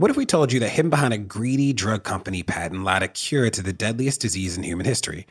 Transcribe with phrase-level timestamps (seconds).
[0.00, 3.08] What if we told you that hidden behind a greedy drug company patent lied a
[3.08, 5.26] cure to the deadliest disease in human history?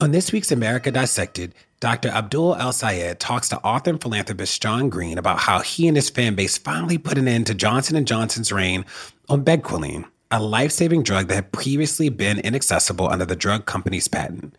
[0.00, 2.08] On this week's America Dissected, Dr.
[2.08, 6.34] Abdul El-Sayed talks to author and philanthropist John Green about how he and his fan
[6.34, 8.84] base finally put an end to Johnson & Johnson's reign
[9.28, 14.52] on bedaquiline, a life-saving drug that had previously been inaccessible under the drug company's patent.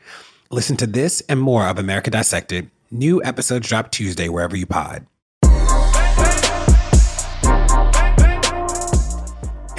[0.52, 2.72] Listen to this and more of America Dissected.
[2.92, 5.06] New episodes drop Tuesday wherever you pod.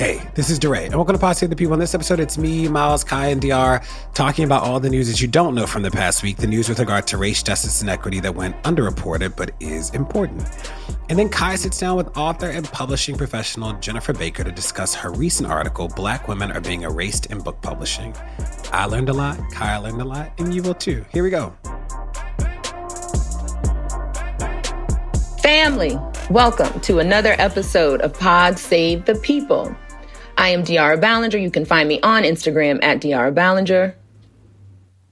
[0.01, 1.75] Hey, this is DeRay, and welcome to Pod Save the People.
[1.75, 5.21] On this episode, it's me, Myles, Kai, and De'Ara talking about all the news that
[5.21, 7.91] you don't know from the past week, the news with regard to race, justice, and
[7.91, 10.43] equity that went underreported but is important.
[11.11, 15.11] And then Kai sits down with author and publishing professional Jennifer Baker to discuss her
[15.11, 18.15] recent article, Black Women Are Being Erased in Book Publishing.
[18.73, 21.05] I learned a lot, Kai learned a lot, and you will too.
[21.13, 21.55] Here we go.
[25.43, 25.99] Family,
[26.31, 29.77] welcome to another episode of Pod Save the People.
[30.41, 31.39] I am De'Ara Balenger.
[31.39, 33.93] You can find me on Instagram at De'Ara Balenger.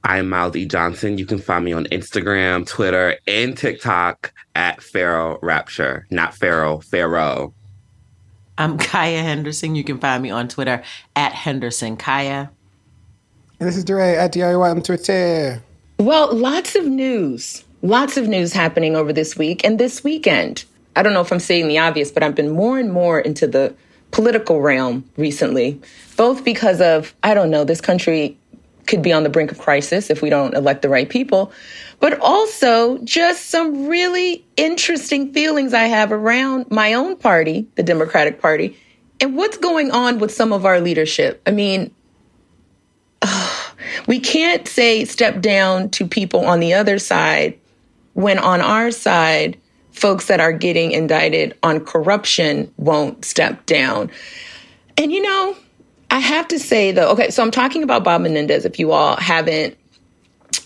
[0.03, 0.65] I'm Myles E.
[0.65, 1.19] Johnson.
[1.19, 6.07] You can find me on Instagram, Twitter, and TikTok at Pharaoh Rapture.
[6.11, 7.53] Not Pharaoh, Pharaoh.
[8.57, 9.75] I'm Kaya Henderson.
[9.75, 10.83] You can find me on Twitter
[11.15, 12.51] at Henderson Kaya.
[13.61, 15.63] And this is DeRay at DIY on Twitter.
[15.99, 17.65] Well, lots of news.
[17.83, 20.65] Lots of news happening over this week and this weekend.
[20.97, 23.47] I don't know if I'm saying the obvious, but I've been more and more into
[23.47, 23.75] the
[24.11, 25.81] political realm recently,
[26.17, 28.37] both because of, I don't know, this country
[28.87, 31.53] could be on the brink of crisis if we don't elect the right people,
[32.01, 38.41] but also just some really interesting feelings I have around my own party, the Democratic
[38.41, 38.77] Party,
[39.21, 41.43] and what's going on with some of our leadership.
[41.47, 41.95] I mean,
[44.07, 47.59] we can't say step down to people on the other side
[48.15, 49.59] when on our side,
[49.99, 54.11] folks that are getting indicted on corruption won't step down.
[54.97, 55.57] And you know,
[56.11, 58.65] I have to say though, okay, so I'm talking about Bob Menendez.
[58.65, 59.77] If you all haven't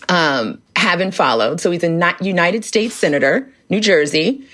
[0.09, 4.45] um, haven't followed, so he's a United States senator, New Jersey.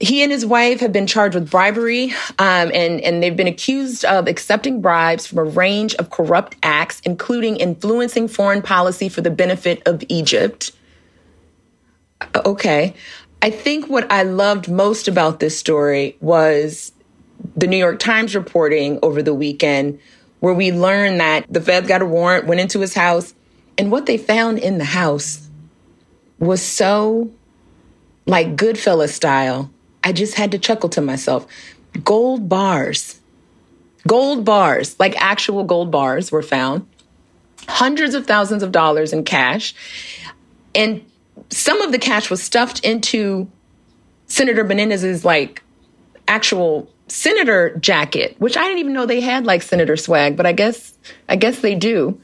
[0.00, 4.04] He and his wife have been charged with bribery, um, and and they've been accused
[4.04, 9.30] of accepting bribes from a range of corrupt acts, including influencing foreign policy for the
[9.30, 10.72] benefit of Egypt.
[12.44, 12.94] Okay,
[13.44, 16.92] I think what I loved most about this story was
[17.54, 20.00] the New York Times reporting over the weekend,
[20.40, 23.34] where we learned that the Fed got a warrant, went into his house,
[23.76, 25.46] and what they found in the house
[26.38, 27.30] was so
[28.24, 29.70] like Goodfellas style.
[30.02, 31.46] I just had to chuckle to myself.
[32.02, 33.20] Gold bars,
[34.08, 36.86] gold bars, like actual gold bars were found,
[37.68, 39.74] hundreds of thousands of dollars in cash.
[40.74, 41.04] And
[41.50, 43.48] some of the cash was stuffed into
[44.26, 45.62] Senator Menendez's like
[46.28, 50.52] actual senator jacket, which I didn't even know they had like senator swag, but I
[50.52, 50.96] guess
[51.28, 52.20] I guess they do.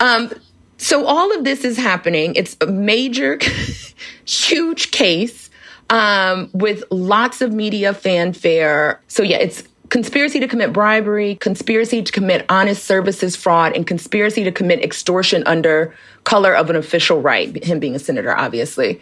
[0.00, 0.32] Um,
[0.78, 2.34] so all of this is happening.
[2.34, 3.38] It's a major,
[4.24, 5.50] huge case
[5.90, 9.00] um, with lots of media fanfare.
[9.08, 14.44] So yeah, it's conspiracy to commit bribery, conspiracy to commit honest services fraud, and conspiracy
[14.44, 15.94] to commit extortion under
[16.24, 19.00] color of an official right, him being a senator, obviously.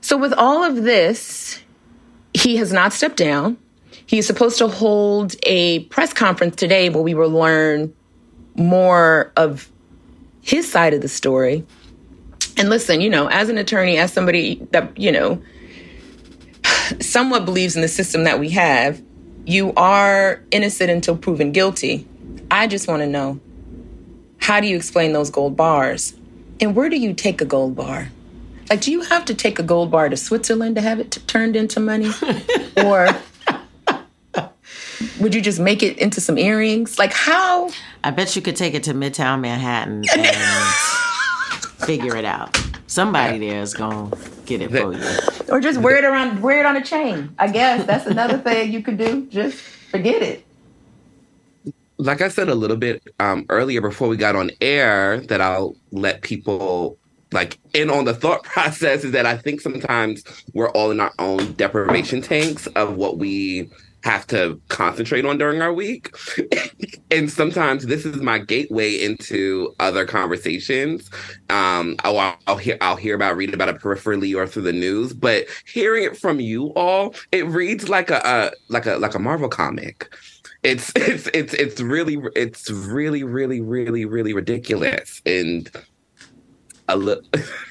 [0.00, 1.60] So, with all of this,
[2.34, 3.58] he has not stepped down.
[4.06, 7.94] He's supposed to hold a press conference today where we will learn
[8.56, 9.70] more of
[10.42, 11.64] his side of the story.
[12.56, 15.42] And listen, you know, as an attorney, as somebody that, you know,
[17.00, 19.00] somewhat believes in the system that we have,
[19.46, 22.06] you are innocent until proven guilty.
[22.50, 23.40] I just want to know
[24.38, 26.14] how do you explain those gold bars?
[26.60, 28.10] And where do you take a gold bar?
[28.68, 31.20] Like, do you have to take a gold bar to Switzerland to have it t-
[31.22, 32.10] turned into money?
[32.76, 33.08] or
[35.20, 36.98] would you just make it into some earrings?
[36.98, 37.70] Like how?
[38.04, 40.36] I bet you could take it to Midtown Manhattan and
[41.86, 42.56] figure it out.
[42.90, 44.10] Somebody there is gonna
[44.46, 45.00] get it for you.
[45.48, 47.34] Or just wear it around, wear it on a chain.
[47.38, 49.26] I guess that's another thing you could do.
[49.26, 50.44] Just forget it.
[51.98, 55.76] Like I said a little bit um, earlier before we got on air, that I'll
[55.92, 56.98] let people
[57.32, 61.12] like in on the thought process is that I think sometimes we're all in our
[61.20, 63.70] own deprivation tanks of what we
[64.02, 66.14] have to concentrate on during our week.
[67.10, 71.10] and sometimes this is my gateway into other conversations.
[71.48, 75.12] Um, I'll, I'll, hear I'll hear about read about it peripherally or through the news,
[75.12, 79.48] but hearing it from you all, it reads like a, like a like a Marvel
[79.48, 80.12] comic.
[80.62, 85.70] It's it's it's it's really it's really really really really ridiculous and
[86.88, 87.24] a little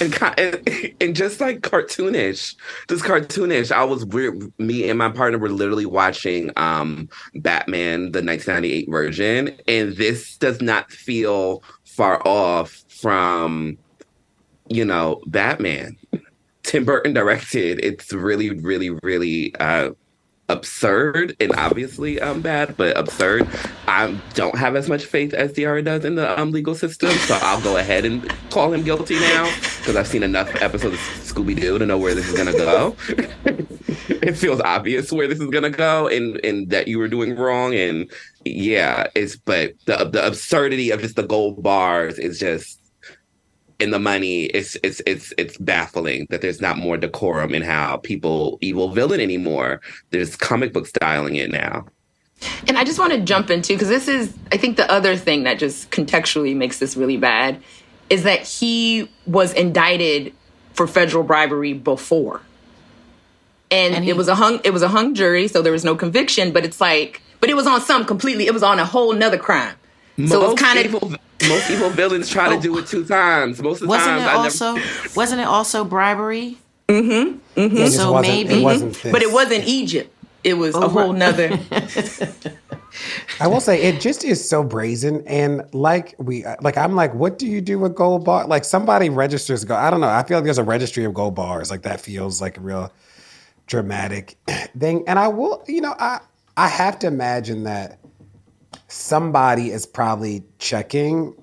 [0.00, 2.54] and, and just like cartoonish,
[2.88, 3.72] just cartoonish.
[3.72, 4.52] I was weird.
[4.58, 10.60] Me and my partner were literally watching um Batman, the 1998 version, and this does
[10.60, 13.76] not feel far off from,
[14.68, 15.96] you know, Batman.
[16.62, 17.84] Tim Burton directed.
[17.84, 19.90] It's really, really, really uh,
[20.52, 23.48] absurd and obviously um bad, but absurd.
[23.88, 27.38] I don't have as much faith as De'Ara does in the um legal system, so
[27.42, 31.58] I'll go ahead and call him guilty now because I've seen enough episodes of Scooby
[31.58, 32.96] Doo to know where this is gonna go.
[34.08, 37.74] it feels obvious where this is gonna go, and and that you were doing wrong,
[37.74, 38.10] and
[38.44, 42.81] yeah, it's but the the absurdity of just the gold bars is just
[43.82, 47.96] in the money, it's it's it's it's baffling that there's not more decorum in how
[47.96, 49.80] people evil villain anymore.
[50.10, 51.86] There's comic book styling it now.
[52.68, 55.42] And I just want to jump into because this is, I think, the other thing
[55.44, 57.60] that just contextually makes this really bad
[58.08, 60.32] is that he was indicted
[60.74, 62.40] for federal bribery before,
[63.70, 65.84] and, and he, it was a hung it was a hung jury, so there was
[65.84, 66.52] no conviction.
[66.52, 69.38] But it's like, but it was on some completely, it was on a whole nother
[69.38, 69.74] crime.
[70.28, 71.18] So it's kind of
[71.48, 72.60] most evil villains try to oh.
[72.60, 73.62] do it two times.
[73.62, 75.08] Most of the wasn't times, it also never...
[75.14, 76.58] wasn't it also bribery?
[76.88, 77.60] Mm-hmm.
[77.60, 77.76] mm-hmm.
[77.76, 80.14] Yeah, so maybe, it wasn't but it wasn't Egypt.
[80.44, 81.58] It was oh, a whole nother.
[83.40, 87.38] I will say it just is so brazen, and like we, like I'm like, what
[87.38, 88.46] do you do with gold bar?
[88.46, 89.76] Like somebody registers go.
[89.76, 90.08] I don't know.
[90.08, 91.70] I feel like there's a registry of gold bars.
[91.70, 92.92] Like that feels like a real
[93.66, 94.36] dramatic
[94.78, 95.04] thing.
[95.06, 96.20] And I will, you know, I
[96.56, 97.98] I have to imagine that
[98.92, 101.34] somebody is probably checking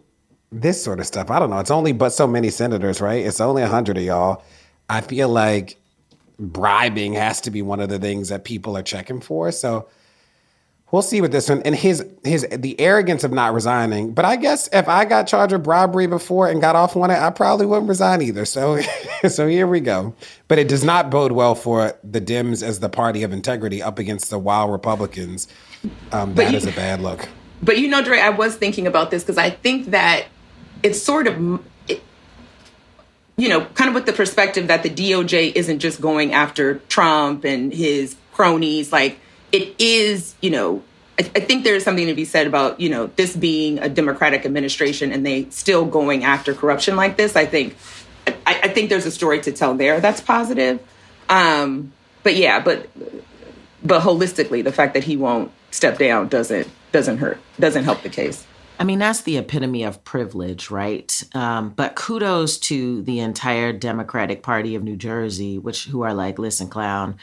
[0.52, 1.30] this sort of stuff.
[1.30, 1.60] I don't know.
[1.60, 3.26] It's only but so many senators, right?
[3.26, 4.44] It's only a hundred of y'all.
[4.90, 5.78] I feel like
[6.38, 9.52] bribing has to be one of the things that people are checking for.
[9.52, 9.88] So
[10.92, 11.62] we'll see with this one.
[11.64, 14.14] And his his the arrogance of not resigning.
[14.14, 17.20] But I guess if I got charged with bribery before and got off on it,
[17.20, 18.46] I probably wouldn't resign either.
[18.46, 18.80] So
[19.28, 20.16] so here we go.
[20.48, 24.00] But it does not bode well for the Dems as the party of integrity up
[24.00, 25.48] against the wild Republicans.
[26.12, 27.30] Um, that you, is a bad look.
[27.62, 30.26] But you know, Dre, I was thinking about this because I think that
[30.82, 32.02] it's sort of, it,
[33.38, 37.44] you know, kind of with the perspective that the DOJ isn't just going after Trump
[37.44, 38.92] and his cronies.
[38.92, 39.20] Like
[39.52, 40.84] it is, you know,
[41.20, 44.46] I, I think there's something to be said about, you know, this being a Democratic
[44.46, 47.36] administration and they still going after corruption like this.
[47.36, 47.76] I think,
[48.48, 50.80] I, I think there's a story to tell there that's positive.
[51.28, 51.92] Um,
[52.24, 52.90] but yeah, but
[53.84, 58.10] but holistically, the fact that he won't step down doesn't doesn't hurt, doesn't help the
[58.10, 58.46] case.
[58.80, 61.24] I mean, that's the epitome of privilege, right?
[61.34, 66.40] Um, but kudos to the entire Democratic Party of New Jersey, which who are like,
[66.40, 67.18] listen, clown,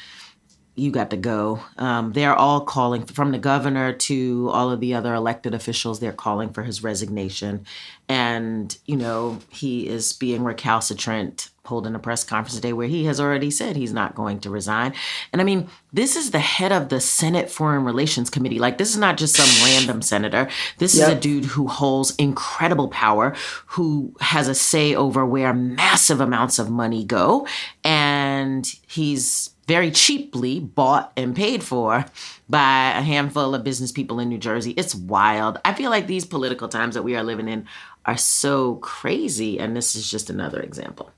[0.76, 1.60] you got to go.
[1.78, 5.98] Um, they're all calling from the governor to all of the other elected officials.
[5.98, 7.64] They're calling for his resignation,
[8.08, 11.48] and you know he is being recalcitrant.
[11.66, 14.94] Holding a press conference today where he has already said he's not going to resign.
[15.32, 18.58] And I mean, this is the head of the Senate Foreign Relations Committee.
[18.58, 20.48] Like, this is not just some random senator.
[20.78, 21.08] This yep.
[21.08, 23.34] is a dude who holds incredible power,
[23.66, 27.46] who has a say over where massive amounts of money go.
[27.84, 32.04] And he's very cheaply bought and paid for
[32.48, 34.72] by a handful of business people in New Jersey.
[34.72, 35.58] It's wild.
[35.64, 37.66] I feel like these political times that we are living in
[38.04, 39.58] are so crazy.
[39.58, 41.10] And this is just another example.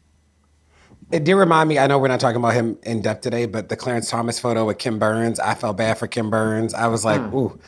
[1.10, 3.70] It did remind me, I know we're not talking about him in depth today, but
[3.70, 6.74] the Clarence Thomas photo with Ken Burns, I felt bad for Ken Burns.
[6.74, 7.34] I was like, mm.
[7.34, 7.58] ooh,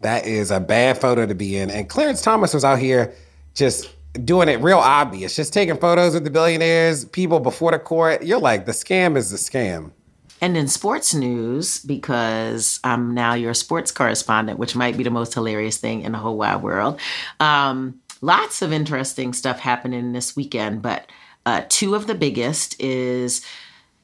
[0.00, 1.70] that is a bad photo to be in.
[1.70, 3.12] And Clarence Thomas was out here
[3.54, 3.90] just
[4.24, 8.22] doing it real obvious, just taking photos with the billionaires, people before the court.
[8.22, 9.90] You're like, the scam is the scam.
[10.40, 15.34] And in sports news, because I'm now your sports correspondent, which might be the most
[15.34, 17.00] hilarious thing in the whole wide world.
[17.40, 21.10] Um, lots of interesting stuff happening this weekend, but
[21.46, 23.44] uh, two of the biggest is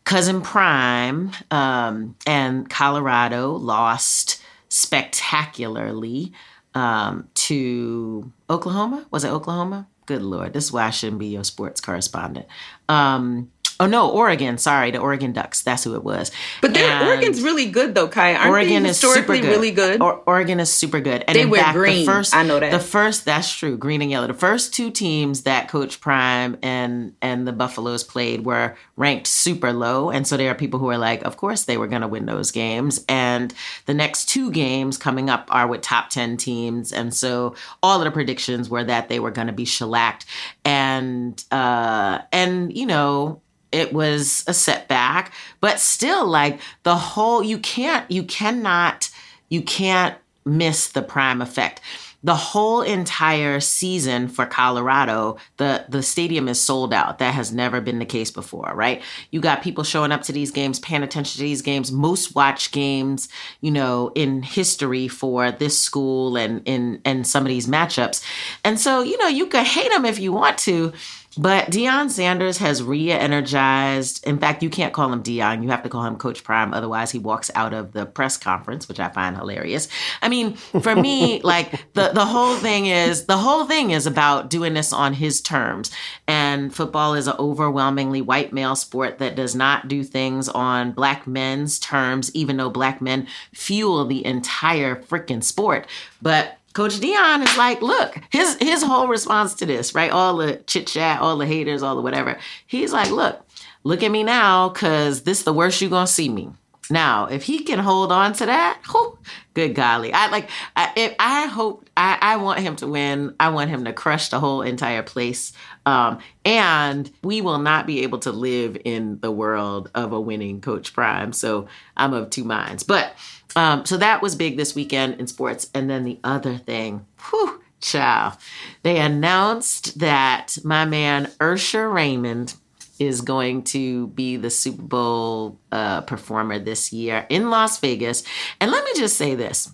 [0.05, 6.33] cousin Prime um, and Colorado lost spectacularly
[6.75, 9.07] um, to Oklahoma.
[9.11, 9.87] Was it Oklahoma?
[10.07, 12.47] Good lord, this is why I shouldn't be your sports correspondent.
[12.89, 14.59] Um, Oh no, Oregon.
[14.59, 15.63] Sorry, the Oregon Ducks.
[15.63, 16.31] That's who it was.
[16.61, 18.35] But Oregon's really good though, Kai.
[18.35, 19.45] Aren't Oregon is super good.
[19.45, 20.03] really good.
[20.03, 21.25] Or, Oregon is super good.
[21.27, 22.05] And they wear fact, green.
[22.05, 22.73] The first, I know that.
[22.73, 24.27] The first, that's true, green and yellow.
[24.27, 29.73] The first two teams that Coach Prime and and the Buffaloes played were ranked super
[29.73, 32.09] low, and so there are people who are like, of course they were going to
[32.09, 33.03] win those games.
[33.09, 33.55] And
[33.87, 38.05] the next two games coming up are with top ten teams, and so all of
[38.05, 40.27] the predictions were that they were going to be shellacked.
[40.67, 43.41] And uh, and you know
[43.73, 49.11] it was a setback, but still like the whole you can't you cannot
[49.49, 51.81] you can't miss the prime effect.
[52.23, 57.19] The whole entire season for Colorado, the the stadium is sold out.
[57.19, 59.03] That has never been the case before, right?
[59.31, 62.73] You got people showing up to these games, paying attention to these games, most watched
[62.73, 63.31] games,
[63.63, 68.23] you know, in history for this school and in and some of these matchups.
[68.65, 70.93] And so, you know, you can hate them if you want to,
[71.39, 74.27] but Deion Sanders has re-energized.
[74.27, 75.63] In fact, you can't call him Deion.
[75.63, 76.75] You have to call him Coach Prime.
[76.75, 79.89] Otherwise, he walks out of the press conference, which I find hilarious.
[80.23, 84.51] I mean, for me, like the, the whole thing is the whole thing is about
[84.51, 85.91] doing this on his terms.
[86.27, 91.27] And football is an overwhelmingly white male sport that does not do things on black
[91.27, 95.87] men's terms, even though black men fuel the entire freaking sport.
[96.21, 100.11] But Coach Deion is like, look, his his whole response to this, right?
[100.11, 102.39] All the chit chat, all the haters, all the whatever.
[102.67, 103.45] He's like, look,
[103.83, 106.51] look at me now, cause this the worst you gonna see me.
[106.91, 109.17] Now, if he can hold on to that, whew,
[109.55, 110.51] good golly, I like.
[110.75, 113.35] I, I hope I, I want him to win.
[113.39, 115.53] I want him to crush the whole entire place.
[115.87, 120.61] Um, and we will not be able to live in the world of a winning
[120.61, 121.33] Coach Prime.
[121.33, 123.15] So I'm of two minds, but
[123.57, 125.71] um, so that was big this weekend in sports.
[125.75, 128.37] And then the other thing, whew, chow,
[128.83, 132.55] they announced that my man Usher Raymond
[132.99, 138.23] is going to be the Super Bowl uh, performer this year in Las Vegas.
[138.61, 139.73] And let me just say this.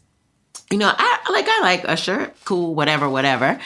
[0.70, 3.58] You know, I like I like Usher, cool, whatever, whatever.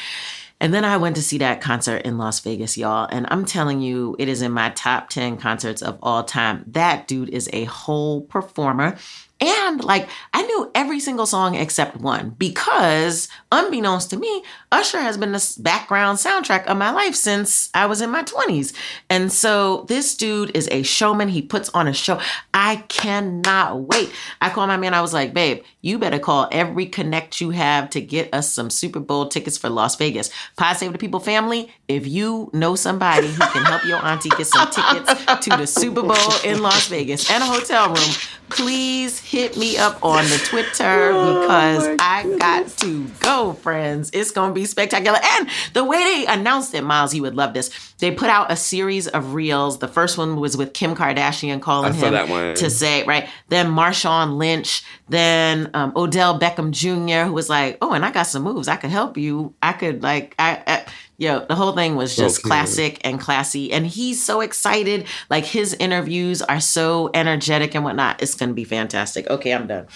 [0.62, 3.09] And then I went to see that concert in Las Vegas, y'all.
[3.11, 6.64] And I'm telling you, it is in my top 10 concerts of all time.
[6.67, 8.99] That dude is a whole performer.
[9.40, 15.16] And like I knew every single song except one because, unbeknownst to me, Usher has
[15.16, 18.75] been the background soundtrack of my life since I was in my 20s.
[19.09, 21.28] And so this dude is a showman.
[21.28, 22.20] He puts on a show.
[22.52, 24.12] I cannot wait.
[24.40, 24.94] I called my man.
[24.94, 28.70] I was like, babe, you better call every connect you have to get us some
[28.70, 30.30] Super Bowl tickets for Las Vegas.
[30.56, 34.47] Pod Save the People family, if you know somebody who can help your auntie get
[34.47, 38.14] some tickets to the Super Bowl in Las Vegas and a hotel room,
[38.50, 44.11] please hit me up on the Twitter oh because I got to go, friends.
[44.12, 45.19] It's going to be spectacular.
[45.23, 47.95] And the way they announced it, Myles, you would love this.
[47.99, 49.78] They put out a series of reels.
[49.78, 53.28] The first one was with Kim Kardashian calling him to say, right?
[53.49, 58.25] Then Marshawn Lynch, then um, Odell Beckham Jr., who was like, oh, and I got
[58.25, 58.69] some moves.
[58.69, 59.54] I could help you.
[59.62, 60.85] I could, like, I, I
[61.21, 62.49] Yo, the whole thing was just okay.
[62.49, 63.71] classic and classy.
[63.71, 65.07] And he's so excited.
[65.29, 68.23] Like his interviews are so energetic and whatnot.
[68.23, 69.29] It's going to be fantastic.
[69.29, 69.87] Okay, I'm done.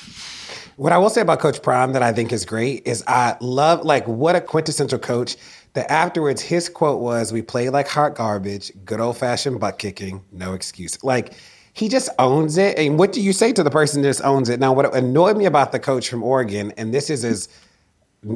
[0.76, 3.86] What I will say about Coach Prime that I think is great is I love,
[3.86, 5.36] like, what a quintessential coach
[5.72, 10.22] that afterwards his quote was, We play like hot garbage, good old fashioned butt kicking,
[10.30, 11.02] no excuse.
[11.02, 11.32] Like,
[11.72, 12.76] he just owns it.
[12.78, 14.60] And what do you say to the person that just owns it?
[14.60, 17.48] Now, what annoyed me about the coach from Oregon, and this is as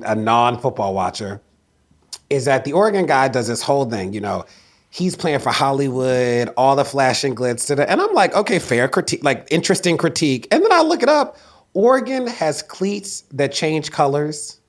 [0.06, 1.42] a non football watcher,
[2.30, 4.44] is that the Oregon guy does this whole thing, you know,
[4.90, 7.70] he's playing for Hollywood, all the flash and glitz.
[7.70, 10.48] And I'm like, okay, fair critique, like interesting critique.
[10.50, 11.36] And then I look it up.
[11.74, 14.60] Oregon has cleats that change colors.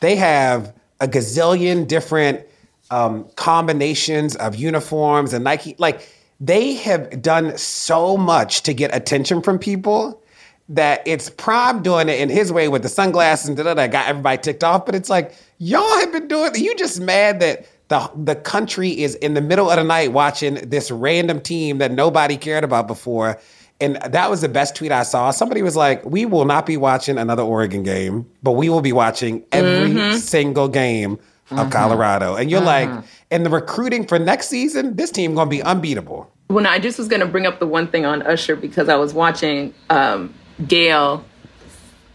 [0.00, 2.46] They have a gazillion different
[2.90, 5.74] um, combinations of uniforms and Nike.
[5.78, 6.08] Like
[6.40, 10.22] they have done so much to get attention from people
[10.68, 13.86] that it's Prime doing it in his way with the sunglasses and da da da
[13.86, 14.86] got everybody ticked off.
[14.86, 16.52] But it's like y'all have been doing.
[16.54, 16.58] It.
[16.58, 20.54] You just mad that the the country is in the middle of the night watching
[20.54, 23.38] this random team that nobody cared about before.
[23.78, 25.30] And that was the best tweet I saw.
[25.30, 28.92] Somebody was like, "We will not be watching another Oregon game, but we will be
[28.92, 30.16] watching every mm-hmm.
[30.16, 31.18] single game
[31.50, 31.70] of mm-hmm.
[31.70, 32.94] Colorado." And you're mm-hmm.
[32.94, 36.78] like, "In the recruiting for next season, this team going to be unbeatable." When I
[36.78, 39.74] just was going to bring up the one thing on Usher because I was watching
[39.90, 40.32] um,
[40.64, 41.24] Gayle,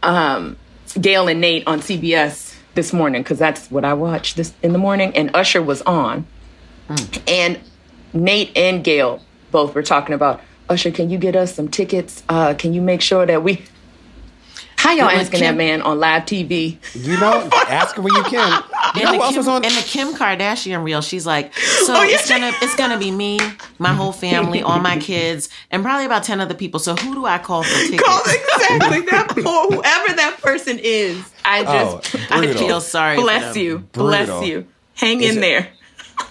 [0.03, 0.57] um,
[0.99, 4.79] Gayle and Nate on CBS this morning because that's what I watched this in the
[4.79, 6.25] morning, and Usher was on,
[6.89, 7.21] mm.
[7.27, 7.59] and
[8.13, 9.21] Nate and Gayle
[9.51, 12.23] both were talking about, Usher, can you get us some tickets?
[12.29, 13.63] Uh, can you make sure that we
[14.77, 16.77] how y'all asking Kim, that man on live TV?
[16.95, 18.63] You know, ask him where you can.
[18.95, 19.63] You know who else was on?
[19.63, 22.15] In the Kim Kardashian reel, she's like, so oh, yeah.
[22.15, 23.39] it's gonna it's gonna be me,
[23.79, 26.79] my whole family, all my kids, and probably about ten other people.
[26.79, 28.03] So who do I call for tickets?
[28.03, 31.23] Call exactly that poor whoever that person is.
[31.45, 33.15] I just oh, I feel sorry.
[33.17, 34.09] Bless you, brutal.
[34.09, 34.67] bless you.
[34.95, 35.67] Hang is in it, there.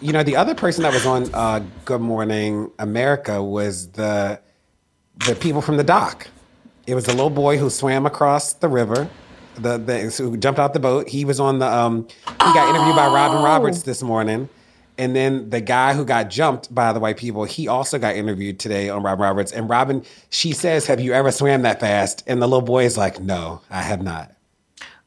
[0.03, 4.41] You know, the other person that was on uh, Good Morning America was the
[5.27, 6.29] the people from the dock.
[6.87, 9.09] It was a little boy who swam across the river.
[9.61, 11.09] The, the who jumped out the boat.
[11.09, 14.49] He was on the um he got interviewed by Robin Roberts this morning.
[14.99, 18.59] And then the guy who got jumped by the white people, he also got interviewed
[18.59, 19.51] today on Robin Roberts.
[19.51, 22.23] And Robin, she says, Have you ever swam that fast?
[22.27, 24.31] And the little boy is like, No, I have not.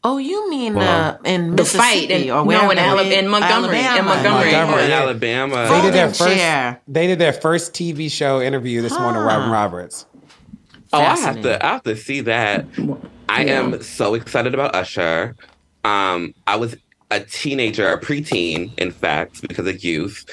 [0.06, 2.62] Oh, you mean well, uh, in the fight in, or where?
[2.62, 4.00] No, in, Alabama, in Montgomery, Alabama.
[4.00, 5.68] in Montgomery, Montgomery in Alabama.
[5.70, 6.82] They did their first.
[6.88, 9.02] They did their first TV show interview this huh.
[9.02, 9.22] morning.
[9.22, 10.06] Robin Roberts.
[10.92, 11.66] Oh, I have to.
[11.66, 12.66] I have to see that.
[13.34, 13.62] I yeah.
[13.62, 15.36] am so excited about Usher.
[15.84, 16.76] Um, I was
[17.10, 20.24] a teenager, a preteen, in fact, because of youth,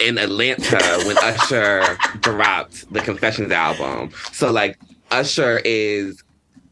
[0.00, 4.10] in Atlanta when Usher dropped the Confessions album.
[4.32, 4.78] So, like,
[5.10, 6.24] Usher is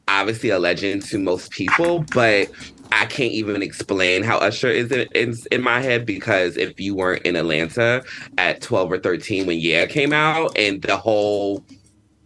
[0.09, 2.51] obviously a legend to most people, but
[2.91, 6.95] I can't even explain how Usher is in, in, in, my head because if you
[6.95, 8.03] weren't in Atlanta
[8.39, 11.65] at 12 or 13 when Yeah came out and the whole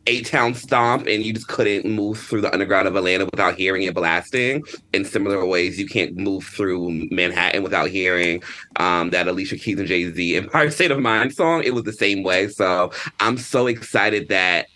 [0.08, 3.82] eight town stomp and you just couldn't move through the underground of Atlanta without hearing
[3.82, 4.64] it blasting.
[4.94, 8.42] In similar ways, you can't move through Manhattan without hearing
[8.76, 11.62] um, that Alicia Keys and Jay Z Empire State of Mind song.
[11.62, 12.48] It was the same way.
[12.48, 14.66] So I'm so excited that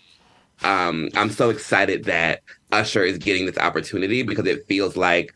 [0.63, 5.33] um, I'm so excited that Usher is getting this opportunity because it feels like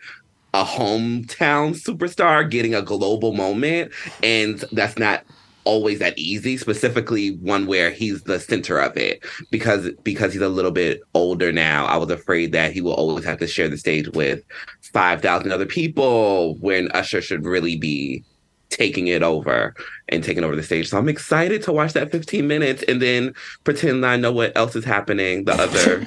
[0.53, 3.91] a hometown superstar getting a global moment.
[4.23, 5.23] And that's not
[5.67, 9.23] always that easy specifically one where he's the center of it.
[9.51, 13.25] Because because he's a little bit older now i was afraid that he will always
[13.25, 14.41] have to share the stage with
[14.81, 18.23] 5000 other people when usher should really be
[18.69, 19.73] taking it over
[20.09, 20.89] and taking over the stage.
[20.89, 24.75] So i'm excited to watch that 15 minutes and then pretend i know what else
[24.75, 26.05] is happening the other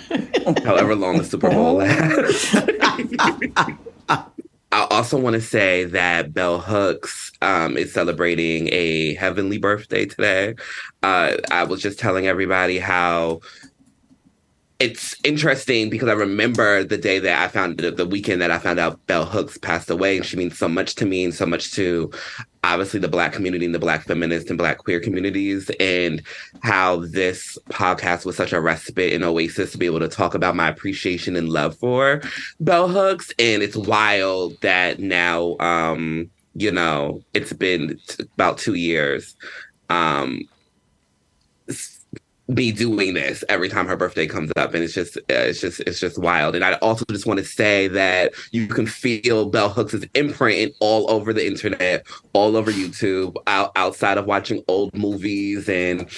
[0.64, 2.54] however long the super bowl lasts
[4.72, 10.54] I also want to say that bell hooks um, is celebrating a heavenly birthday today.
[11.02, 13.40] Uh, I was just telling everybody how
[14.78, 18.58] it's interesting because I remember the day that I found the, the weekend that I
[18.58, 21.46] found out bell hooks passed away, and she means so much to me and so
[21.46, 22.10] much to
[22.64, 26.22] obviously the black community and the black feminist and black queer communities and
[26.62, 30.56] how this podcast was such a respite and oasis to be able to talk about
[30.56, 32.20] my appreciation and love for
[32.60, 33.32] bell hooks.
[33.38, 39.36] And it's wild that now um you know it's been t- about two years
[39.88, 40.42] um
[42.54, 45.80] be doing this every time her birthday comes up and it's just uh, it's just
[45.80, 46.54] it's just wild.
[46.54, 51.10] And i also just want to say that you can feel bell hooks' imprint all
[51.10, 56.08] over the internet all over youtube out, outside of watching old movies and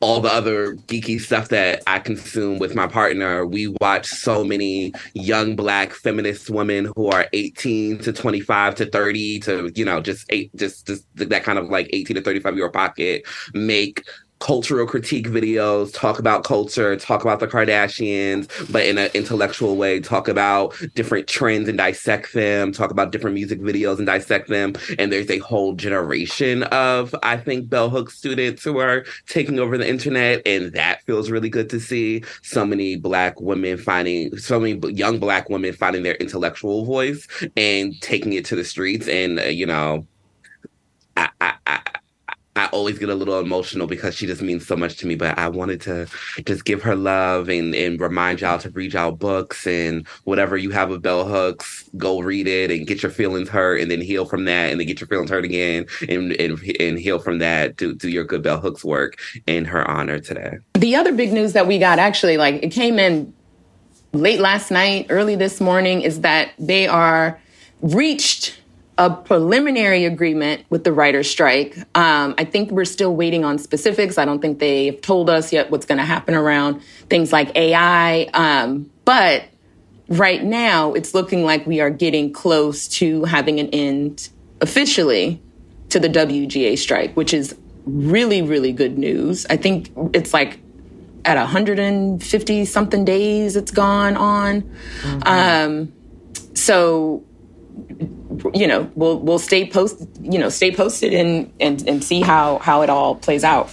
[0.00, 4.94] all the other geeky stuff that I consume with my partner, we watch so many
[5.12, 10.24] young black feminist women who are 18 to 25 to 30 to, you know, just
[10.30, 14.02] eight, just, just that kind of like 18 to 35 year pocket make
[14.40, 20.00] cultural critique videos, talk about culture, talk about the Kardashians, but in an intellectual way,
[20.00, 24.72] talk about different trends and dissect them, talk about different music videos and dissect them.
[24.98, 29.76] And there's a whole generation of, I think, bell hook students who are taking over
[29.76, 30.42] the internet.
[30.46, 32.24] And that feels really good to see.
[32.42, 38.00] So many black women finding, so many young black women finding their intellectual voice and
[38.00, 39.06] taking it to the streets.
[39.06, 40.06] And, uh, you know,
[41.16, 41.49] I, I,
[42.60, 45.14] I always get a little emotional because she just means so much to me.
[45.14, 46.06] But I wanted to
[46.44, 50.70] just give her love and, and remind y'all to read y'all books and whatever you
[50.70, 54.26] have of bell hooks, go read it and get your feelings hurt and then heal
[54.26, 57.76] from that and then get your feelings hurt again and and, and heal from that.
[57.76, 60.58] Do do your good bell hooks work in her honor today.
[60.74, 63.32] The other big news that we got actually like it came in
[64.12, 67.40] late last night, early this morning, is that they are
[67.80, 68.59] reached
[69.00, 71.74] a preliminary agreement with the writer's strike.
[71.94, 74.18] Um, I think we're still waiting on specifics.
[74.18, 78.24] I don't think they've told us yet what's going to happen around things like AI.
[78.34, 79.44] Um, but
[80.08, 84.28] right now, it's looking like we are getting close to having an end
[84.60, 85.40] officially
[85.88, 89.46] to the WGA strike, which is really, really good news.
[89.48, 90.60] I think it's like
[91.24, 94.60] at 150 something days it's gone on.
[95.00, 95.22] Mm-hmm.
[95.24, 95.92] Um,
[96.54, 97.24] so
[98.54, 102.58] you know, we'll we'll stay post, you know, stay posted and and and see how
[102.58, 103.70] how it all plays out.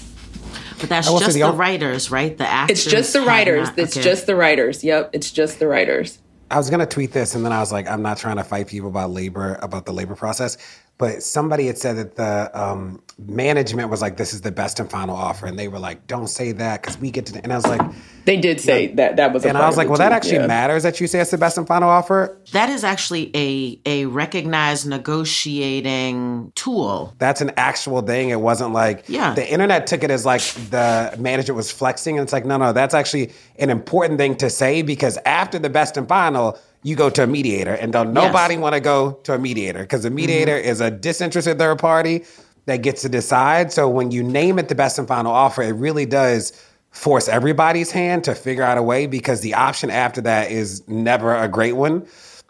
[0.79, 2.37] But that's just the, the writers, right?
[2.37, 2.85] The actors.
[2.85, 3.69] It's just the writers.
[3.69, 4.83] Not, it's just the writers.
[4.83, 6.19] Yep, it's just the writers.
[6.49, 8.67] I was gonna tweet this, and then I was like, I'm not trying to fight
[8.67, 10.57] people about labor about the labor process,
[10.97, 14.89] but somebody had said that the um, management was like, "This is the best and
[14.89, 17.55] final offer," and they were like, "Don't say that because we get to." And I
[17.55, 17.81] was like,
[18.25, 20.47] "They did say that that was." A and I was like, "Well, that actually yeah.
[20.47, 24.05] matters that you say it's the best and final offer." That is actually a a
[24.05, 27.13] recognized negotiating tool.
[27.19, 28.29] That's an actual thing.
[28.29, 29.35] It wasn't like yeah.
[29.35, 32.73] The internet took it as like the manager was flexing, and it's like, no, no,
[32.73, 37.09] that's actually an important thing to say because after the best and final you go
[37.09, 38.61] to a mediator and don't nobody yes.
[38.61, 40.69] want to go to a mediator because a mediator mm-hmm.
[40.69, 42.23] is a disinterested third party
[42.65, 43.71] that gets to decide.
[43.71, 46.53] So when you name it the best and final offer, it really does
[46.91, 51.35] force everybody's hand to figure out a way because the option after that is never
[51.35, 52.01] a great one.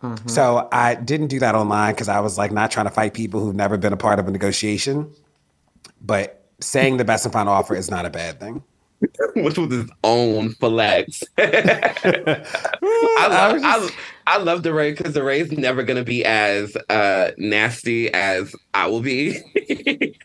[0.02, 0.28] Mm-hmm.
[0.28, 3.40] So I didn't do that online because I was like not trying to fight people
[3.40, 5.12] who've never been a part of a negotiation.
[6.02, 8.63] But saying the best and final offer is not a bad thing.
[9.36, 11.24] which was his own flex.
[11.38, 12.38] I,
[13.30, 13.90] love, I,
[14.28, 19.40] I, love DeRay because DeRay's never gonna be as uh, nasty as I will be.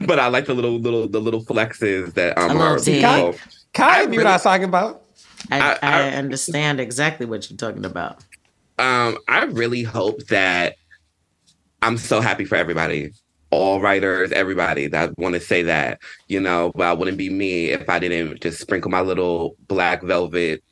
[0.00, 3.34] but I like the little little the little flexes that um are Kai,
[3.74, 5.02] Kai knew what I was talking about.
[5.50, 8.24] I, I, I understand exactly what you're talking about.
[8.78, 10.76] Um, I really hope that
[11.82, 13.12] I'm so happy for everybody
[13.52, 17.66] all writers, everybody that want to say that, you know, but I wouldn't be me
[17.66, 20.64] if I didn't just sprinkle my little black velvet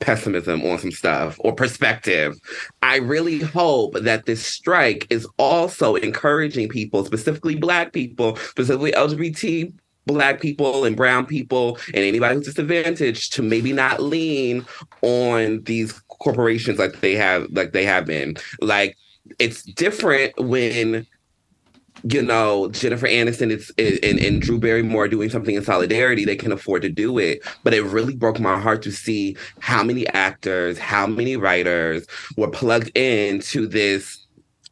[0.00, 2.34] pessimism on some stuff or perspective.
[2.82, 9.72] I really hope that this strike is also encouraging people, specifically black people, specifically LGBT
[10.06, 14.64] black people and brown people and anybody who's disadvantaged to maybe not lean
[15.02, 18.36] on these corporations like they have like they have been.
[18.60, 18.96] Like
[19.38, 21.06] it's different when
[22.04, 26.52] you know, Jennifer Aniston is, and, and Drew Barrymore doing something in solidarity, they can
[26.52, 27.40] afford to do it.
[27.62, 32.50] But it really broke my heart to see how many actors, how many writers were
[32.50, 34.26] plugged into this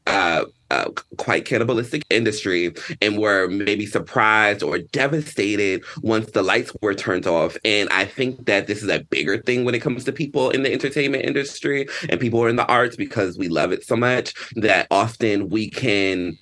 [0.06, 6.94] uh, uh, quite cannibalistic industry and were maybe surprised or devastated once the lights were
[6.94, 7.56] turned off.
[7.64, 10.62] And I think that this is a bigger thing when it comes to people in
[10.62, 14.34] the entertainment industry and people are in the arts because we love it so much
[14.56, 16.38] that often we can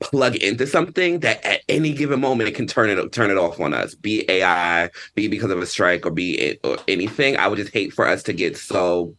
[0.00, 3.60] plug into something that at any given moment it can turn it turn it off
[3.60, 7.36] on us be ai be because of a strike or be it or anything.
[7.36, 9.14] I would just hate for us to get so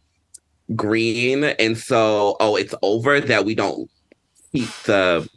[0.74, 3.90] green and so oh it's over that we don't
[4.52, 5.28] keep the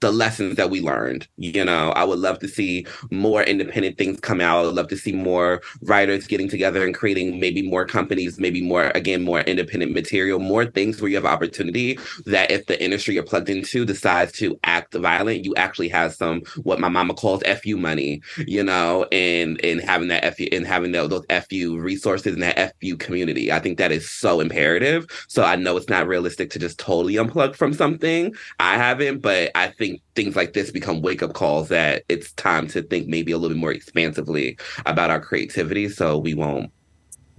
[0.00, 1.26] the lessons that we learned.
[1.36, 4.58] You know, I would love to see more independent things come out.
[4.58, 8.62] I would love to see more writers getting together and creating maybe more companies, maybe
[8.62, 13.14] more, again, more independent material, more things where you have opportunity that if the industry
[13.14, 17.42] you're plugged into decides to act violent, you actually have some, what my mama calls
[17.62, 22.34] FU money, you know, and, and having that FU, and having those, those FU resources
[22.34, 23.50] and that FU community.
[23.52, 25.06] I think that is so imperative.
[25.28, 28.34] So I know it's not realistic to just totally unplug from something.
[28.60, 32.32] I haven't, but I think think things like this become wake up calls that it's
[32.32, 36.70] time to think maybe a little bit more expansively about our creativity so we won't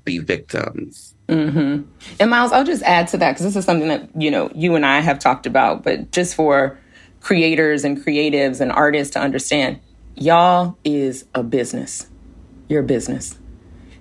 [0.03, 1.15] be victims.
[1.27, 1.83] Mm-hmm.
[2.19, 4.75] And Myles, I'll just add to that because this is something that you know you
[4.75, 6.79] and I have talked about, but just for
[7.21, 9.79] creators and creatives and artists to understand,
[10.15, 12.07] y'all is a business.
[12.67, 13.37] You're business.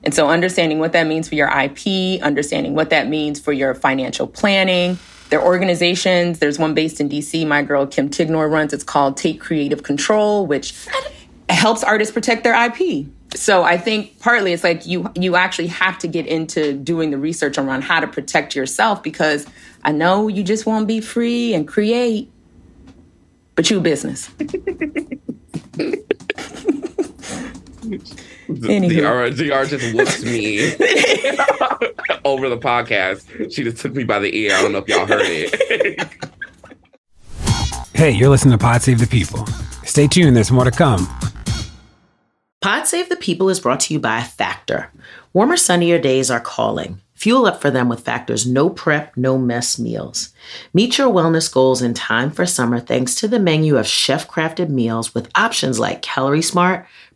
[0.04, 3.74] And so understanding what that means for your IP, understanding what that means for your
[3.74, 4.98] financial planning,
[5.30, 6.38] their organizations.
[6.38, 8.72] There's one based in DC, my girl Kim Tignor runs.
[8.72, 10.74] It's called Take Creative Control, which
[11.48, 13.06] helps artists protect their IP.
[13.34, 17.18] So I think partly it's like you you actually have to get into doing the
[17.18, 19.46] research around how to protect yourself because
[19.84, 22.30] I know you just want to be free and create,
[23.54, 24.30] but you business.
[28.48, 30.70] The, R, the just whooped me
[32.24, 33.52] over the podcast.
[33.52, 34.54] She just took me by the ear.
[34.54, 36.08] I don't know if y'all heard it.
[37.94, 39.46] hey, you're listening to Pod Save the People.
[39.84, 41.06] Stay tuned, there's more to come.
[42.62, 44.90] Pod Save the People is brought to you by Factor.
[45.34, 47.02] Warmer, sunnier days are calling.
[47.14, 50.32] Fuel up for them with Factor's no prep, no mess meals.
[50.72, 54.68] Meet your wellness goals in time for summer thanks to the menu of chef crafted
[54.70, 56.86] meals with options like Calorie Smart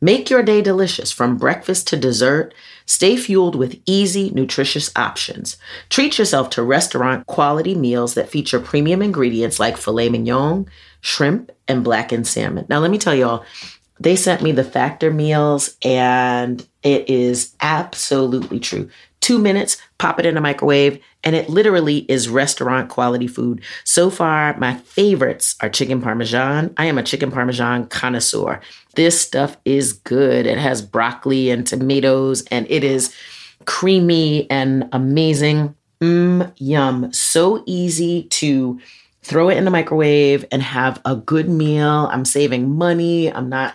[0.00, 2.52] Make your day delicious from breakfast to dessert.
[2.84, 5.56] Stay fueled with easy, nutritious options.
[5.88, 10.66] Treat yourself to restaurant quality meals that feature premium ingredients like filet mignon,
[11.00, 12.66] shrimp, and blackened salmon.
[12.68, 13.44] Now, let me tell y'all,
[13.98, 18.90] they sent me the factor meals, and it is absolutely true.
[19.20, 23.60] Two minutes, pop it in a microwave, and it literally is restaurant quality food.
[23.82, 26.72] So far, my favorites are chicken parmesan.
[26.76, 28.60] I am a chicken parmesan connoisseur.
[28.94, 30.46] This stuff is good.
[30.46, 33.12] It has broccoli and tomatoes, and it is
[33.64, 35.74] creamy and amazing.
[36.00, 37.12] Mmm, yum.
[37.12, 38.78] So easy to
[39.22, 42.08] throw it in the microwave and have a good meal.
[42.12, 43.32] I'm saving money.
[43.32, 43.74] I'm not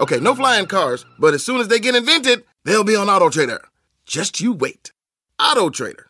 [0.00, 3.30] Okay, no flying cars, but as soon as they get invented, they'll be on Auto
[3.30, 3.60] Trader.
[4.06, 4.92] Just you wait.
[5.40, 6.08] Auto Trader.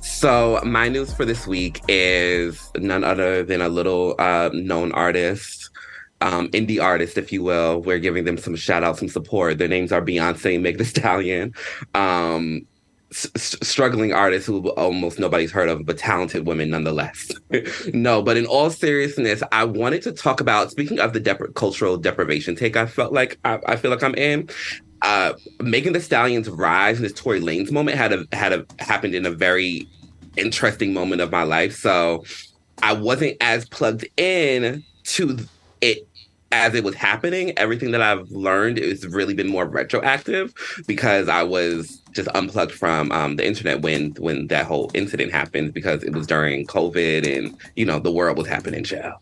[0.00, 5.70] So my news for this week is none other than a little uh, known artist,
[6.20, 7.82] um, indie artist, if you will.
[7.82, 9.58] We're giving them some shout out, some support.
[9.58, 11.54] Their names are Beyonce and Meg Thee Stallion.
[11.94, 12.66] Um,
[13.12, 17.30] s- struggling artists who almost nobody's heard of, but talented women nonetheless.
[17.94, 21.96] no, but in all seriousness, I wanted to talk about speaking of the dep- cultural
[21.96, 22.76] deprivation take.
[22.76, 24.48] I felt like I, I feel like I'm in.
[25.02, 29.14] Uh, Megan Thee Stallion's rise in this Tory Lanez moment had a had a happened
[29.14, 29.88] in a very
[30.36, 31.74] interesting moment of my life.
[31.74, 32.24] So
[32.82, 35.38] I wasn't as plugged in to
[36.52, 40.52] as it was happening, everything that I've learned has really been more retroactive
[40.86, 45.72] because I was just unplugged from um, the internet when when that whole incident happened
[45.72, 48.84] because it was during COVID and you know the world was happening.
[48.84, 49.12] Chill.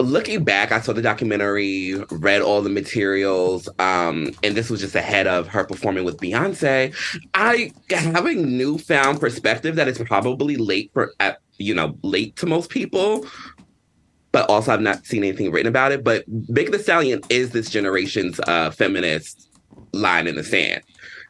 [0.00, 4.96] Looking back, I saw the documentary, read all the materials, um, and this was just
[4.96, 6.92] ahead of her performing with Beyonce.
[7.32, 11.14] I have a newfound perspective that it's probably late for,
[11.58, 13.24] you know, late to most people,
[14.34, 16.02] but also I've not seen anything written about it.
[16.02, 19.48] But Big the Stallion is this generation's uh, feminist
[19.92, 20.82] line in the sand.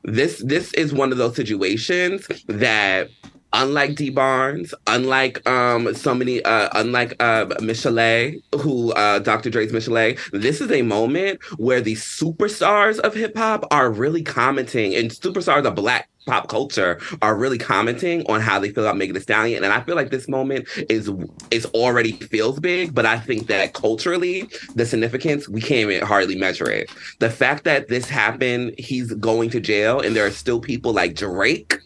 [0.04, 3.10] This this is one of those situations that
[3.54, 9.48] unlike Dee Barnes, unlike um so many uh unlike uh Michel'le, who uh Dr.
[9.48, 14.94] Dre's Michel'le, this is a moment where the superstars of hip hop are really commenting
[14.94, 19.14] and superstars of black pop culture are really commenting on how they feel about Megan
[19.14, 19.62] Thee Stallion.
[19.62, 21.10] And I feel like this moment is
[21.50, 26.36] is already feels big, but I think that culturally, the significance, we can't even hardly
[26.36, 26.90] measure it.
[27.20, 31.14] The fact that this happened, he's going to jail, and there are still people like
[31.14, 31.78] Drake,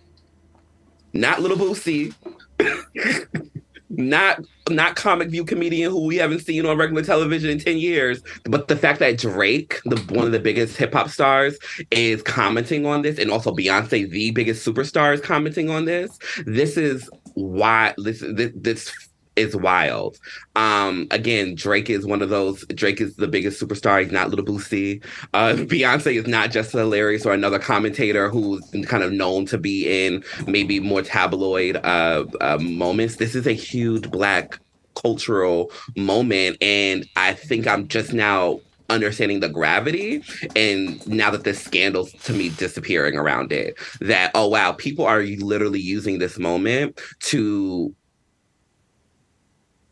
[1.12, 2.14] not Little Boosie.
[3.90, 8.23] not not comic view comedian who we haven't seen on regular television in 10 years
[8.44, 11.59] but the fact that drake the one of the biggest hip-hop stars
[11.90, 16.77] is commenting on this and also beyonce the biggest superstar is commenting on this this
[16.77, 20.18] is why this this, this is wild.
[20.57, 22.64] Um, again, Drake is one of those.
[22.66, 24.03] Drake is the biggest superstar.
[24.03, 25.03] He's not Little Boosie.
[25.35, 30.07] Uh, Beyonce is not just hilarious or another commentator who's kind of known to be
[30.07, 33.16] in maybe more tabloid uh, uh, moments.
[33.16, 34.61] This is a huge black
[34.94, 40.22] cultural moment, and I think I'm just now understanding the gravity
[40.57, 45.22] and now that the scandals to me disappearing around it that oh wow people are
[45.22, 47.94] literally using this moment to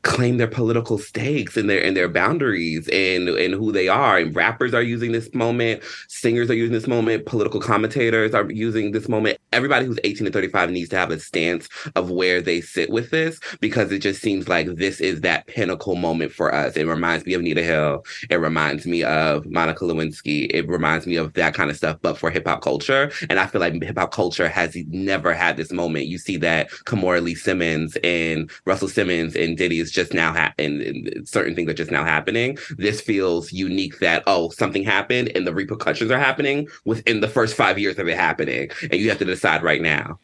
[0.06, 4.18] claim their political stakes and their and their boundaries and and who they are.
[4.18, 8.92] And rappers are using this moment, singers are using this moment, political commentators are using
[8.92, 9.38] this moment.
[9.52, 13.10] Everybody who's 18 to 35 needs to have a stance of where they sit with
[13.10, 16.76] this because it just seems like this is that pinnacle moment for us.
[16.76, 18.04] It reminds me of Anita Hill.
[18.30, 20.48] It reminds me of Monica Lewinsky.
[20.54, 23.10] It reminds me of that kind of stuff, but for hip hop culture.
[23.28, 26.06] And I feel like hip hop culture has never had this moment.
[26.06, 30.80] You see that Kimora Lee Simmons and Russell Simmons and Diddy is just now happening,
[30.86, 32.56] and certain things are just now happening.
[32.78, 37.56] This feels unique that, oh, something happened and the repercussions are happening within the first
[37.56, 38.70] five years of it happening.
[38.82, 40.20] And you have to decide right now.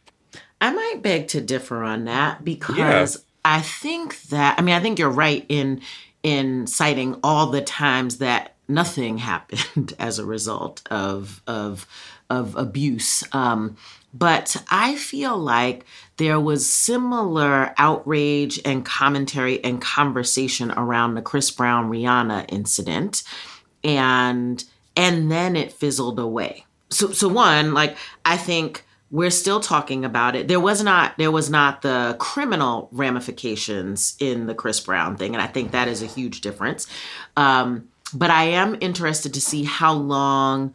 [0.60, 3.22] I might beg to differ on that because yeah.
[3.44, 5.80] I think that I mean I think you're right in
[6.22, 11.86] in citing all the times that nothing happened as a result of of
[12.30, 13.24] of abuse.
[13.32, 13.76] Um,
[14.14, 15.84] but I feel like
[16.22, 23.24] there was similar outrage and commentary and conversation around the Chris Brown Rihanna incident.
[23.82, 24.62] And
[24.96, 26.64] and then it fizzled away.
[26.90, 30.46] So so one, like I think we're still talking about it.
[30.46, 35.42] There was not there was not the criminal ramifications in the Chris Brown thing, and
[35.42, 36.86] I think that is a huge difference.
[37.36, 40.72] Um, but I am interested to see how long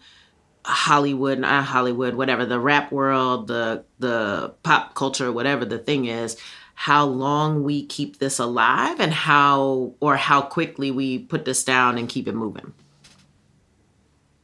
[0.67, 6.35] Hollywood, not Hollywood, whatever the rap world, the the pop culture, whatever the thing is,
[6.75, 11.97] how long we keep this alive and how or how quickly we put this down
[11.97, 12.73] and keep it moving.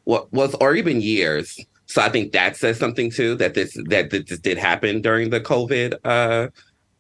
[0.05, 3.35] Well, well, it's already been years, so I think that says something too.
[3.35, 6.47] That this that this did happen during the COVID uh,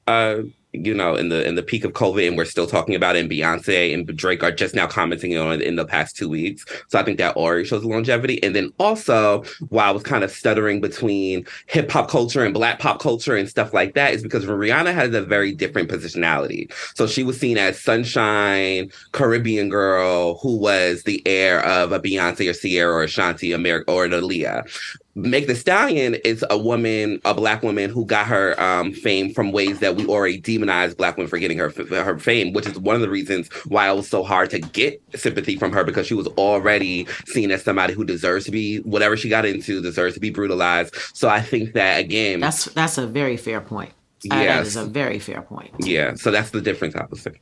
[0.05, 3.15] uh, you know, in the in the peak of COVID, and we're still talking about
[3.15, 3.19] it.
[3.19, 6.65] And Beyonce and Drake are just now commenting on it in the past two weeks.
[6.87, 8.41] So I think that already shows longevity.
[8.43, 12.79] And then also, while I was kind of stuttering between hip hop culture and black
[12.79, 16.71] pop culture and stuff like that, is because Rihanna has a very different positionality.
[16.95, 22.49] So she was seen as sunshine Caribbean girl who was the heir of a Beyonce
[22.49, 24.67] or Ciara or Ashanti America or an Aaliyah.
[25.15, 29.51] Meg the Stallion is a woman, a black woman who got her um, fame from
[29.51, 32.95] ways that we already demonize black women for getting her her fame, which is one
[32.95, 36.15] of the reasons why it was so hard to get sympathy from her because she
[36.15, 40.19] was already seen as somebody who deserves to be whatever she got into deserves to
[40.19, 40.95] be brutalized.
[41.13, 43.91] So I think that again, that's that's a very fair point.
[44.23, 45.71] Yeah, uh, that is a very fair point.
[45.79, 47.39] Yeah, so that's the difference I was saying.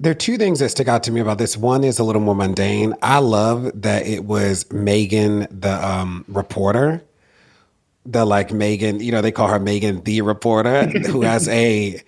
[0.00, 1.58] There are two things that stick out to me about this.
[1.58, 2.94] One is a little more mundane.
[3.02, 7.04] I love that it was Megan, the um, reporter,
[8.06, 12.02] the like Megan, you know, they call her Megan the reporter, who has a,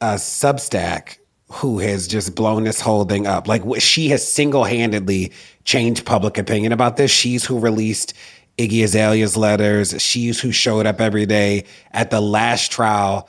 [0.00, 1.18] a Substack
[1.52, 3.46] who has just blown this whole thing up.
[3.46, 5.30] Like she has single handedly
[5.62, 7.12] changed public opinion about this.
[7.12, 8.14] She's who released
[8.58, 9.94] Iggy Azalea's letters.
[10.02, 13.28] She's who showed up every day at the last trial.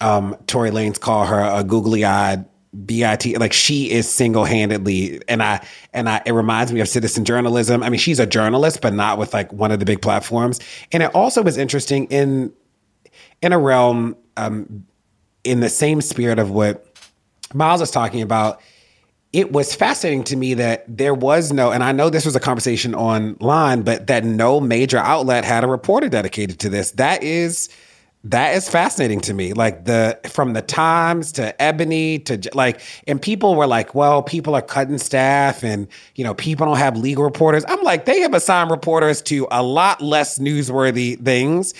[0.00, 2.44] Um, Tory Lanez call her a googly eyed
[2.86, 7.82] BIT like she is single-handedly and I and I it reminds me of citizen journalism.
[7.82, 10.60] I mean she's a journalist but not with like one of the big platforms.
[10.92, 12.52] And it also was interesting in
[13.42, 14.86] in a realm um
[15.44, 16.86] in the same spirit of what
[17.54, 18.60] Myles was talking about.
[19.32, 22.40] It was fascinating to me that there was no, and I know this was a
[22.40, 26.92] conversation online, but that no major outlet had a reporter dedicated to this.
[26.92, 27.68] That is
[28.24, 29.54] that is fascinating to me.
[29.54, 34.54] Like the from the Times to Ebony to like, and people were like, "Well, people
[34.54, 38.34] are cutting staff, and you know, people don't have legal reporters." I'm like, they have
[38.34, 41.72] assigned reporters to a lot less newsworthy things,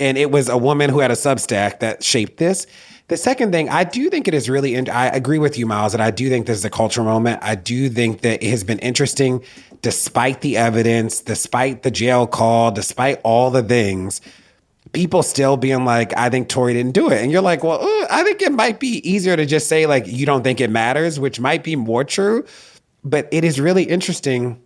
[0.00, 2.66] and it was a woman who had a Substack that shaped this.
[3.08, 6.02] The second thing, I do think it is really, I agree with you, Myles, and
[6.02, 7.40] I do think this is a cultural moment.
[7.42, 9.44] I do think that it has been interesting,
[9.82, 14.22] despite the evidence, despite the jail call, despite all the things
[14.92, 17.22] people still being like, I think Tory didn't do it.
[17.22, 20.26] And you're like, well, I think it might be easier to just say, like, you
[20.26, 22.44] don't think it matters, which might be more true.
[23.04, 24.62] But it is really interesting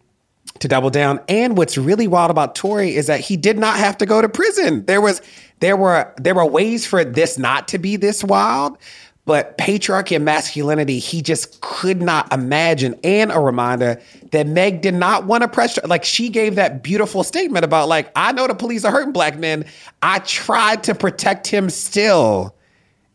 [0.58, 1.20] to double down.
[1.28, 4.28] And what's really wild about Tory is that he did not have to go to
[4.28, 4.84] prison.
[4.86, 5.22] There was
[5.60, 8.78] there were there were ways for this not to be this wild.
[9.26, 12.98] But patriarchy and masculinity, he just could not imagine.
[13.02, 14.00] And a reminder
[14.30, 15.80] that Meg did not want to pressure.
[15.84, 19.36] Like she gave that beautiful statement about, like, I know the police are hurting black
[19.36, 19.64] men.
[20.00, 22.54] I tried to protect him still.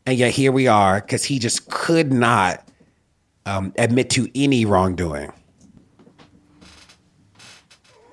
[0.06, 2.68] And yet here we are because he just could not
[3.46, 5.32] um, admit to any wrongdoing.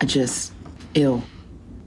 [0.01, 0.53] I just
[0.95, 1.25] ill.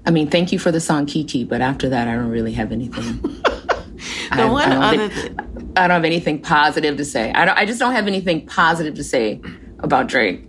[0.05, 2.73] I mean, thank you for the song Kiki, but after that, I don't really have
[2.73, 3.41] anything.
[4.29, 5.45] The I, one I don't, other
[5.75, 7.31] I don't have anything positive to say.
[7.31, 7.57] I don't.
[7.57, 9.41] I just don't have anything positive to say
[9.79, 10.45] about Drake.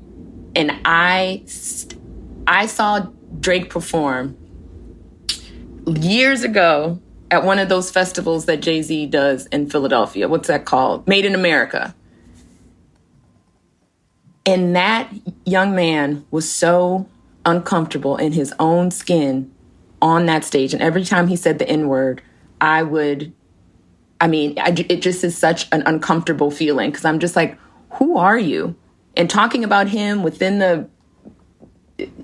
[0.54, 2.00] And I, st-
[2.46, 3.06] I saw
[3.40, 4.36] Drake perform
[5.86, 7.00] years ago
[7.30, 10.28] at one of those festivals that Jay Z does in Philadelphia.
[10.28, 11.08] What's that called?
[11.08, 11.94] Made in America.
[14.44, 15.10] And that
[15.46, 17.08] young man was so
[17.46, 19.50] uncomfortable in his own skin
[20.02, 20.74] on that stage.
[20.74, 22.22] And every time he said the N word,
[22.60, 23.32] I would,
[24.22, 27.58] I mean, I, it just is such an uncomfortable feeling because I'm just like,
[27.94, 28.76] who are you?
[29.16, 30.88] And talking about him within the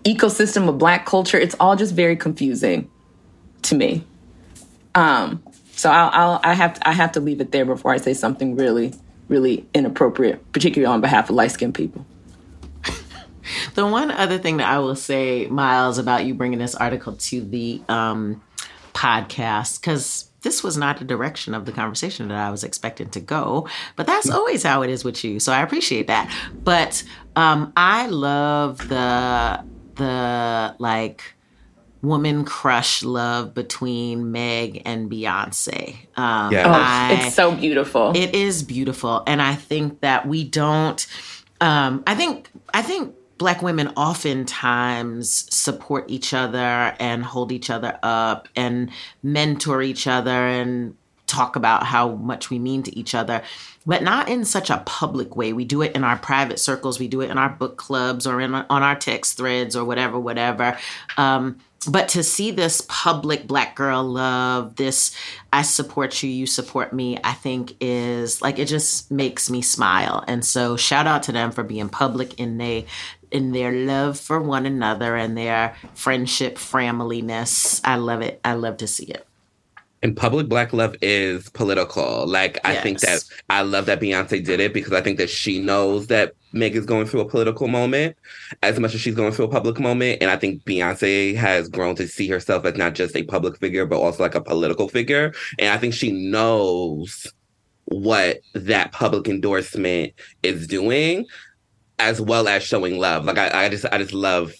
[0.05, 2.89] ecosystem of black culture, it's all just very confusing
[3.63, 4.05] to me.
[4.95, 5.43] Um,
[5.73, 8.15] so I'll, I'll I have to, I have to leave it there before I say
[8.15, 8.95] something really,
[9.27, 12.07] really inappropriate, particularly on behalf of light skinned people.
[13.75, 17.41] The one other thing that I will say, Myles, about you bringing this article to
[17.41, 18.43] the um,
[18.93, 23.21] podcast, because this was not the direction of the conversation that I was expecting to
[23.21, 25.39] go, but that's always how it is with you.
[25.41, 26.35] So I appreciate that.
[26.65, 27.05] But
[27.37, 29.63] um, I love the
[29.97, 31.35] the like
[32.01, 35.97] woman crush love between Meg and Beyonce.
[36.17, 36.67] Um, Yeah.
[36.67, 38.13] Oh, I- it's so beautiful.
[38.17, 41.07] it is beautiful, and I think that we don't.
[41.61, 47.99] Um, I think I think black women oftentimes support each other and hold each other
[48.03, 48.91] up and
[49.23, 53.43] mentor each other and talk about how much we mean to each other
[53.89, 55.55] but not in such a public way.
[55.55, 57.01] We do it in our private circles.
[57.01, 60.21] We do it in our book clubs or in on our text threads or whatever
[60.21, 60.77] whatever.
[61.17, 61.59] Um,
[61.89, 65.15] but to see this public black girl love this
[65.53, 70.25] i support you you support me i think is like it just makes me smile.
[70.27, 72.87] And so shout out to them for being public in they
[73.31, 78.77] in their love for one another and their friendship familyness i love it i love
[78.77, 79.27] to see it
[80.01, 82.25] And public black love is political.
[82.27, 85.59] Like I think that I love that Beyonce did it because I think that she
[85.59, 88.17] knows that Meg is going through a political moment
[88.63, 90.23] as much as she's going through a public moment.
[90.23, 93.87] And I think Beyonce has grown to see herself as not just a public figure,
[93.87, 95.33] but also like a political figure.
[95.59, 97.27] And I think she knows
[97.87, 100.13] what that public endorsement
[100.43, 101.27] is doing,
[101.99, 103.25] as well as showing love.
[103.25, 104.55] Like I, I just I just love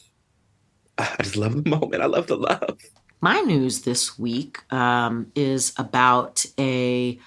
[0.99, 2.03] I just love the moment.
[2.03, 2.79] I love the love.
[3.21, 7.19] my news this week um, is about a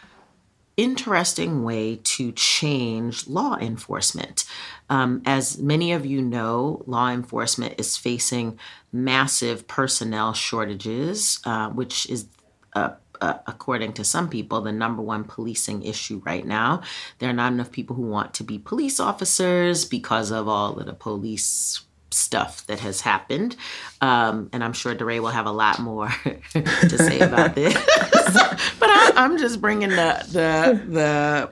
[0.78, 4.46] interesting way to change law enforcement.
[4.90, 8.58] Um, as many of you know, law enforcement is facing
[8.92, 12.26] massive personnel shortages, uh, which is
[12.74, 12.92] uh,
[13.22, 16.82] uh, according to some people, the number one policing issue right now.
[17.20, 20.86] There are not enough people who want to be police officers because of all of
[20.86, 21.82] the police
[22.14, 23.56] stuff that has happened.
[24.02, 26.10] Um, and I'm sure DeRay will have a lot more
[26.54, 27.74] to say about this.
[27.74, 30.82] but I, I'm just bringing the the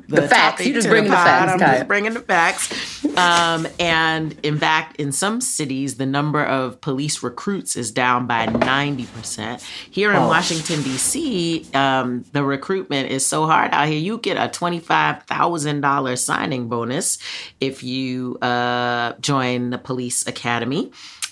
[0.08, 0.66] the, The facts.
[0.66, 1.26] You just to bringing the pod.
[1.28, 3.06] facts, I'm just bringing the facts.
[3.18, 8.46] Um, and in fact, in some cities, the number of police recruits is down by
[8.48, 9.62] 90%.
[9.92, 10.28] Here in Oh.
[10.28, 13.98] Washington, D.C., um, the recruitment is so hard out here.
[13.98, 17.18] You get a $25,000 signing bonus
[17.60, 20.49] if you uh, join the police academy.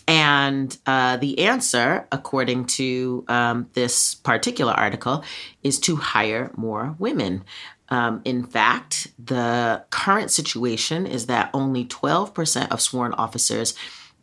[0.08, 5.24] And uh, the answer, according to um, this particular article,
[5.64, 7.44] is to hire more women.
[7.90, 13.74] Um, in fact, the current situation is that only 12% of sworn officers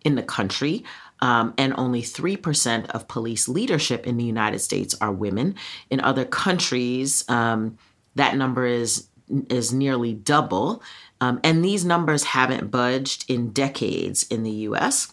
[0.05, 0.85] in the country
[1.21, 5.55] um, and only 3% of police leadership in the United States are women.
[5.91, 7.79] In other countries, um,
[8.15, 9.09] that number is
[9.49, 10.83] is nearly double,
[11.21, 15.13] um, and these numbers haven't budged in decades in the U.S.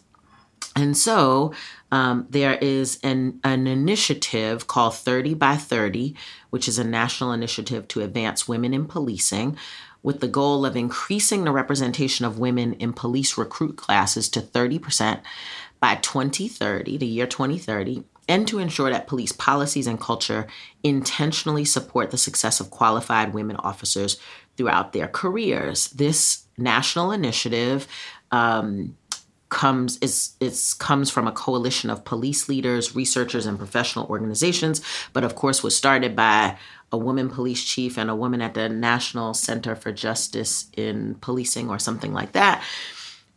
[0.76, 1.54] And so
[1.91, 6.16] um, there is an, an initiative called 30 by 30,
[6.49, 9.58] which is a national initiative to advance women in policing,
[10.04, 15.22] with the goal of increasing the representation of women in police recruit classes to 30%
[15.80, 20.47] by 2030, the year 2030, and to ensure that police policies and culture
[20.84, 24.18] intentionally support the success of qualified women officers
[24.62, 25.88] throughout their careers.
[25.88, 27.88] This national initiative
[28.30, 28.95] um,
[29.49, 34.82] comes is it's comes from a coalition of police leaders, researchers, and professional organizations,
[35.14, 36.55] but of course was started by
[36.91, 41.68] a woman police chief and a woman at the National Center for Justice in Policing
[41.68, 42.64] or something like that.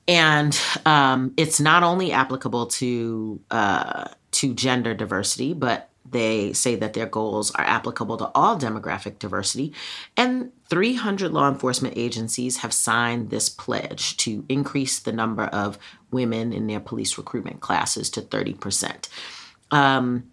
[0.07, 6.93] And um, it's not only applicable to uh, to gender diversity, but they say that
[6.93, 9.75] their goals are applicable to all demographic diversity.
[10.17, 15.77] And 300 law enforcement agencies have signed this pledge to increase the number of
[16.13, 19.09] women in their police recruitment classes to 30%.
[19.73, 20.31] Um,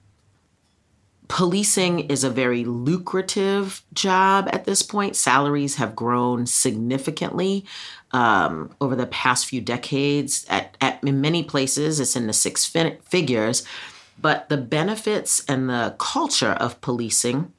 [1.27, 5.15] policing is a very lucrative job at this point.
[5.15, 7.65] Salaries have grown significantly
[8.11, 10.45] um, over the past few decades.
[10.47, 13.63] At, at, in many places, it's in the six fi- figures.
[14.21, 17.51] But the benefits and the culture of policing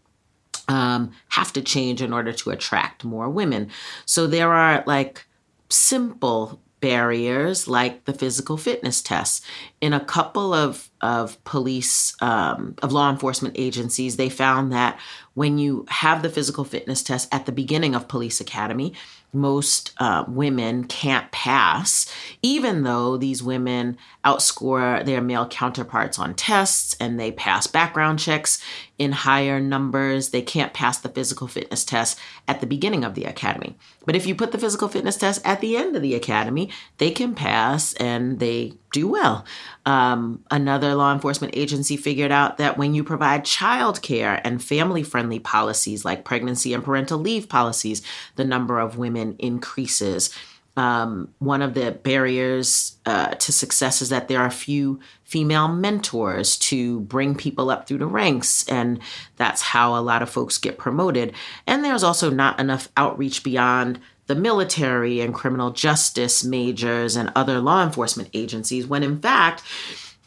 [0.68, 3.70] um, have to change in order to attract more women.
[4.06, 5.26] So there are like
[5.68, 9.40] simple barriers like the physical fitness tests.
[9.80, 14.98] In a couple of, of police, um, of law enforcement agencies, they found that
[15.34, 18.92] when you have the physical fitness test at the beginning of police academy,
[19.32, 26.94] most uh, women can't pass, even though these women outscore their male counterparts on tests
[27.00, 28.62] and they pass background checks
[28.98, 30.28] in higher numbers.
[30.28, 33.76] They can't pass the physical fitness test at the beginning of the academy.
[34.06, 37.10] But if you put the physical fitness test at the end of the academy, they
[37.10, 39.44] can pass and they do well.
[39.86, 45.40] Um, another law enforcement agency figured out that when you provide childcare and family friendly
[45.40, 48.02] policies like pregnancy and parental leave policies,
[48.36, 50.30] the number of women increases.
[50.76, 56.56] Um, one of the barriers uh, to success is that there are few female mentors
[56.58, 58.98] to bring people up through the ranks, and
[59.36, 61.34] that's how a lot of folks get promoted.
[61.66, 67.60] And there's also not enough outreach beyond the military and criminal justice majors and other
[67.60, 69.62] law enforcement agencies, when in fact,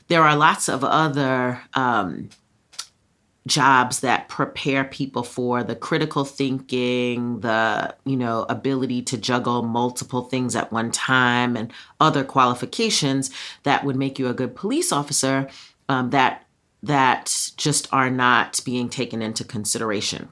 [0.07, 2.29] there are lots of other um,
[3.47, 10.23] jobs that prepare people for the critical thinking, the, you know, ability to juggle multiple
[10.23, 13.29] things at one time and other qualifications
[13.63, 15.47] that would make you a good police officer
[15.89, 16.41] um, that
[16.81, 20.29] that just are not being taken into consideration.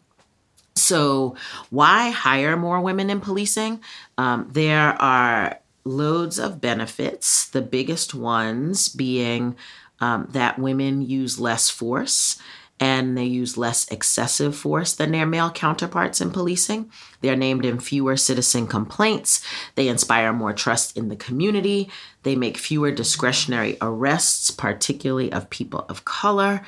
[0.75, 1.35] So,
[1.69, 3.81] why hire more women in policing?
[4.17, 9.55] Um, there are loads of benefits, the biggest ones being
[9.99, 12.37] um, that women use less force
[12.83, 16.91] and they use less excessive force than their male counterparts in policing.
[17.21, 19.41] They're named in fewer citizen complaints.
[19.75, 21.89] They inspire more trust in the community.
[22.23, 26.61] They make fewer discretionary arrests, particularly of people of color.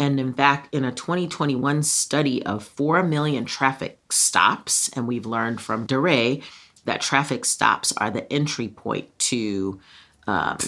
[0.00, 5.60] And in fact, in a 2021 study of 4 million traffic stops, and we've learned
[5.60, 6.42] from DeRay
[6.86, 9.80] that traffic stops are the entry point to
[10.26, 10.58] um,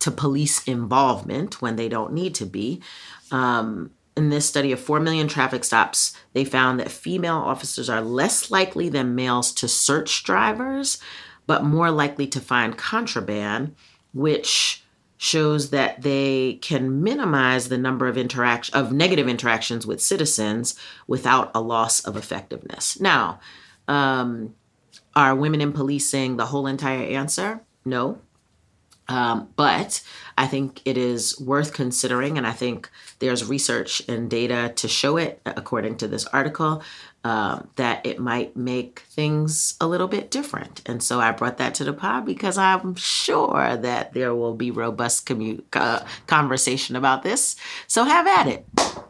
[0.00, 2.82] to police involvement when they don't need to be.
[3.30, 8.02] Um, in this study of 4 million traffic stops, they found that female officers are
[8.02, 10.98] less likely than males to search drivers,
[11.46, 13.74] but more likely to find contraband,
[14.12, 14.84] which
[15.16, 21.50] shows that they can minimize the number of interaction of negative interactions with citizens without
[21.54, 23.00] a loss of effectiveness.
[23.00, 23.40] Now,
[23.88, 24.54] um,
[25.16, 27.62] are women in policing the whole entire answer?
[27.86, 28.18] No.
[29.10, 30.02] Um, but
[30.38, 32.88] I think it is worth considering, and I think
[33.18, 36.82] there's research and data to show it, according to this article,
[37.24, 40.80] um, that it might make things a little bit different.
[40.86, 44.70] And so I brought that to the pod because I'm sure that there will be
[44.70, 47.56] robust commu- uh, conversation about this.
[47.88, 49.09] So have at it.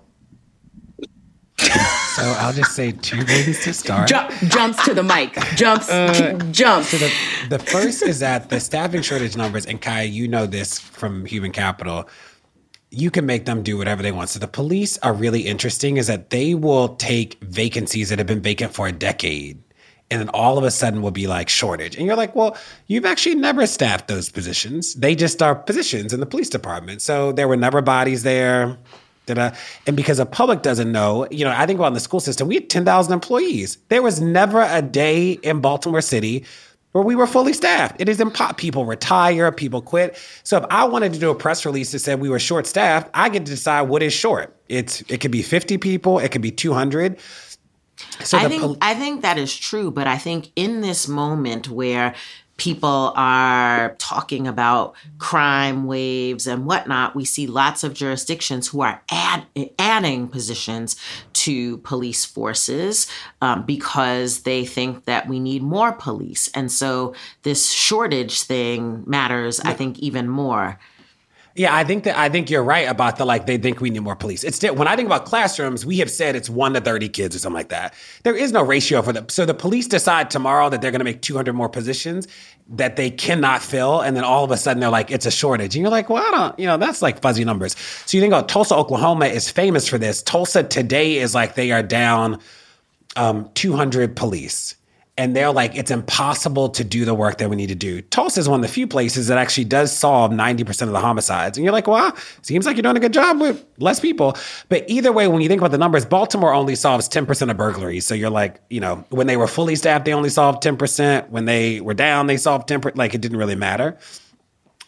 [1.60, 4.08] So I'll just say two things to start.
[4.08, 5.34] Jump, jumps to the mic.
[5.54, 5.88] Jumps.
[5.88, 6.88] Uh, jumps.
[6.88, 7.12] So the,
[7.48, 11.52] the first is that the staffing shortage numbers, and Kai, you know this from human
[11.52, 12.08] capital,
[12.90, 14.28] you can make them do whatever they want.
[14.28, 18.42] So the police are really interesting is that they will take vacancies that have been
[18.42, 19.62] vacant for a decade
[20.10, 21.96] and then all of a sudden will be like shortage.
[21.96, 22.56] And you're like, well,
[22.88, 24.94] you've actually never staffed those positions.
[24.94, 27.00] They just are positions in the police department.
[27.00, 28.76] So there were never bodies there.
[29.34, 29.54] Da-da.
[29.54, 32.48] Uh, and because the public doesn't know, you know, I think about the school system,
[32.48, 33.78] we had 10,000 employees.
[33.88, 36.44] There was never a day in Baltimore City
[36.92, 38.00] where we were fully staffed.
[38.00, 38.56] It is impossible.
[38.56, 40.18] People retire, people quit.
[40.42, 43.08] So if I wanted to do a press release that said we were short staffed,
[43.14, 44.56] I get to decide what is short.
[44.68, 47.18] It's it could be 50 people, it could be 200.
[48.24, 51.68] So I think pol- I think that is true, but I think in this moment
[51.68, 52.14] where
[52.60, 59.02] people are talking about crime waves and whatnot, we see lots of jurisdictions who are
[59.10, 59.46] add,
[59.78, 60.94] adding positions
[61.32, 63.06] to police forces
[63.40, 66.50] um, because they think that we need more police.
[66.52, 70.78] And so this shortage thing matters, I think, even more.
[71.56, 74.00] Yeah, I think that I think you're right about the like they think we need
[74.00, 74.44] more police.
[74.44, 77.40] It's when I think about classrooms, we have said it's one to thirty kids or
[77.40, 77.92] something like that.
[78.22, 79.28] There is no ratio for them.
[79.28, 82.28] So the police decide tomorrow that they're going to make 200 more positions
[82.68, 85.74] that they cannot fill, and then all of a sudden they're like it's a shortage,
[85.74, 87.76] and you're like, well, I don't, you know, that's like fuzzy numbers.
[88.06, 90.22] So you think about Tulsa, Oklahoma is famous for this.
[90.22, 92.38] Tulsa today is like they are down
[93.16, 94.76] um, 200 police
[95.16, 98.00] and they're like, it's impossible to do the work that we need to do.
[98.00, 101.58] Tulsa is one of the few places that actually does solve 90% of the homicides.
[101.58, 104.36] And you're like, well, seems like you're doing a good job with less people.
[104.68, 108.06] But either way, when you think about the numbers, Baltimore only solves 10% of burglaries.
[108.06, 111.28] So you're like, you know, when they were fully staffed, they only solved 10%.
[111.28, 112.96] When they were down, they solved 10%.
[112.96, 113.98] Like it didn't really matter.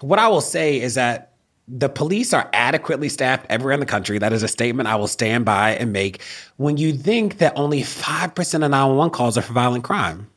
[0.00, 1.31] What I will say is that
[1.74, 4.18] the police are adequately staffed everywhere in the country.
[4.18, 6.20] That is a statement I will stand by and make
[6.58, 10.28] when you think that only 5% of 911 calls are for violent crime.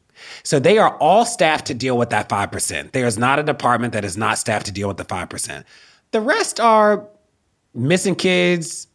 [0.43, 2.93] So they are all staffed to deal with that 5%.
[2.93, 5.65] There is not a department that is not staffed to deal with the 5%.
[6.11, 7.05] The rest are
[7.73, 8.87] missing kids,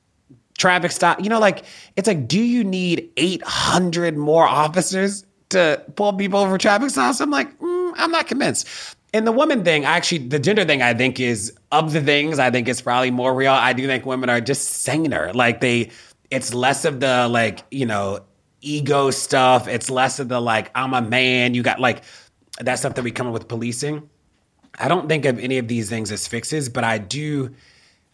[0.57, 1.23] traffic stop.
[1.23, 1.65] You know, like,
[1.97, 7.21] it's like, do you need 800 more officers to pull people over traffic stops?
[7.21, 8.97] I'm like, mm, I'm not convinced.
[9.13, 12.51] And the woman thing, actually, the gender thing, I think is of the things I
[12.51, 13.53] think is probably more real.
[13.53, 15.33] I do think women are just saner.
[15.33, 15.91] Like they,
[16.31, 18.21] it's less of the like you know
[18.61, 19.67] ego stuff.
[19.67, 21.55] It's less of the like I'm a man.
[21.55, 22.05] You got like
[22.61, 24.09] that stuff that we come up with policing.
[24.79, 27.55] I don't think of any of these things as fixes, but I do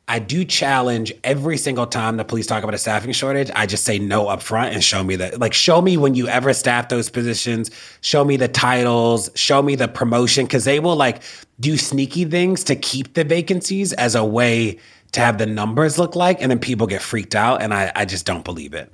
[0.08, 3.50] I do challenge every single time the police talk about a staffing shortage.
[3.56, 5.40] I just say no up front and show me that.
[5.40, 7.72] Like, show me when you ever staff those positions.
[8.02, 9.30] Show me the titles.
[9.34, 11.22] Show me the promotion because they will like
[11.58, 14.78] do sneaky things to keep the vacancies as a way
[15.10, 17.60] to have the numbers look like, and then people get freaked out.
[17.60, 18.92] And I, I just don't believe it.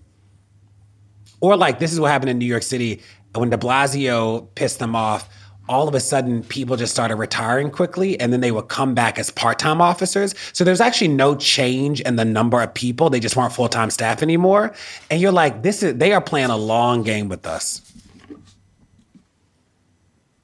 [1.43, 3.03] Or like this is what happened in New York City
[3.35, 5.29] when De Blasio pissed them off
[5.73, 9.19] all of a sudden people just started retiring quickly and then they would come back
[9.19, 10.35] as part-time officers.
[10.53, 13.09] So there's actually no change in the number of people.
[13.09, 14.75] They just weren't full-time staff anymore.
[15.11, 17.81] And you're like this is they are playing a long game with us.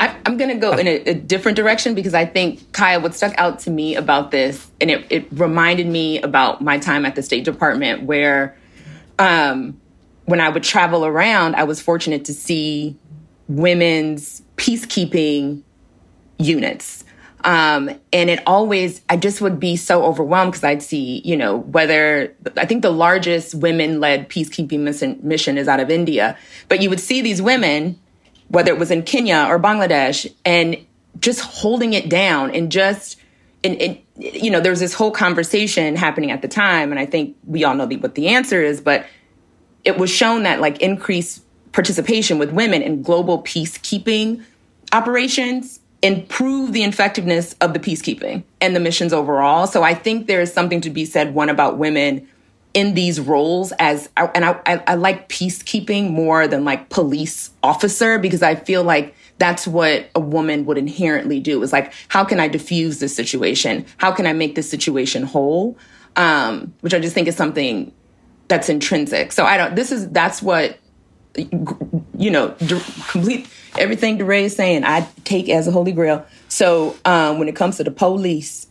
[0.01, 3.15] I, am going to go in a, a, different direction because I think, Kaya, what
[3.15, 7.17] stuck out to me about this, and it, it reminded me about my time at
[7.17, 8.57] the State Department, where
[9.19, 9.79] um,
[10.27, 12.97] when I would travel around, I was fortunate to see
[13.49, 15.63] women's peacekeeping
[16.39, 17.05] units.
[17.45, 21.59] Um, and it always, I just would be so overwhelmed because I'd see, you know,
[21.59, 24.81] whether I think the largest women led peacekeeping
[25.23, 26.37] mission, is out of India,
[26.69, 27.99] but you would see these women,
[28.49, 30.85] whether it was in Kenya or Bangladesh, and
[31.21, 33.19] just holding it down and just,
[33.63, 36.91] and, and you know, there's this whole conversation happening at the time.
[36.91, 39.07] And I think we all know the, what the answer is, but
[39.85, 44.43] it was shown that like increased participation with women in global peacekeeping
[44.93, 49.67] operations improve the effectiveness of the peacekeeping and the missions overall.
[49.67, 52.29] So I think there is something to be said, one about women
[52.75, 58.43] in these roles as, and I, I, like peacekeeping more than like police officer because
[58.43, 62.47] I feel like that's what a woman would inherently do is like, how can I
[62.47, 63.85] diffuse this situation?
[63.97, 65.77] How can I make this situation whole?
[66.15, 67.93] Um, which I just think is something
[68.49, 69.33] that's intrinsic.
[69.33, 70.79] So I don't, this is, that's what
[72.19, 72.55] you know,
[73.09, 76.25] complete everything DeRay is saying, I take as a holy grail.
[76.49, 78.67] So um, when it comes to the police,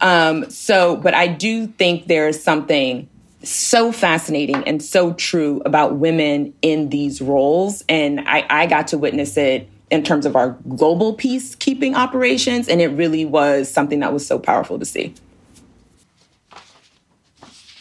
[0.00, 3.08] um, so, but I do think there is something
[3.42, 7.84] so fascinating and so true about women in these roles.
[7.88, 12.68] And I, I got to witness it in terms of our global peacekeeping operations.
[12.68, 15.14] And it really was something that was so powerful to see.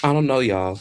[0.03, 0.80] I don't know, y'all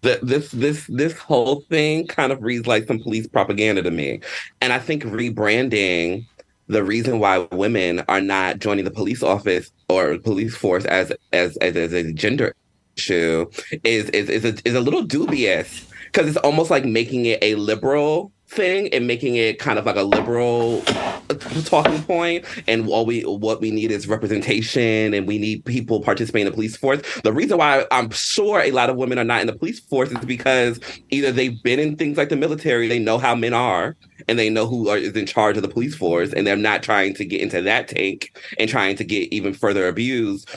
[0.00, 4.20] this this this whole thing kind of reads like some police propaganda to me.
[4.60, 6.26] And i think rebranding
[6.66, 11.56] the reason why women are not joining the police office or police force as as
[11.58, 12.54] as, as a gender
[12.96, 13.46] issue
[13.82, 15.86] is is is a, is a little dubious.
[16.06, 19.96] Because it's almost like making it a liberal thing and making it kind of like
[19.96, 21.20] a liberal uh,
[21.64, 22.44] talking point.
[22.68, 26.54] And all we what we need is representation and we need people participating in the
[26.54, 27.00] police force.
[27.22, 30.10] The reason why i'm sure a lot of women are not in the police force
[30.10, 30.80] is because
[31.10, 33.96] either they've been in things like the military they know how men are
[34.28, 36.82] and they know who are, is in charge of the police force and they're not
[36.82, 40.48] trying to get into that tank and trying to get even further abused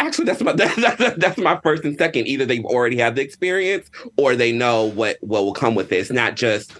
[0.00, 2.26] actually that's my that, that's my first and second.
[2.26, 5.96] Either they've already had the experience or they know what what will come with it.
[5.96, 6.72] It's not just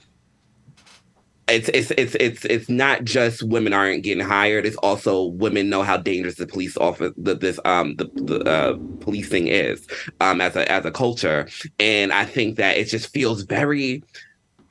[1.48, 4.66] it's it's it's it's it's not just women aren't getting hired.
[4.66, 8.76] It's also women know how dangerous the police office the, this um the, the uh,
[9.00, 9.86] policing is
[10.20, 11.48] um as a as a culture.
[11.78, 14.02] And i think that it just feels very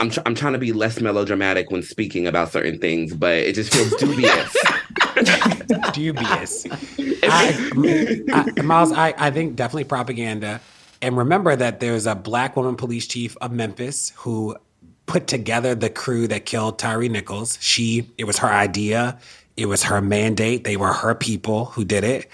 [0.02, 3.54] I'm, tr- I'm trying to be less melodramatic when speaking about certain things, but it
[3.54, 4.56] just feels dubious.
[5.94, 6.66] dubious.
[7.24, 10.62] I, I, Myles, I, I think definitely propaganda.
[11.02, 14.56] And remember that there's a black woman police chief of Memphis who
[15.06, 17.58] put together the crew that killed Tyree Nichols.
[17.62, 19.18] She, it was her idea,
[19.58, 20.64] it was her mandate.
[20.64, 22.30] They were her people who did it.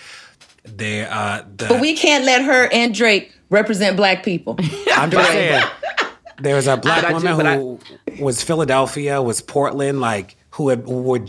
[0.64, 4.58] They, uh, the, but we can't let her and Drake represent black people.
[4.92, 5.64] I'm just saying.
[6.38, 7.80] There was a black woman who
[8.12, 11.20] I, was Philadelphia, was Portland, like who had, were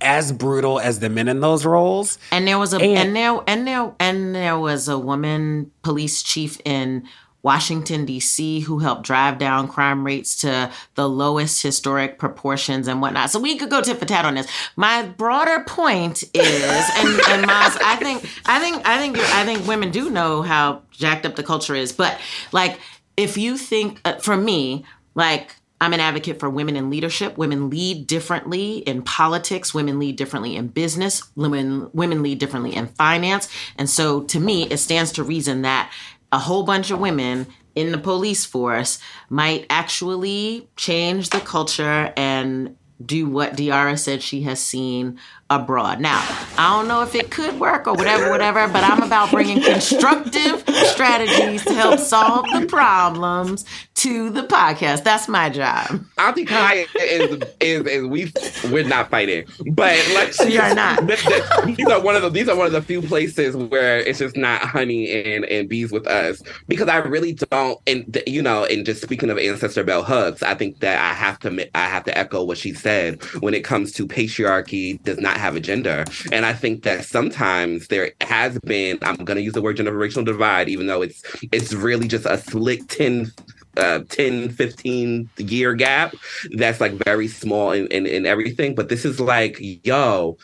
[0.00, 2.18] as brutal as the men in those roles.
[2.30, 6.22] And there was a and, and there and there and there was a woman police
[6.22, 7.08] chief in
[7.42, 13.30] Washington, D.C., who helped drive down crime rates to the lowest historic proportions and whatnot.
[13.30, 14.48] So we could go tit for tat on this.
[14.74, 19.66] My broader point is, and, and Myles, I think, I think, I think, I think
[19.66, 21.92] women do know how jacked up the culture is.
[21.92, 22.18] But
[22.50, 22.80] like,
[23.16, 27.36] if you think, uh, for me, like, I'm an advocate for women in leadership.
[27.36, 29.74] Women lead differently in politics.
[29.74, 31.22] Women lead differently in business.
[31.36, 33.48] Women women lead differently in finance.
[33.76, 35.92] And so, to me, it stands to reason that
[36.32, 38.98] a whole bunch of women in the police force
[39.28, 45.18] might actually change the culture and do what De'Ara said she has seen
[45.50, 46.00] abroad.
[46.00, 46.18] Now,
[46.58, 50.64] I don't know if it could work or whatever, whatever, but I'm about bringing constructive
[50.88, 53.64] strategies to help solve the problems
[53.96, 55.04] to the podcast.
[55.04, 56.04] That's my job.
[56.18, 58.32] Auntie Kai is, is, is we
[58.70, 61.06] we're not fighting, but like we are not.
[61.66, 64.36] these are one of the these are one of the few places where it's just
[64.36, 67.80] not honey and and bees with us because I really don't.
[67.86, 71.38] And you know, and just speaking of ancestor bell hooks, I think that I have
[71.40, 75.35] to I have to echo what she said when it comes to patriarchy does not
[75.38, 76.04] have a gender.
[76.32, 80.24] And I think that sometimes there has been, I'm going to use the word generational
[80.24, 81.22] divide, even though it's
[81.52, 83.32] it's really just a slick 10
[83.76, 86.14] uh, 10 15 year gap
[86.52, 90.36] that's like very small in, in, in everything but this is like yo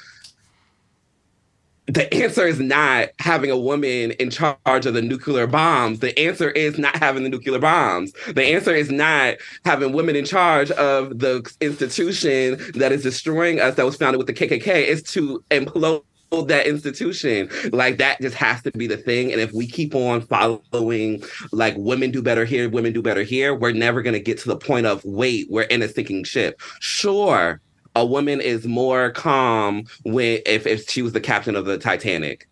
[1.93, 5.99] the answer is not having a woman in charge of the nuclear bombs.
[5.99, 8.13] The answer is not having the nuclear bombs.
[8.35, 9.35] The answer is not
[9.67, 14.27] having women in charge of the institution that is destroying us that was founded with
[14.27, 14.69] the KKK.
[14.69, 16.05] It's to implode
[16.47, 17.51] that institution.
[17.73, 19.31] Like that just has to be the thing.
[19.31, 21.23] And if we keep on following
[21.53, 24.57] like women do better here, women do better here, we're never to get to the
[24.57, 26.59] point of wait, we're in a sinking ship.
[26.81, 27.61] Sure,
[27.95, 32.49] a woman is more calm when if, if she was the captain of the Titanic.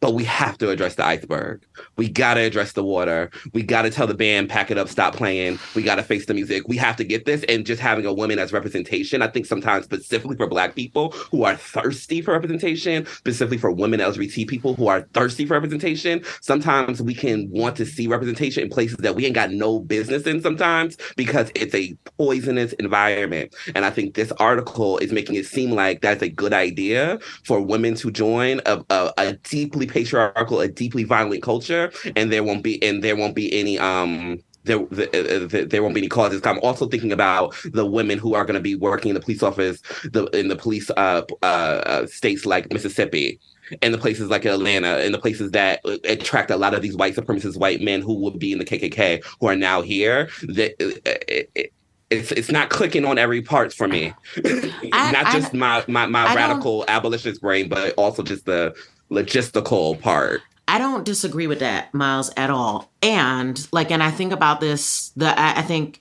[0.00, 1.64] But we have to address the iceberg.
[1.96, 3.30] We got to address the water.
[3.52, 5.58] We got to tell the band, pack it up, stop playing.
[5.74, 6.66] We got to face the music.
[6.68, 7.44] We have to get this.
[7.48, 11.44] And just having a woman as representation, I think sometimes specifically for Black people who
[11.44, 17.02] are thirsty for representation, specifically for women LGBT people who are thirsty for representation, sometimes
[17.02, 20.40] we can want to see representation in places that we ain't got no business in
[20.40, 23.54] sometimes because it's a poisonous environment.
[23.74, 27.60] And I think this article is making it seem like that's a good idea for
[27.60, 32.62] women to join a, a, a deeply patriarchal, a deeply violent culture, and there won't
[32.62, 36.42] be and there won't be any um there, there, there won't be any causes.
[36.44, 39.42] I'm also thinking about the women who are going to be working in the police
[39.42, 43.40] office, the in the police uh, uh, uh, states like Mississippi,
[43.82, 47.16] and the places like Atlanta, and the places that attract a lot of these white
[47.16, 50.28] supremacist white men who would be in the KKK who are now here.
[50.42, 51.72] That it, it,
[52.10, 54.12] it's it's not clicking on every part for me.
[54.44, 58.74] I, not just my my, my radical abolitionist brain, but also just the
[59.10, 60.42] logistical part.
[60.68, 62.90] I don't disagree with that, Myles, at all.
[63.02, 65.10] And like, and I think about this.
[65.16, 66.00] The I, I think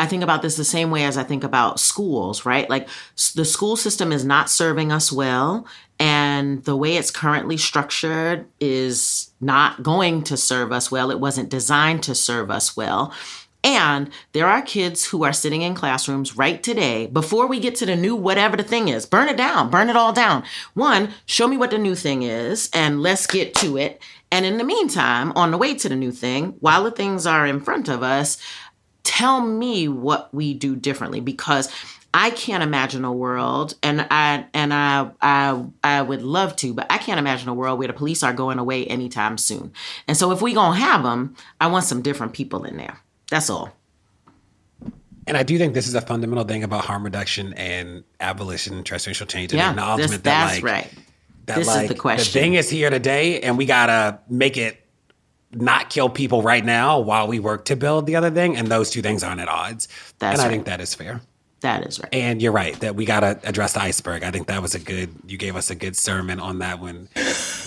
[0.00, 2.68] I think about this the same way as I think about schools, right?
[2.70, 2.88] Like
[3.34, 5.66] the school system is not serving us well.
[5.98, 11.10] And the way it's currently structured is not going to serve us well.
[11.10, 13.12] It wasn't designed to serve us well.
[13.62, 17.86] And there are kids who are sitting in classrooms right today before we get to
[17.86, 19.04] the new whatever the thing is.
[19.04, 20.44] Burn it down, burn it all down.
[20.74, 24.00] One, show me what the new thing is and let's get to it.
[24.32, 27.46] And in the meantime, on the way to the new thing, while the things are
[27.46, 28.38] in front of us,
[29.02, 31.68] tell me what we do differently because
[32.12, 36.90] I can't imagine a world, and I and I I I would love to, but
[36.90, 39.72] I can't imagine a world where the police are going away anytime soon.
[40.08, 43.00] And so, if we gonna have them, I want some different people in there.
[43.30, 43.72] That's all.
[45.26, 48.84] And I do think this is a fundamental thing about harm reduction and abolition and
[48.84, 50.92] transracial change and yeah, acknowledgement this, that that's like right.
[51.46, 52.32] that this like is the question.
[52.32, 54.84] the thing is here today and we gotta make it
[55.52, 58.90] not kill people right now while we work to build the other thing and those
[58.90, 59.86] two things aren't at odds.
[60.18, 60.50] That's and I right.
[60.50, 61.20] think that is fair.
[61.60, 62.12] That is right.
[62.12, 64.24] And you're right that we gotta address the iceberg.
[64.24, 67.08] I think that was a good you gave us a good sermon on that one,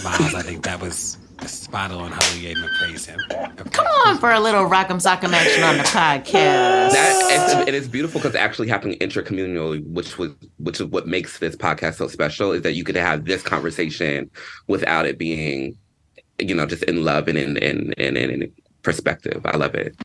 [0.03, 0.33] Myles.
[0.33, 3.19] I think that was spot on how we even praise him.
[3.31, 3.69] Okay.
[3.71, 6.91] Come on for a little rock'em sock'em action on the podcast.
[6.91, 11.55] That it's, beautiful because it actually happening intercommunally, which was which is what makes this
[11.55, 14.29] podcast so special, is that you could have this conversation
[14.67, 15.77] without it being,
[16.39, 19.45] you know, just in love and in in in, in, in perspective.
[19.45, 19.95] I love it.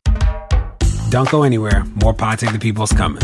[1.09, 1.83] Don't go anywhere.
[1.95, 3.23] More Pod Save the People's coming.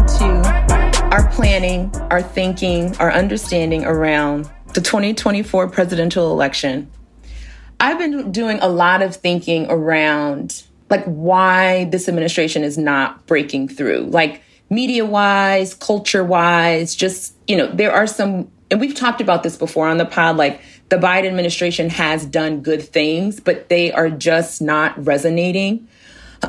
[1.51, 6.89] planning, our thinking, our understanding around the 2024 presidential election,
[7.77, 13.67] I've been doing a lot of thinking around like why this administration is not breaking
[13.67, 14.03] through.
[14.03, 19.43] Like media wise, culture wise, just, you know, there are some, and we've talked about
[19.43, 23.91] this before on the pod, like the Biden administration has done good things, but they
[23.91, 25.85] are just not resonating.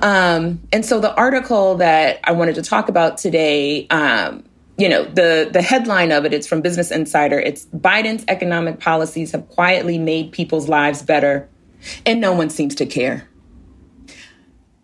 [0.00, 4.44] Um, and so the article that I wanted to talk about today, um,
[4.78, 7.38] you know, the the headline of it, it's from Business Insider.
[7.38, 11.48] It's Biden's economic policies have quietly made people's lives better,
[12.06, 13.28] and no one seems to care.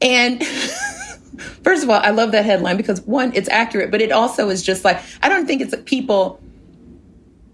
[0.01, 0.45] And
[1.63, 4.63] first of all, I love that headline because one, it's accurate, but it also is
[4.63, 6.41] just like I don't think it's that people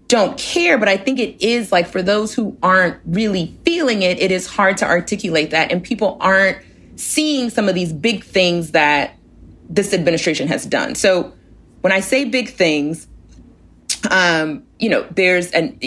[0.07, 4.19] don't care, but I think it is like for those who aren't really feeling it,
[4.19, 6.57] it is hard to articulate that, and people aren't
[6.97, 9.15] seeing some of these big things that
[9.69, 10.95] this administration has done.
[10.95, 11.33] So
[11.85, 13.05] when I say big things,
[14.09, 15.79] um, you know, there's an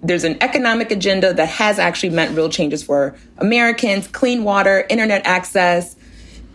[0.00, 5.26] there's an economic agenda that has actually meant real changes for Americans, clean water, internet
[5.26, 5.96] access,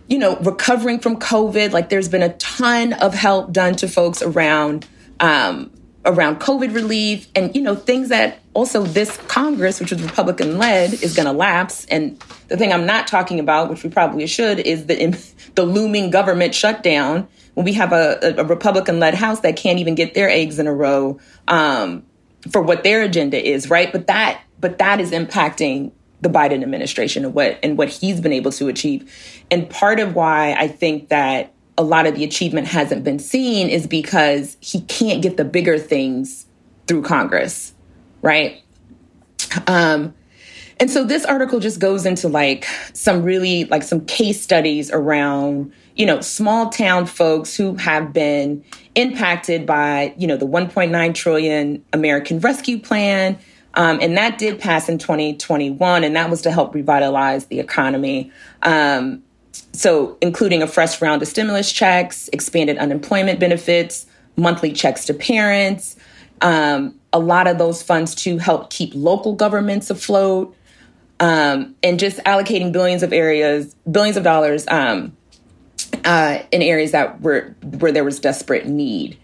[0.07, 1.73] you know, recovering from COVID.
[1.73, 4.87] Like there's been a ton of help done to folks around
[5.19, 5.69] um,
[6.05, 10.93] around COVID relief and, you know, things that also this Congress, which was Republican led,
[10.93, 11.83] is going to lapse.
[11.87, 12.17] And
[12.47, 14.95] the thing I'm not talking about, which we probably should, is the,
[15.55, 19.95] the looming government shutdown when we have a, a Republican led House that can't even
[19.95, 22.03] get their eggs in a row um,
[22.49, 23.91] for what their agenda is, right?
[23.91, 25.91] But that, but that is impacting
[26.21, 29.43] the Biden administration and what and what he's been able to achieve.
[29.49, 33.69] And part of why I think that a lot of the achievement hasn't been seen
[33.69, 36.45] is because he can't get the bigger things
[36.87, 37.73] through Congress,
[38.21, 38.61] right?
[39.67, 40.13] Um,
[40.79, 45.73] and so this article just goes into like some really like some case studies around,
[46.01, 48.63] you know, small town folks who have been
[48.95, 53.37] impacted by, you know, the 1.9 trillion American Rescue Plan.
[53.75, 58.31] Um, and that did pass in 2021, and that was to help revitalize the economy.
[58.63, 59.21] Um,
[59.73, 65.97] so, including a fresh round of stimulus checks, expanded unemployment benefits, monthly checks to parents,
[66.41, 70.55] um, a lot of those funds to help keep local governments afloat,
[71.19, 75.15] um, and just allocating billions of areas, billions of dollars um,
[76.05, 79.17] uh, in areas that were where there was desperate need.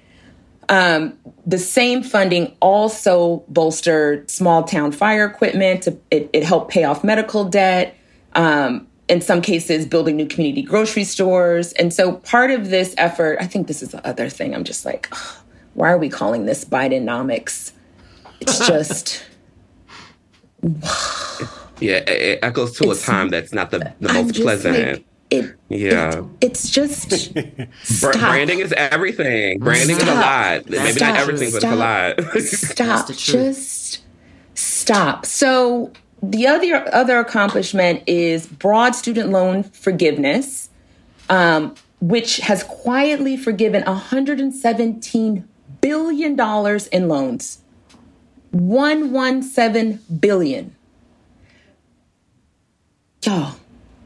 [0.70, 5.84] Um, the same funding also bolstered small town fire equipment.
[5.84, 7.96] To, it, it helped pay off medical debt.
[8.36, 11.72] Um, in some cases, building new community grocery stores.
[11.74, 14.54] And so part of this effort, I think this is the other thing.
[14.54, 15.38] I'm just like, ugh,
[15.74, 17.72] why are we calling this Bidenomics?
[18.42, 19.24] It's just.
[21.80, 24.78] yeah, it echoes to a time that's not the, the most pleasant.
[24.78, 27.34] Like, it, yeah, it, it's just
[28.02, 29.60] branding is everything.
[29.60, 30.08] Branding stop.
[30.08, 30.70] is a lot.
[30.70, 31.10] Maybe stop.
[31.10, 31.74] not everything, but stop.
[32.18, 33.08] it's a lot.
[33.08, 33.14] stop.
[33.14, 34.04] Just
[34.54, 35.26] stop.
[35.26, 35.92] So
[36.24, 40.70] the other other accomplishment is broad student loan forgiveness,
[41.30, 45.48] um, which has quietly forgiven 117
[45.82, 47.60] billion dollars in loans.
[48.52, 50.74] 117 billion.
[53.24, 53.56] Y'all,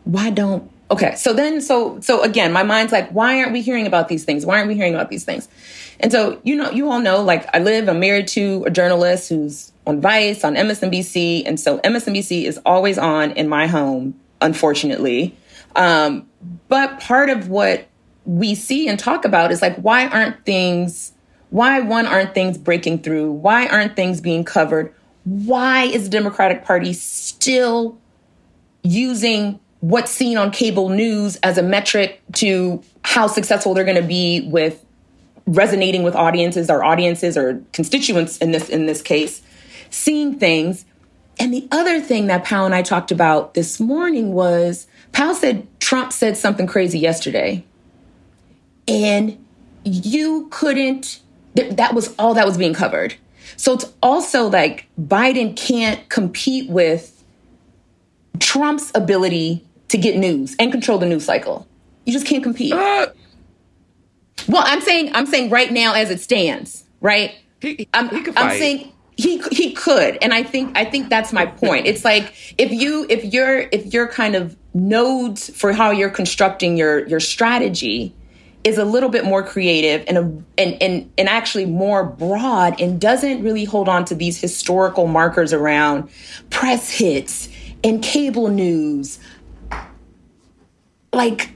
[0.04, 3.88] why don't Okay, so then, so so again, my mind's like, why aren't we hearing
[3.88, 4.46] about these things?
[4.46, 5.48] Why aren't we hearing about these things?
[6.02, 9.30] And so, you know, you all know, like, I live, I'm married to a journalist
[9.30, 15.34] who's on Vice, on MSNBC, and so MSNBC is always on in my home, unfortunately.
[15.78, 16.28] Um,
[16.68, 17.88] but part of what
[18.26, 21.14] we see and talk about is like, why aren't things?
[21.52, 23.32] Why one aren't things breaking through?
[23.32, 24.94] Why aren't things being covered?
[25.24, 27.98] Why is the Democratic Party still
[28.84, 34.08] using what's seen on cable news as a metric to how successful they're going to
[34.08, 34.84] be with
[35.48, 39.42] resonating with audiences or audiences or constituents in this in this case
[39.90, 40.86] seeing things.
[41.40, 45.68] And the other thing that Powell and I talked about this morning was Powell said
[45.80, 47.64] Trump said something crazy yesterday.
[48.88, 49.44] And
[49.84, 51.22] you couldn't
[51.56, 53.16] that was all that was being covered.
[53.58, 57.24] So it's also like Biden can't compete with
[58.40, 61.68] Trump's ability to get news and control the news cycle.
[62.06, 62.74] You just can't compete.
[62.74, 63.08] Uh,
[64.48, 67.36] well, I'm saying I'm saying right now as it stands, right?
[67.62, 71.32] He, I'm, he could I'm saying he he could, and I think I think that's
[71.32, 71.86] my point.
[71.86, 76.78] it's like if you if you're if you're kind of nodes for how you're constructing
[76.78, 78.16] your your strategy
[78.64, 80.22] is a little bit more creative and a,
[80.58, 85.52] and and and actually more broad and doesn't really hold on to these historical markers
[85.52, 86.10] around
[86.50, 87.50] press hits
[87.84, 89.20] and cable news
[91.14, 91.52] like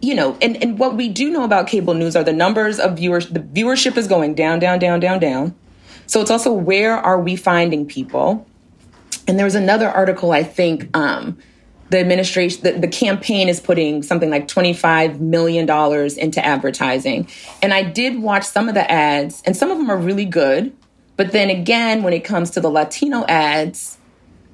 [0.00, 2.96] you know and, and what we do know about cable news are the numbers of
[2.96, 5.54] viewers the viewership is going down down down down down.
[6.06, 8.46] So it's also where are we finding people?
[9.26, 11.36] And there was another article i think um,
[11.90, 17.28] the administration the, the campaign is putting something like 25 million dollars into advertising.
[17.62, 20.76] And i did watch some of the ads and some of them are really good.
[21.16, 23.98] But then again when it comes to the latino ads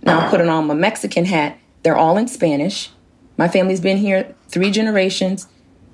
[0.03, 2.91] now putting on my mexican hat they're all in spanish
[3.37, 5.49] my family's been here three generations.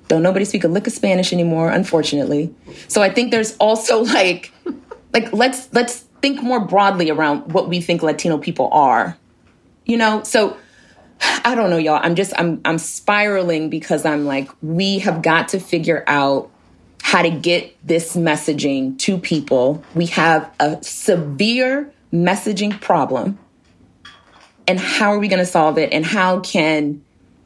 [0.07, 2.53] Don't nobody speak a lick of Spanish anymore, unfortunately.
[2.87, 4.51] So I think there's also like,
[5.13, 9.17] like let's let's think more broadly around what we think Latino people are.
[9.85, 10.57] You know, so
[11.45, 11.99] I don't know, y'all.
[12.01, 16.49] I'm just I'm I'm spiraling because I'm like, we have got to figure out
[17.01, 19.83] how to get this messaging to people.
[19.93, 23.37] We have a severe messaging problem.
[24.67, 25.91] And how are we going to solve it?
[25.91, 27.03] And how can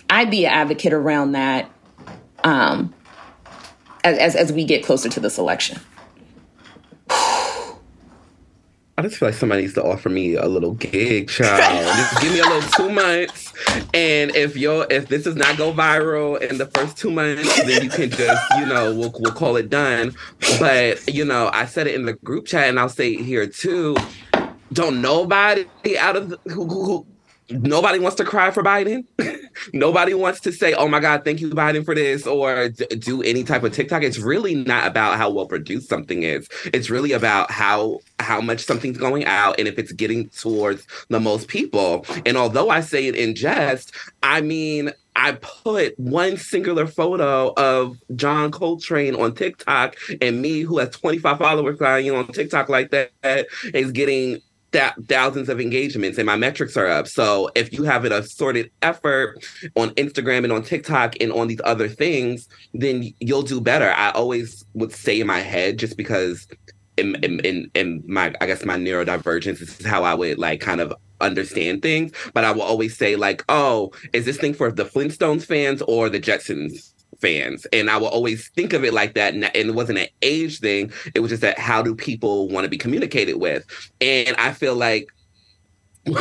[0.09, 1.69] I'd be an advocate around that
[2.43, 2.93] um,
[4.03, 5.79] as, as we get closer to this election.
[8.99, 11.85] I just feel like somebody needs to offer me a little gig, child.
[11.85, 13.53] just give me a little two months,
[13.93, 17.83] and if you if this does not go viral in the first two months, then
[17.83, 20.15] you can just you know we'll we'll call it done.
[20.59, 23.45] But you know, I said it in the group chat, and I'll say it here
[23.45, 23.95] too.
[24.73, 25.67] Don't nobody
[25.99, 27.07] out of the, who, who
[27.49, 29.05] nobody wants to cry for Biden.
[29.73, 33.21] nobody wants to say, "Oh my God, thank you, Biden, for this," or d- do
[33.21, 34.03] any type of TikTok.
[34.03, 36.47] It's really not about how well produced something is.
[36.65, 41.19] It's really about how how much something's going out and if it's getting towards the
[41.19, 42.05] most people.
[42.25, 43.93] And although I say it in jest,
[44.23, 44.91] I mean.
[45.19, 51.39] I put one singular photo of John Coltrane on TikTok, and me, who has 25
[51.39, 56.87] followers on TikTok like that, is getting th- thousands of engagements and my metrics are
[56.87, 57.07] up.
[57.07, 59.43] So if you have an assorted effort
[59.75, 63.91] on Instagram and on TikTok and on these other things, then you'll do better.
[63.91, 66.47] I always would say in my head, just because
[66.97, 70.81] in, in, in my, I guess my neurodivergence, this is how I would like kind
[70.81, 72.11] of understand things.
[72.33, 76.09] But I will always say like, oh, is this thing for the Flintstones fans or
[76.09, 77.65] the Jetsons fans.
[77.73, 79.33] And I will always think of it like that.
[79.33, 80.91] And it wasn't an age thing.
[81.15, 83.65] It was just that how do people want to be communicated with?
[84.01, 85.07] And I feel like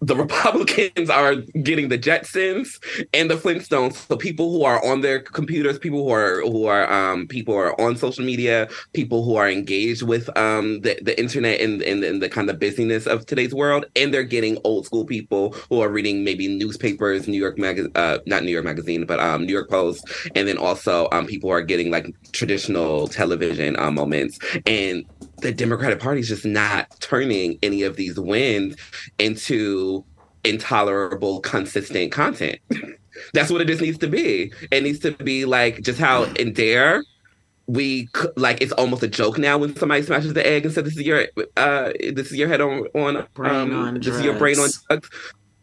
[0.00, 2.78] the Republicans are getting the Jetsons
[3.12, 3.94] and the Flintstones.
[4.08, 7.60] So people who are on their computers, people who are who are um, people who
[7.60, 12.04] are on social media, people who are engaged with um, the the internet and, and,
[12.04, 15.80] and the kind of busyness of today's world, and they're getting old school people who
[15.80, 19.52] are reading maybe newspapers, New York Mag, uh, not New York Magazine, but um, New
[19.52, 25.04] York Post, and then also um, people are getting like traditional television uh, moments and
[25.40, 28.76] the Democratic Party is just not turning any of these wins
[29.18, 30.04] into
[30.44, 32.58] intolerable, consistent content.
[33.34, 34.52] That's what it just needs to be.
[34.70, 37.02] It needs to be like just how in Dare
[37.68, 40.96] we like it's almost a joke now when somebody smashes the egg and says this
[40.96, 41.26] is your
[41.58, 44.18] uh this is your head on on brain um, on this drugs.
[44.18, 45.10] is your brain on drugs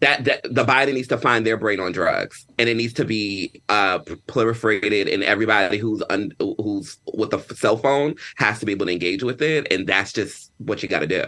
[0.02, 3.06] that, that the Biden needs to find their brain on drugs, and it needs to
[3.06, 8.74] be uh, proliferated, and everybody who's un, who's with a cell phone has to be
[8.74, 11.24] able to engage with it, and that's just what you got to do.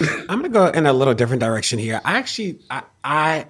[0.28, 2.00] I'm gonna go in a little different direction here.
[2.04, 3.46] I actually, I, I,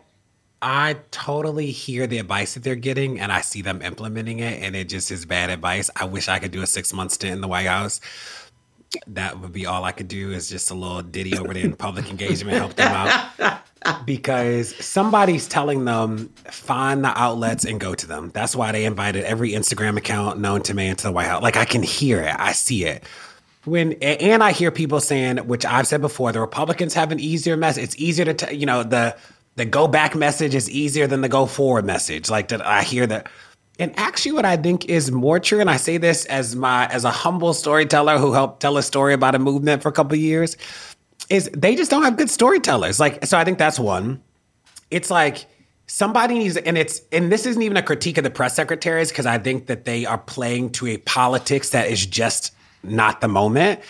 [0.60, 4.74] I totally hear the advice that they're getting and I see them implementing it and
[4.74, 5.88] it just is bad advice.
[5.94, 8.00] I wish I could do a six month stint in the White House.
[9.06, 11.76] That would be all I could do is just a little ditty over there in
[11.76, 13.60] public engagement, help them out.
[14.04, 18.30] Because somebody's telling them find the outlets and go to them.
[18.34, 21.42] That's why they invited every Instagram account known to man to the White House.
[21.42, 23.04] Like I can hear it, I see it
[23.68, 27.56] when and I hear people saying, which I've said before, the Republicans have an easier
[27.56, 27.84] message.
[27.84, 29.16] It's easier to, t- you know, the
[29.56, 32.30] the go back message is easier than the go forward message.
[32.30, 33.28] Like that, I hear that.
[33.80, 37.04] And actually, what I think is more true, and I say this as my as
[37.04, 40.56] a humble storyteller who helped tell a story about a movement for a couple years,
[41.30, 42.98] is they just don't have good storytellers.
[42.98, 44.22] Like, so I think that's one.
[44.90, 45.46] It's like
[45.86, 49.26] somebody needs, and it's and this isn't even a critique of the press secretaries because
[49.26, 53.80] I think that they are playing to a politics that is just not the moment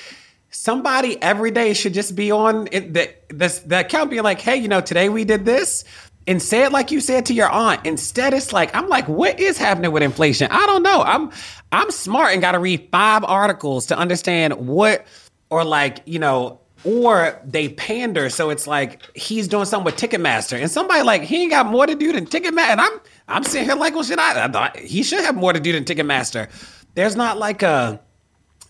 [0.51, 4.69] somebody every day should just be on the this the account being like, hey, you
[4.69, 5.85] know, today we did this.
[6.27, 7.87] And say it like you said to your aunt.
[7.87, 10.49] Instead, it's like, I'm like, what is happening with inflation?
[10.51, 11.03] I don't know.
[11.03, 11.31] I'm
[11.73, 15.07] I'm smart and gotta read five articles to understand what
[15.49, 18.29] or like, you know, or they pander.
[18.31, 21.87] So it's like he's doing something with Ticketmaster, and somebody like he ain't got more
[21.87, 22.71] to do than Ticketmaster.
[22.71, 24.45] And I'm I'm sitting here like, well, should I?
[24.45, 26.49] I thought he should have more to do than Ticketmaster.
[26.95, 28.01] There's not like a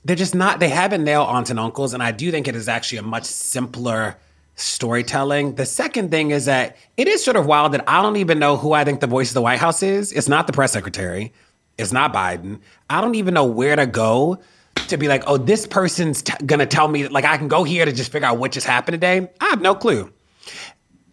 [0.05, 2.69] they're just not they haven't nailed aunts and uncles and i do think it is
[2.69, 4.17] actually a much simpler
[4.57, 8.39] storytelling the second thing is that it is sort of wild that i don't even
[8.39, 10.73] know who i think the voice of the white house is it's not the press
[10.73, 11.33] secretary
[11.77, 12.59] it's not biden
[12.91, 14.39] i don't even know where to go
[14.89, 17.85] to be like oh this person's t- gonna tell me like i can go here
[17.85, 19.29] to just figure out what just happened today.
[19.41, 20.13] I have no clue.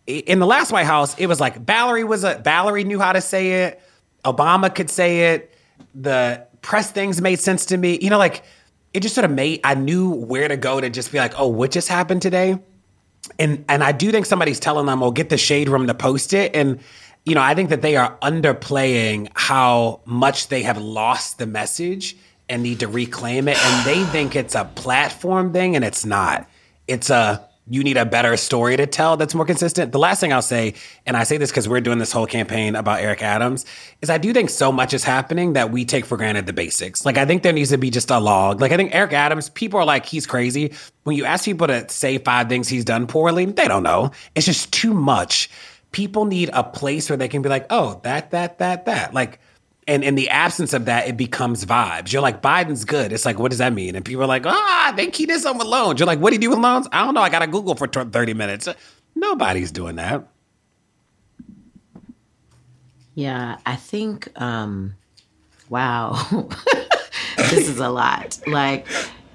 [0.08, 3.22] In the last white house it was like valerie was a valerie knew how to
[3.22, 3.82] say it.
[4.24, 5.54] Obama could say it.
[5.94, 8.00] The press things made sense to me.
[8.02, 8.44] You know like
[8.94, 11.48] it just sort of made I knew where to go to just be like, oh,
[11.48, 12.58] what just happened today?
[13.38, 16.32] And and I do think somebody's telling them, "Oh, get the shade room to post
[16.34, 16.80] it." And
[17.26, 22.16] you know, I think that they are underplaying how much they have lost the message
[22.50, 23.58] and need to reclaim it.
[23.64, 26.50] And they think it's a platform thing, and it's not.
[26.88, 29.92] It's a you need a better story to tell that's more consistent.
[29.92, 30.76] The last thing I'll say,
[31.06, 33.66] and I say this because we're doing this whole campaign about Eric Adams,
[34.02, 37.06] is I do think so much is happening that we take for granted the basics.
[37.06, 38.62] Like I think there needs to be just a log.
[38.62, 40.74] Like I think Eric Adams, people are like, he's crazy.
[41.04, 44.12] When you ask people to say five things he's done poorly, they don't know.
[44.36, 45.50] It's just too much.
[45.92, 49.14] People need a place where they can be like, oh, that, that, that, that.
[49.14, 49.40] Like
[49.88, 52.12] and in the absence of that, it becomes vibes.
[52.12, 53.14] You're like, Biden's good.
[53.14, 53.96] It's like, what does that mean?
[53.96, 56.00] And people are like, ah, think he did something with loans.
[56.00, 56.88] You're like, what do you do with loans?
[56.92, 57.22] I don't know.
[57.22, 58.68] I got to Google for 30 minutes.
[59.14, 60.28] Nobody's doing that.
[63.14, 64.96] Yeah, I think, um,
[65.70, 66.14] wow,
[67.38, 68.40] this is a lot.
[68.48, 68.88] Like,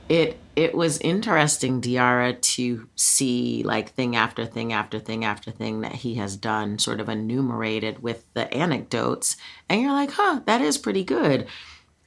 [0.08, 5.82] it it was interesting, De'Ara, to see like thing after thing after thing after thing
[5.82, 9.36] that he has done, sort of enumerated with the anecdotes.
[9.68, 11.46] And you're like, huh, that is pretty good.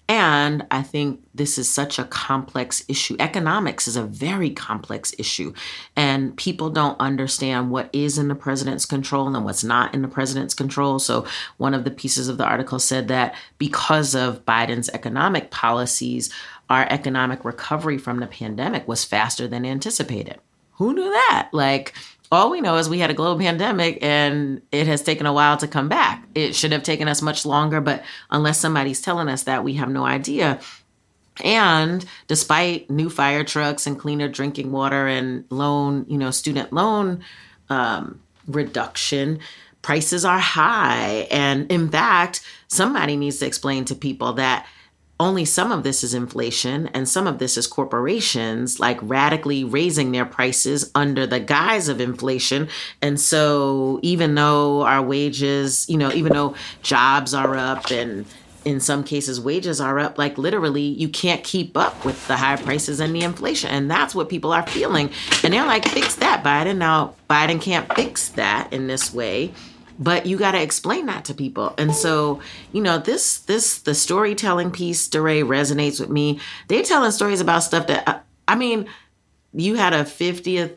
[0.10, 3.16] And I think this is such a complex issue.
[3.20, 5.54] Economics is a very complex issue.
[5.96, 10.10] And people don't understand what is in the president's control and what's not in the
[10.10, 11.00] president's control.
[11.00, 11.26] So,
[11.56, 16.30] one of the pieces of the article said that because of Biden's economic policies,
[16.70, 20.40] our economic recovery from the pandemic was faster than anticipated.
[20.74, 21.50] Who knew that?
[21.52, 21.94] Like,
[22.32, 25.58] all we know is we had a global pandemic and it has taken a while
[25.58, 26.26] to come back.
[26.34, 29.90] It should have taken us much longer, but unless somebody's telling us that, we have
[29.90, 30.60] no idea.
[31.44, 37.24] And despite new fire trucks and cleaner drinking water and loan, you know, student loan
[37.70, 39.40] um, reduction,
[39.84, 41.28] prices are high.
[41.30, 44.66] And in fact, somebody needs to explain to people that
[45.20, 50.12] only some of this is inflation and some of this is corporations like radically raising
[50.12, 52.68] their prices under the guise of inflation.
[53.02, 58.26] And so even though our wages, you know, even though jobs are up and
[58.66, 62.56] in some cases wages are up like literally you can't keep up with the high
[62.56, 63.70] prices and the inflation.
[63.70, 65.12] And that's what people are feeling.
[65.44, 66.78] And they're like fix that biden.
[66.78, 69.54] Now biden can't fix that in this way
[70.00, 71.74] but you got to explain that to people.
[71.78, 72.42] And so
[72.72, 76.40] you know this this the storytelling piece DeRay resonates with me.
[76.68, 78.20] They're telling stories about stuff that I,
[78.54, 78.88] I mean
[79.54, 80.76] you had a 50th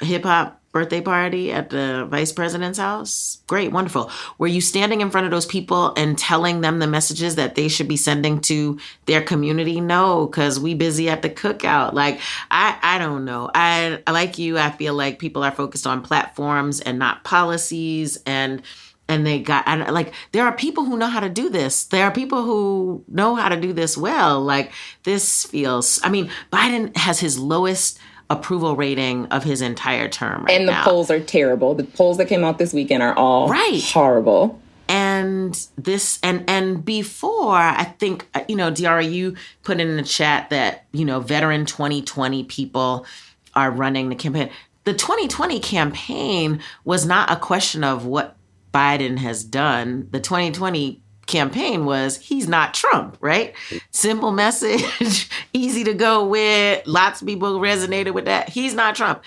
[0.00, 3.38] hip-hop birthday party at the vice president's house?
[3.46, 4.10] Great wonderful.
[4.38, 7.68] Were you standing in front of those people and telling them the messages that they
[7.68, 9.80] should be sending to their community?
[9.80, 11.92] No because we busy at the cookout.
[11.92, 12.20] Like
[12.50, 13.50] i i don't know.
[13.54, 18.62] I like you i feel like people are focused on platforms and not policies and
[19.08, 21.84] and they got and like there are people who know how to do this.
[21.84, 24.40] There are people who know how to do this well.
[24.40, 24.72] Like
[25.02, 27.98] this feels i mean biden has his lowest
[28.32, 30.44] approval rating of his entire term.
[30.44, 30.84] Right and the now.
[30.84, 31.74] polls are terrible.
[31.74, 33.82] The polls that came out this weekend are all right.
[33.82, 34.60] horrible.
[34.88, 40.02] And this and and before I think uh, you know De'Ara, you put in the
[40.02, 43.06] chat that you know veteran 2020 people
[43.54, 44.50] are running the campaign.
[44.84, 48.36] The 2020 campaign was not a question of what
[48.74, 50.08] Biden has done.
[50.10, 53.54] The 2020 campaign was he's not Trump, right?
[53.90, 56.86] Simple message, easy to go with.
[56.86, 58.48] Lots of people resonated with that.
[58.48, 59.22] He's not Trump.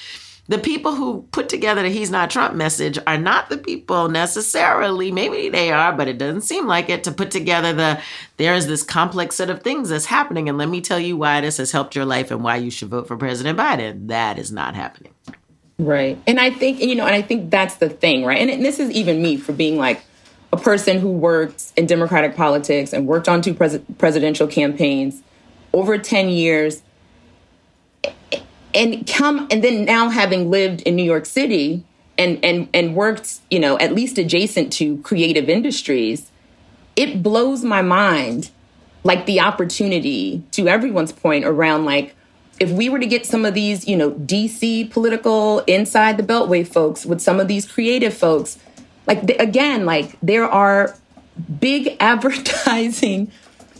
[0.47, 5.11] The people who put together the he's not Trump message are not the people necessarily,
[5.11, 7.99] maybe they are, but it doesn't seem like it, to put together the
[8.37, 10.47] there's this complex set of things that's happening.
[10.47, 12.89] And let me tell you why this has helped your life and why you should
[12.89, 14.09] vote for President Biden.
[14.09, 15.13] That is not happening.
[15.79, 16.21] Right.
[16.27, 18.39] And I think, you know, and I think that's the thing, right?
[18.39, 20.03] And, and this is even me for being like,
[20.53, 25.21] a person who worked in Democratic politics and worked on two pres- presidential campaigns
[25.73, 26.81] over 10 years
[28.73, 31.83] and come and then now having lived in New York City
[32.17, 36.29] and and and worked, you know, at least adjacent to creative industries,
[36.95, 38.51] it blows my mind
[39.03, 42.15] like the opportunity to everyone's point around like
[42.59, 46.65] if we were to get some of these, you know, DC political inside the beltway
[46.65, 48.57] folks with some of these creative folks
[49.07, 50.95] like again, like there are
[51.59, 53.31] big advertising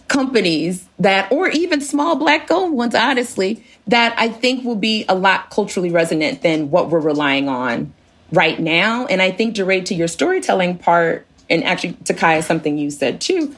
[0.08, 5.16] companies that, or even small black owned ones, honestly, that I think will be a
[5.16, 7.94] lot culturally resonant than what we're relying on
[8.32, 9.06] right now.
[9.08, 13.22] And I think, DeRay, to your storytelling part, and actually to Kaya, something you said
[13.22, 13.56] too,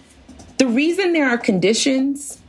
[0.58, 2.40] the reason there are conditions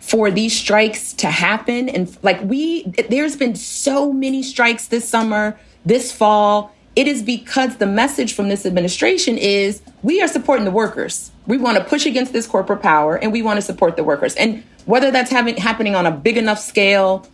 [0.00, 5.58] for these strikes to happen, and like we, there's been so many strikes this summer,
[5.84, 10.70] this fall, it is because the message from this administration is we are supporting the
[10.70, 11.30] workers.
[11.46, 14.34] We want to push against this corporate power and we want to support the workers.
[14.34, 17.28] And whether that's having, happening on a big enough scale,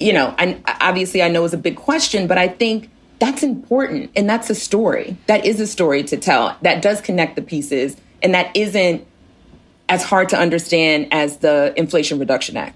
[0.00, 4.10] you know, and obviously I know is a big question, but I think that's important
[4.16, 5.18] and that's a story.
[5.26, 6.56] That is a story to tell.
[6.62, 9.06] That does connect the pieces and that isn't
[9.90, 12.74] as hard to understand as the Inflation Reduction Act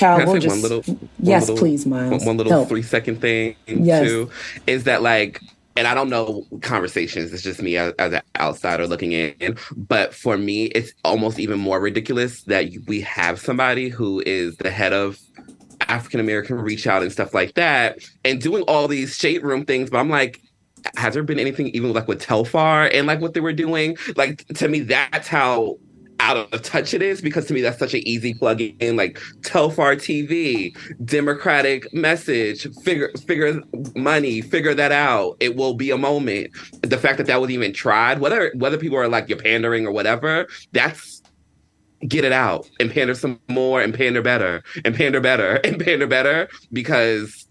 [0.00, 0.26] child.
[0.26, 2.24] We'll just, one little, one yes, little, please, Myles.
[2.24, 2.68] One little Help.
[2.68, 4.06] three second thing yes.
[4.06, 4.30] too
[4.66, 5.40] is that like
[5.76, 7.32] and I don't know conversations.
[7.32, 9.56] It's just me as, as, an outsider looking in.
[9.76, 14.70] But for me, it's almost even more ridiculous that we have somebody who is the
[14.70, 15.18] head of
[15.82, 19.90] African American Reach Out and stuff like that, and doing all these shade room things.
[19.90, 20.40] But I'm like,
[20.96, 23.96] has there been anything even like with Telfar and like what they were doing?
[24.16, 25.78] Like to me, that's how
[26.20, 29.18] out of touch it is because to me that's such an easy plug in like
[29.40, 33.62] telfar tv democratic message figure figure
[33.96, 35.36] money figure that out.
[35.40, 36.50] It will be a moment.
[36.82, 39.92] The fact that that was even tried whether whether people are like you're pandering or
[39.92, 41.22] whatever that's
[42.08, 46.06] get it out and pander some more and pander better and pander better and pander
[46.06, 47.46] better because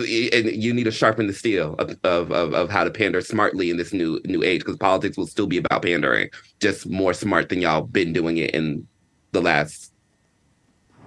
[0.00, 3.76] and you need to sharpen the steel of, of, of, how to pander smartly in
[3.76, 6.28] this new new age because politics will still be about pandering
[6.60, 8.86] just more smart than y'all been doing it in
[9.32, 9.92] the last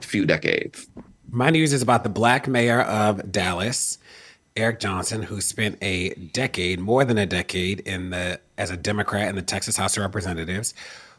[0.02, 0.88] few decades.
[1.32, 3.98] My news is about the black mayor of dallas
[4.56, 9.30] eric johnson who spent a decade more than a decade in the as a democrat
[9.30, 10.74] in the texas house of representatives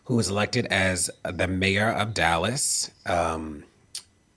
[0.04, 3.64] who was elected as the mayor of dallas um,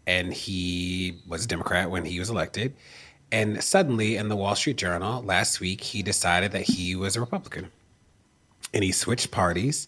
[0.06, 2.74] and he was a democrat when he was elected
[3.34, 7.20] and suddenly, in the Wall Street Journal last week, he decided that he was a
[7.20, 7.72] Republican
[8.72, 9.88] and he switched parties.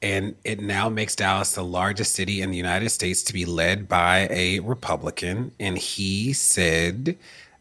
[0.00, 3.88] And it now makes Dallas the largest city in the United States to be led
[3.88, 5.50] by a Republican.
[5.58, 7.18] And he said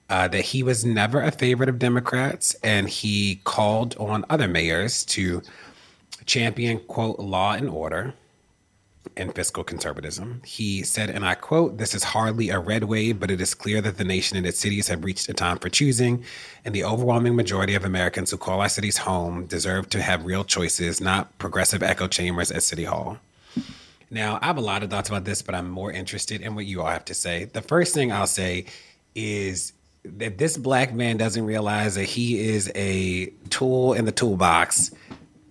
[0.08, 5.04] uh, that he was never a favorite of Democrats and he called on other mayors
[5.06, 5.42] to
[6.28, 8.14] champion, quote, law and order
[9.16, 10.42] and fiscal conservatism.
[10.46, 13.82] He said, and I quote, This is hardly a red wave, but it is clear
[13.82, 16.24] that the nation and its cities have reached a time for choosing,
[16.66, 20.44] and the overwhelming majority of Americans who call our cities home deserve to have real
[20.44, 23.18] choices, not progressive echo chambers at City Hall.
[24.10, 26.66] Now, I have a lot of thoughts about this, but I'm more interested in what
[26.66, 27.46] you all have to say.
[27.46, 28.66] The first thing I'll say
[29.16, 29.74] is
[30.04, 34.92] that this black man doesn't realize that he is a tool in the toolbox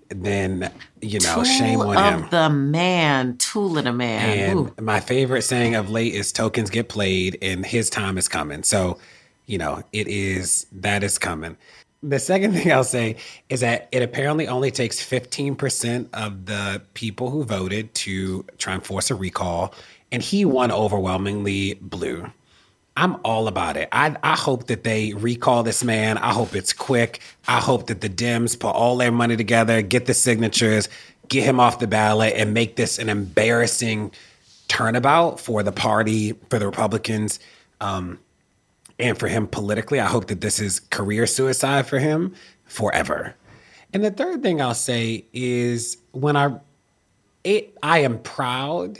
[0.09, 2.29] then you know, tool shame on of him.
[2.31, 4.39] The man, tool of the man.
[4.39, 4.75] And Ooh.
[4.81, 8.63] my favorite saying of late is tokens get played and his time is coming.
[8.63, 8.99] So,
[9.47, 11.57] you know, it is that is coming.
[12.03, 13.17] The second thing I'll say
[13.49, 18.85] is that it apparently only takes 15% of the people who voted to try and
[18.85, 19.75] force a recall,
[20.13, 22.31] and he won overwhelmingly blue.
[22.97, 23.89] I'm all about it.
[23.93, 26.17] I, I hope that they recall this man.
[26.19, 27.21] I hope it's quick.
[27.47, 30.89] I hope that the Dems put all their money together, get the signatures,
[31.29, 34.13] get him off the ballot, and make this an embarrassing
[34.69, 37.39] turnabout for the party, for the Republicans,
[37.81, 38.19] um,
[38.99, 40.01] and for him politically.
[40.01, 43.35] I hope that this is career suicide for him forever.
[43.93, 46.59] And the third thing I'll say is when I
[47.45, 48.99] it, I am proud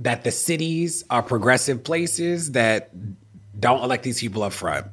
[0.00, 2.90] that the cities are progressive places that
[3.58, 4.86] don't elect these people up front.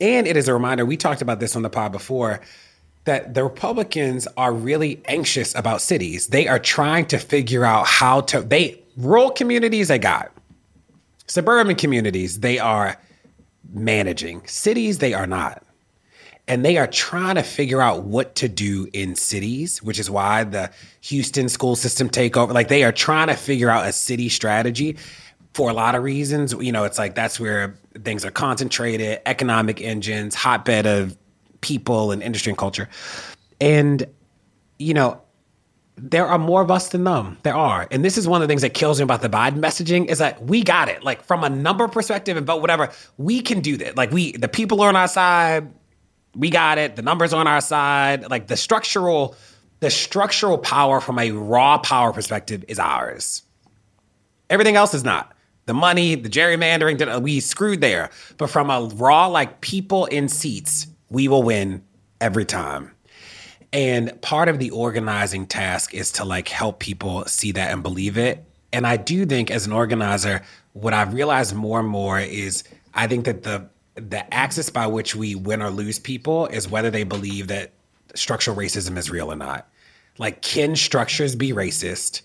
[0.00, 2.40] And it is a reminder, we talked about this on the pod before,
[3.04, 6.28] that the Republicans are really anxious about cities.
[6.28, 10.32] They are trying to figure out how to they rural communities they got.
[11.26, 13.00] Suburban communities they are
[13.72, 14.46] managing.
[14.46, 15.64] Cities they are not
[16.48, 20.44] and they are trying to figure out what to do in cities, which is why
[20.44, 20.70] the
[21.02, 22.52] Houston school system takeover.
[22.52, 24.96] Like they are trying to figure out a city strategy
[25.54, 26.52] for a lot of reasons.
[26.52, 31.16] You know, it's like that's where things are concentrated, economic engines, hotbed of
[31.60, 32.88] people and industry and culture.
[33.60, 34.04] And,
[34.78, 35.22] you know,
[35.96, 37.38] there are more of us than them.
[37.44, 37.86] There are.
[37.92, 40.18] And this is one of the things that kills me about the Biden messaging is
[40.18, 41.04] that we got it.
[41.04, 43.96] Like from a number perspective and vote whatever, we can do that.
[43.96, 45.70] Like we the people are on our side
[46.34, 46.96] we got it.
[46.96, 48.30] The numbers on our side.
[48.30, 49.36] Like the structural,
[49.80, 53.42] the structural power from a raw power perspective is ours.
[54.50, 55.32] Everything else is not.
[55.66, 58.10] The money, the gerrymandering, we screwed there.
[58.36, 61.82] But from a raw, like people in seats, we will win
[62.20, 62.90] every time.
[63.72, 68.18] And part of the organizing task is to like help people see that and believe
[68.18, 68.44] it.
[68.72, 70.42] And I do think as an organizer,
[70.72, 72.64] what I've realized more and more is
[72.94, 76.90] I think that the the axis by which we win or lose people is whether
[76.90, 77.72] they believe that
[78.14, 79.68] structural racism is real or not.
[80.18, 82.22] Like, can structures be racist?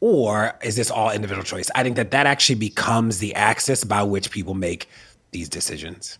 [0.00, 1.70] Or is this all individual choice?
[1.74, 4.88] I think that that actually becomes the axis by which people make
[5.30, 6.18] these decisions.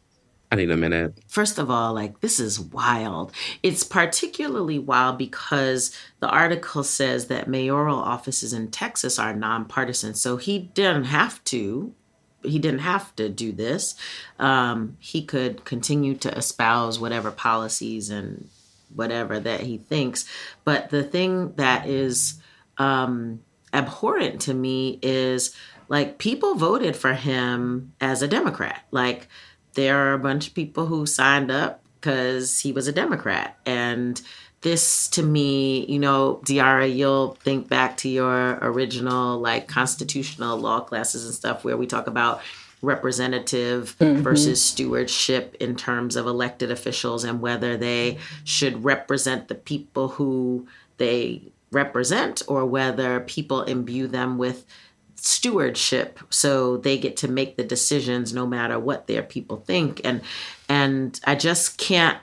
[0.52, 1.18] I need a minute.
[1.28, 3.32] First of all, like this is wild.
[3.62, 10.14] It's particularly wild because the article says that mayoral offices in Texas are nonpartisan.
[10.14, 11.94] So he didn't have to
[12.42, 13.94] he didn't have to do this.
[14.38, 18.48] Um, he could continue to espouse whatever policies and
[18.94, 20.24] whatever that he thinks.
[20.64, 22.40] But the thing that is
[22.78, 23.40] um,
[23.72, 25.54] abhorrent to me is
[25.88, 28.82] like people voted for him as a Democrat.
[28.90, 29.28] Like
[29.74, 33.56] there are a bunch of people who signed up because he was a Democrat.
[33.64, 34.20] And
[34.62, 40.80] this to me, you know, De'Ara, you'll think back to your original like constitutional law
[40.80, 42.40] classes and stuff where we talk about
[42.80, 44.22] representative mm-hmm.
[44.22, 50.66] versus stewardship in terms of elected officials and whether they should represent the people who
[50.98, 51.40] they
[51.70, 54.66] represent or whether people imbue them with
[55.14, 60.20] stewardship so they get to make the decisions no matter what their people think and
[60.68, 62.18] and I just can't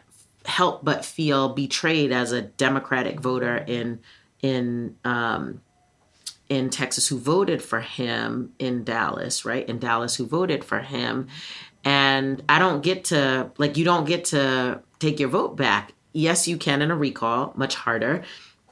[0.49, 3.99] help but feel betrayed as a Democratic voter in
[4.41, 5.61] in um,
[6.49, 9.67] in Texas who voted for him in Dallas, right?
[9.69, 11.27] In Dallas, who voted for him,
[11.84, 15.93] and I don't get to like you don't get to take your vote back.
[16.11, 18.23] Yes, you can in a recall, much harder,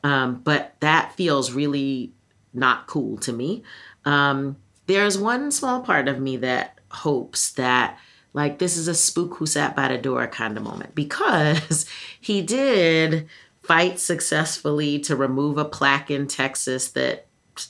[0.03, 2.11] um, but that feels really
[2.53, 3.63] not cool to me.
[4.05, 7.99] Um, there's one small part of me that hopes that
[8.33, 11.85] like this is a spook who sat by the door kind of moment because
[12.21, 13.27] he did
[13.63, 17.27] fight successfully to remove a plaque in Texas that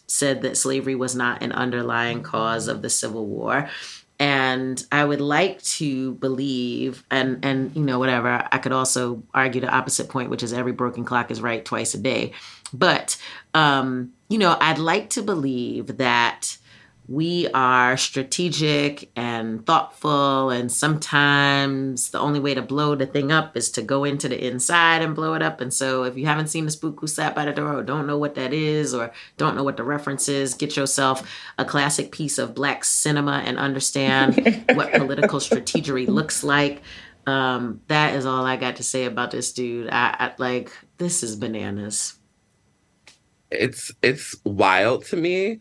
[0.08, 3.70] said that slavery was not an underlying cause of the Civil War.
[4.20, 8.48] And I would like to believe, and and you know whatever.
[8.52, 11.94] I could also argue the opposite point, which is every broken clock is right twice
[11.94, 12.34] a day.
[12.74, 13.16] But
[13.54, 16.58] um, you know, I'd like to believe that
[17.10, 23.56] we are strategic and thoughtful and sometimes the only way to blow the thing up
[23.56, 25.62] is to go into the inside and blow it up.
[25.62, 28.08] And so if you haven't seen the spook who sat by the door or don't
[28.08, 31.26] know what that is or don't know what the reference is get yourself
[31.58, 36.82] a classic piece of black cinema and understand what political strategery looks like.
[37.26, 39.90] Um, that is all i got to say about this dude.
[39.90, 42.16] I, I like this is bananas.
[43.50, 45.60] It's it's wild to me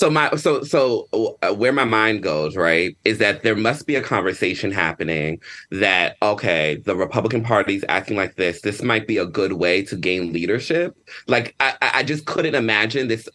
[0.00, 1.06] so my so so
[1.42, 5.38] uh, where my mind goes right is that there must be a conversation happening
[5.70, 8.62] that okay the republican party's acting like this.
[8.62, 10.96] This might be a good way to gain leadership.
[11.26, 13.28] Like i i just couldn't imagine this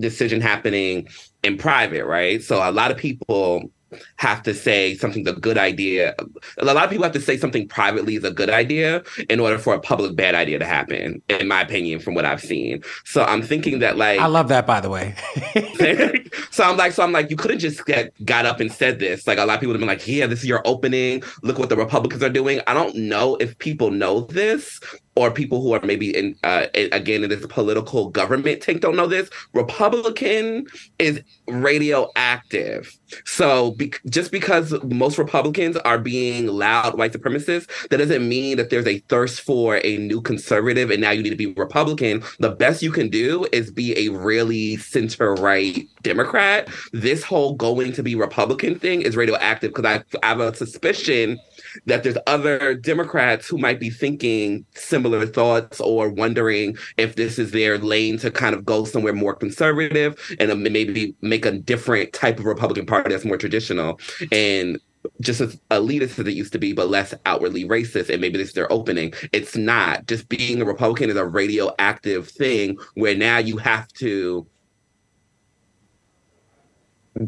[0.00, 1.08] decision happening
[1.44, 2.42] in private right?
[2.42, 3.70] So a lot of people
[4.16, 6.14] have to say something's a good idea.
[6.58, 9.58] A lot of people have to say something privately is a good idea in order
[9.58, 12.82] for a public bad idea to happen, in my opinion, from what I've seen.
[13.04, 15.14] So I'm thinking that like I love that by the way.
[16.50, 18.98] so I'm like, so I'm like, you could have just get, got up and said
[18.98, 19.26] this.
[19.26, 21.22] Like a lot of people have been like, yeah, this is your opening.
[21.42, 22.60] Look what the Republicans are doing.
[22.66, 24.80] I don't know if people know this
[25.18, 29.08] or people who are maybe in uh, again in this political government tank don't know
[29.08, 29.28] this.
[29.52, 30.64] Republican
[31.00, 32.96] is radioactive.
[33.24, 38.70] So be- just because most Republicans are being loud white supremacists, that doesn't mean that
[38.70, 42.22] there's a thirst for a new conservative and now you need to be Republican.
[42.38, 46.68] The best you can do is be a really center right Democrat.
[46.92, 51.40] This whole going to be Republican thing is radioactive because I, I have a suspicion
[51.86, 57.50] that there's other Democrats who might be thinking similar thoughts or wondering if this is
[57.50, 62.12] their lane to kind of go somewhere more conservative and um, maybe make a different
[62.12, 63.98] type of Republican Party that's more traditional
[64.32, 64.78] and
[65.20, 68.10] just as elitist as it used to be, but less outwardly racist.
[68.10, 69.12] And maybe this is their opening.
[69.32, 70.06] It's not.
[70.06, 74.46] Just being a Republican is a radioactive thing where now you have to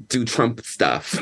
[0.08, 1.18] do Trump stuff.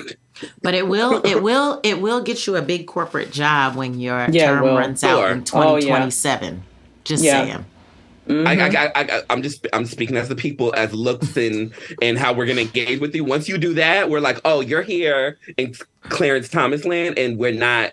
[0.63, 4.27] But it will, it will, it will get you a big corporate job when your
[4.31, 5.27] yeah, term runs sure.
[5.27, 6.63] out in twenty twenty seven.
[7.05, 7.45] Just yeah.
[7.45, 7.65] saying.
[8.29, 8.47] Mm-hmm.
[8.47, 12.35] I, I, I, am just I'm speaking as the people, as looks and and how
[12.35, 13.25] we're gonna engage with you.
[13.25, 17.53] Once you do that, we're like, oh, you're here in Clarence Thomas land, and we're
[17.53, 17.93] not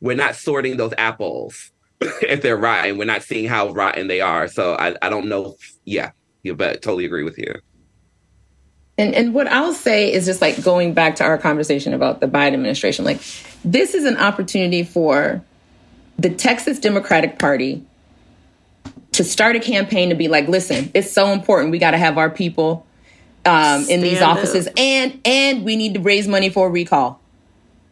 [0.00, 1.70] we're not sorting those apples
[2.00, 2.98] if they're rotten.
[2.98, 4.48] We're not seeing how rotten they are.
[4.48, 5.54] So I, I don't know.
[5.54, 6.10] If, yeah,
[6.42, 7.54] yeah, but totally agree with you.
[8.98, 12.26] And and what I'll say is just like going back to our conversation about the
[12.26, 13.20] Biden administration, like
[13.64, 15.42] this is an opportunity for
[16.18, 17.84] the Texas Democratic Party
[19.12, 21.72] to start a campaign to be like, listen, it's so important.
[21.72, 22.86] We got to have our people
[23.44, 24.78] um, in these offices, up.
[24.78, 27.20] and and we need to raise money for a recall.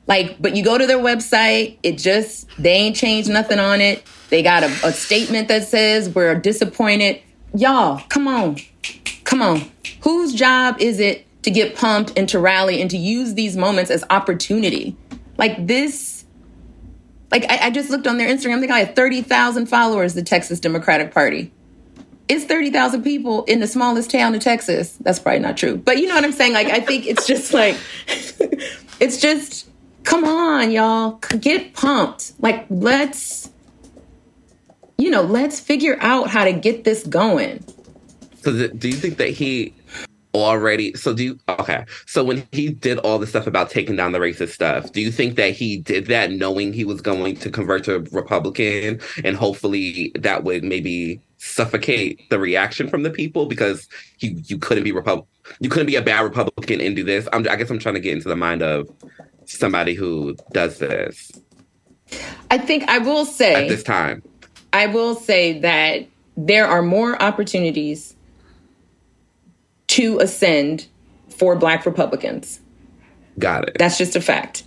[0.06, 4.02] Like, but you go to their website, it just they ain't changed nothing on it.
[4.31, 7.22] They got a, a statement that says we're disappointed.
[7.55, 8.56] Y'all, come on,
[9.24, 9.70] come on.
[10.01, 13.90] Whose job is it to get pumped and to rally and to use these moments
[13.90, 14.97] as opportunity?
[15.36, 16.24] Like this
[17.35, 20.61] like I, I just looked on their Instagram, they got like 30,000 followers, the Texas
[20.61, 21.51] Democratic Party.
[22.28, 24.97] It's 30,000 people in the smallest town in Texas.
[25.01, 25.77] That's probably not true.
[25.77, 26.52] But you know what I'm saying?
[26.52, 27.77] Like I think it's just like
[29.01, 29.69] it's just
[30.05, 31.19] come on, y'all.
[31.40, 32.35] Get pumped.
[32.40, 33.51] Like let's
[34.97, 37.65] you know, let's figure out how to get this going.
[38.45, 39.73] So do you think that he
[40.35, 41.85] already so do you okay.
[42.07, 45.11] So when he did all the stuff about taking down the racist stuff do you
[45.11, 50.11] think that he did that knowing he was going to convert to republican and hopefully
[50.16, 53.47] that would maybe suffocate the reaction from the people?
[53.47, 53.89] Because
[54.19, 55.27] you you couldn't be republic
[55.61, 57.29] you couldn't be a bad republican and do this.
[57.33, 58.91] I'm, i guess i'm trying to get into the mind of
[59.47, 61.33] somebody who does this.
[62.51, 64.23] I think i will say at this time.
[64.73, 68.16] I will say that there are more opportunities
[69.95, 70.89] to ascend
[71.29, 72.61] for black Republicans.
[73.39, 73.77] Got it.
[73.79, 74.65] That's just a fact.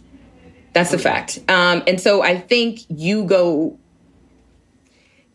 [0.72, 1.40] That's a fact.
[1.50, 3.78] Um, and so I think you go,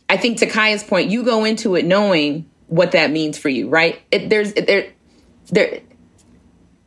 [0.09, 3.69] I think to Kaya's point, you go into it knowing what that means for you,
[3.69, 4.01] right?
[4.10, 4.93] It, there's, there,
[5.51, 5.81] there,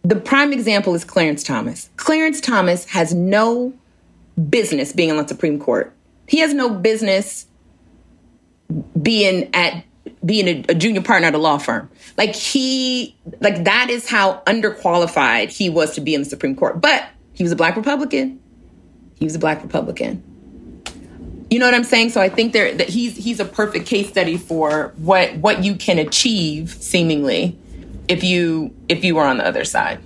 [0.03, 1.91] the prime example is Clarence Thomas.
[1.97, 3.71] Clarence Thomas has no
[4.49, 5.93] business being on the Supreme Court.
[6.27, 7.45] He has no business
[8.99, 9.83] being at
[10.23, 11.89] being a, a, junior partner at a law firm.
[12.17, 16.79] Like he, like that is how underqualified he was to be in the Supreme Court.
[16.79, 18.41] But he was a black Republican.
[19.15, 20.23] He was a black Republican.
[21.49, 22.09] You know what I'm saying?
[22.09, 25.75] So I think there that he's he's a perfect case study for what what you
[25.75, 27.57] can achieve seemingly
[28.07, 29.99] if you if you are on the other side.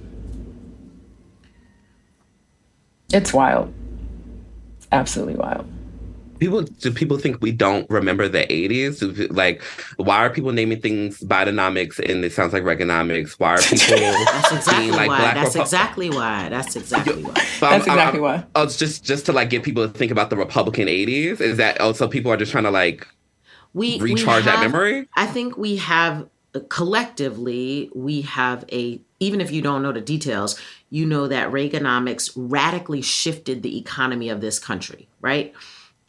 [3.11, 3.73] It's wild.
[4.91, 5.67] Absolutely wild
[6.39, 9.61] people do people think we don't remember the 80s like
[9.97, 13.39] why are people naming things bidenomics and it sounds like reaganomics?
[13.39, 13.79] Why are people
[14.25, 15.33] that's exactly like why.
[15.33, 16.49] That's Repu- exactly why.
[16.49, 17.33] That's exactly why.
[17.33, 18.45] that's I'm, exactly I'm, why.
[18.55, 21.57] oh it's just just to like get people to think about the republican 80s is
[21.57, 23.07] that oh, also people are just trying to like
[23.73, 25.07] we recharge we have, that memory?
[25.15, 30.01] I think we have uh, collectively we have a even if you don't know the
[30.01, 30.59] details
[30.89, 35.53] you know that reaganomics radically shifted the economy of this country right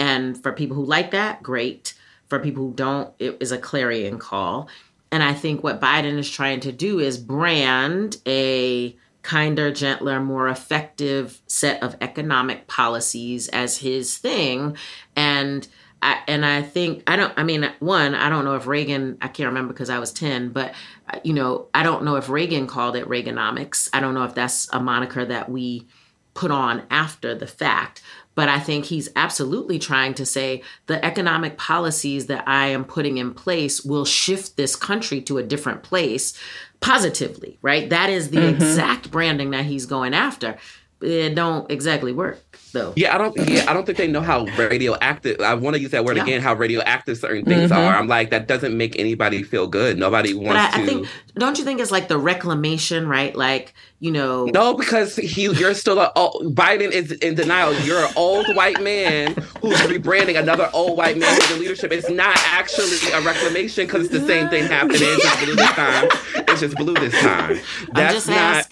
[0.01, 1.95] and for people who like that, great.
[2.29, 4.69] For people who don't, it is a clarion call.
[5.13, 10.49] And I think what Biden is trying to do is brand a kinder, gentler, more
[10.49, 14.77] effective set of economic policies as his thing.
[15.15, 15.69] And
[16.03, 17.35] I, and I think I don't.
[17.37, 19.19] I mean, one, I don't know if Reagan.
[19.21, 20.73] I can't remember because I was ten, but
[21.13, 23.91] uh, you know, I don't know if Reagan called it Reaganomics.
[23.93, 25.87] I don't know if that's a moniker that we
[26.33, 28.03] put on after the fact.
[28.35, 33.19] But I think he's absolutely trying to say the economic policies that I am putting
[33.19, 36.39] in place will shift this country to a different place
[36.81, 37.91] positively, right?
[37.91, 38.55] That is the mm-hmm.
[38.55, 40.57] exact branding that he's going after.
[41.03, 42.93] it don't exactly work though.
[42.97, 43.37] Yeah, I don't.
[43.49, 45.41] Yeah, I don't think they know how radioactive.
[45.41, 46.23] I want to use that word Yeah.
[46.25, 46.41] again.
[46.41, 47.77] How radioactive certain things Mhm.
[47.77, 47.95] are.
[47.97, 49.99] I'm like that doesn't make anybody feel good.
[49.99, 50.83] Nobody wants But I, to.
[50.83, 53.35] I think, don't you think it's like the reclamation, right?
[53.37, 57.75] Like, you know, no, because he, you're still a oh, Biden is in denial.
[57.81, 61.93] You're an old white man who's rebranding another old white man for the leadership.
[61.93, 65.01] It's not actually a reclamation because it's the same thing happening.
[65.03, 66.09] It's just blue this time.
[66.49, 67.61] It's just blue this time.
[67.95, 68.67] I'm That's just not.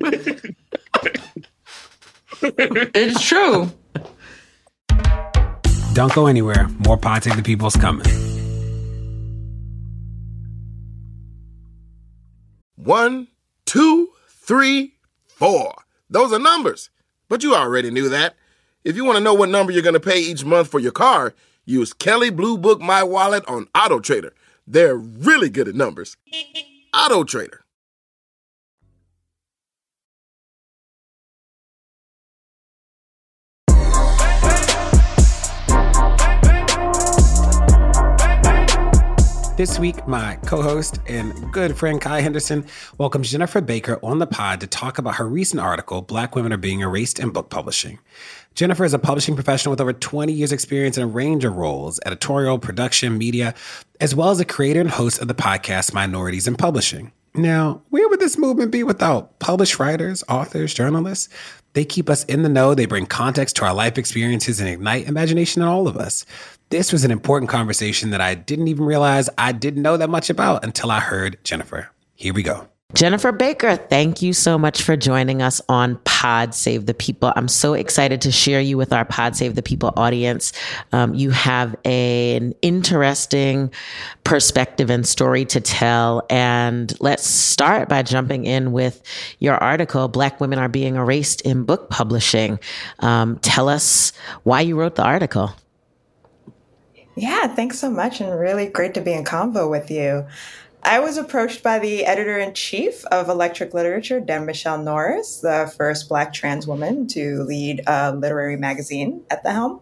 [2.42, 2.90] asking.
[2.94, 3.70] It's true.
[5.94, 6.68] Don't go anywhere.
[6.86, 8.06] More Pod Save the People's coming.
[12.76, 13.28] One,
[13.66, 14.94] two, three,
[15.26, 15.74] four.
[16.08, 16.90] Those are numbers.
[17.28, 18.36] But you already knew that.
[18.84, 20.92] If you want to know what number you're going to pay each month for your
[20.92, 21.34] car,
[21.66, 24.32] use Kelley Blue Book My Wallet on Auto Trader.
[24.66, 26.16] They're really good at numbers.
[26.94, 27.64] Auto Trader.
[39.58, 42.64] This week, my co host and good friend Kaya Henderson
[42.96, 46.56] welcomes Jennifer Baker on the pod to talk about her recent article, Black Women Are
[46.56, 47.98] Being Erased in Book Publishing.
[48.54, 51.98] Jennifer is a publishing professional with over 20 years' experience in a range of roles
[52.06, 53.52] editorial, production, media,
[54.00, 57.10] as well as a creator and host of the podcast Minorities in Publishing.
[57.34, 61.28] Now, where would this movement be without published writers, authors, journalists?
[61.72, 65.08] They keep us in the know, they bring context to our life experiences and ignite
[65.08, 66.24] imagination in all of us.
[66.70, 70.28] This was an important conversation that I didn't even realize I didn't know that much
[70.28, 71.90] about until I heard Jennifer.
[72.14, 72.68] Here we go.
[72.94, 77.34] Jennifer Baker, thank you so much for joining us on Pod Save the People.
[77.36, 80.54] I'm so excited to share you with our Pod Save the People audience.
[80.92, 83.70] Um, you have a- an interesting
[84.24, 86.22] perspective and story to tell.
[86.30, 89.02] And let's start by jumping in with
[89.38, 92.58] your article, Black Women Are Being Erased in Book Publishing.
[93.00, 94.12] Um, tell us
[94.44, 95.52] why you wrote the article.
[97.18, 100.24] Yeah, thanks so much, and really great to be in convo with you.
[100.84, 105.72] I was approached by the editor in chief of Electric Literature, Denne Michele Norris, the
[105.76, 109.80] first Black trans woman to lead a literary magazine at the helm,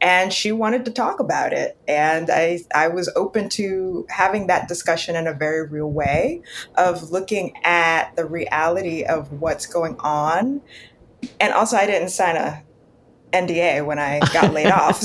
[0.00, 1.76] and she wanted to talk about it.
[1.86, 6.40] And I, I was open to having that discussion in a very real way
[6.76, 10.62] of looking at the reality of what's going on.
[11.38, 12.62] And also, I didn't sign a
[13.32, 15.02] NDA when I got laid off.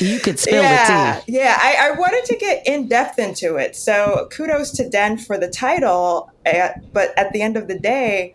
[0.00, 1.32] You could spill yeah, the tea.
[1.32, 3.76] Yeah, I, I wanted to get in depth into it.
[3.76, 6.30] So kudos to Denne for the title.
[6.44, 8.34] uh, but at the end of the day,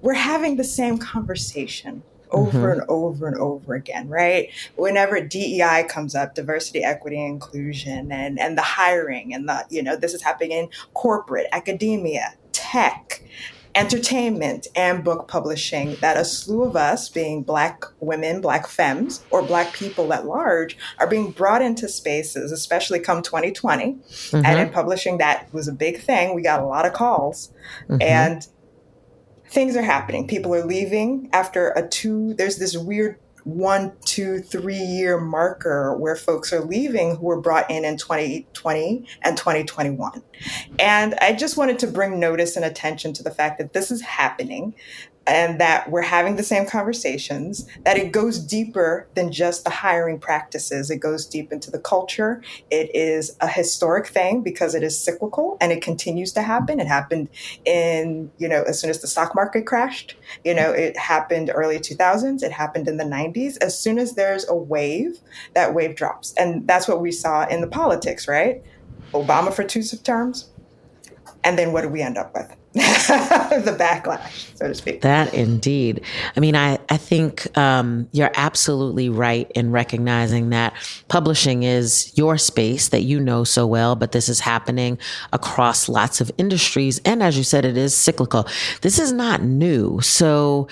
[0.00, 2.02] we're having the same conversation
[2.34, 4.50] over and over and over again, right?
[4.76, 9.96] Whenever DEI comes up, diversity, equity, inclusion, and, and the hiring, and the, you know,
[9.96, 13.22] this is happening in corporate, academia, tech,
[13.74, 19.42] entertainment and book publishing that a slew of us being black women black femmes or
[19.42, 24.58] black people at large are being brought into spaces especially come 2020 and mm-hmm.
[24.58, 26.34] in publishing that was a big thing.
[26.34, 27.52] We got a lot of calls.
[27.88, 28.02] Mm-hmm.
[28.02, 28.46] And
[29.48, 30.26] things are happening.
[30.26, 36.16] People are leaving after a two there's this weird one, two, three year marker where
[36.16, 40.22] folks are leaving who were brought in in 2020 and 2021.
[40.78, 44.00] And I just wanted to bring notice and attention to the fact that this is
[44.00, 44.74] happening
[45.26, 50.18] and that we're having the same conversations, that it goes deeper than just the hiring
[50.18, 50.90] practices.
[50.90, 52.42] It goes deep into the culture.
[52.70, 56.78] It is a historic thing because it is cyclical and it continues to happen.
[56.78, 57.28] It happened
[57.64, 61.78] in, you know, as soon as the stock market crashed, you know, it happened early
[61.78, 63.56] 2000s, it happened in the 90s.
[63.62, 65.20] As soon as there's a wave,
[65.54, 66.34] that wave drops.
[66.34, 68.62] And that's what we saw in the politics, right?
[69.12, 70.50] Obama for two terms.
[71.44, 72.54] And then what do we end up with?
[72.74, 75.00] the backlash, so to speak.
[75.02, 76.00] That indeed.
[76.36, 80.74] I mean, I, I think um, you're absolutely right in recognizing that
[81.06, 84.98] publishing is your space that you know so well, but this is happening
[85.32, 87.00] across lots of industries.
[87.04, 88.48] And as you said, it is cyclical.
[88.80, 90.00] This is not new.
[90.00, 90.66] So,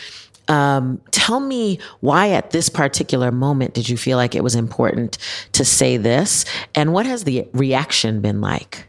[0.49, 5.19] um, tell me why at this particular moment did you feel like it was important
[5.53, 6.45] to say this?
[6.75, 8.89] And what has the reaction been like?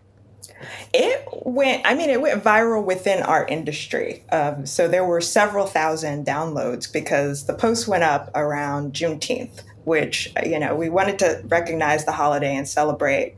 [0.93, 4.23] It went, I mean, it went viral within our industry.
[4.31, 10.31] Um, so there were several thousand downloads because the post went up around Juneteenth, which,
[10.45, 13.35] you know, we wanted to recognize the holiday and celebrate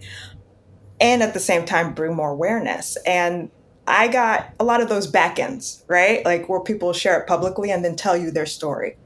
[0.99, 2.98] and at the same time bring more awareness.
[3.06, 3.49] And
[3.88, 6.26] I got a lot of those backends, right?
[6.26, 8.98] Like where people share it publicly and then tell you their story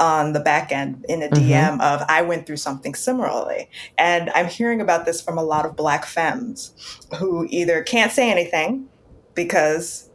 [0.00, 1.50] on the back end in a mm-hmm.
[1.50, 3.68] DM of I went through something similarly.
[3.98, 6.72] And I'm hearing about this from a lot of black femmes
[7.18, 8.88] who either can't say anything
[9.34, 10.08] because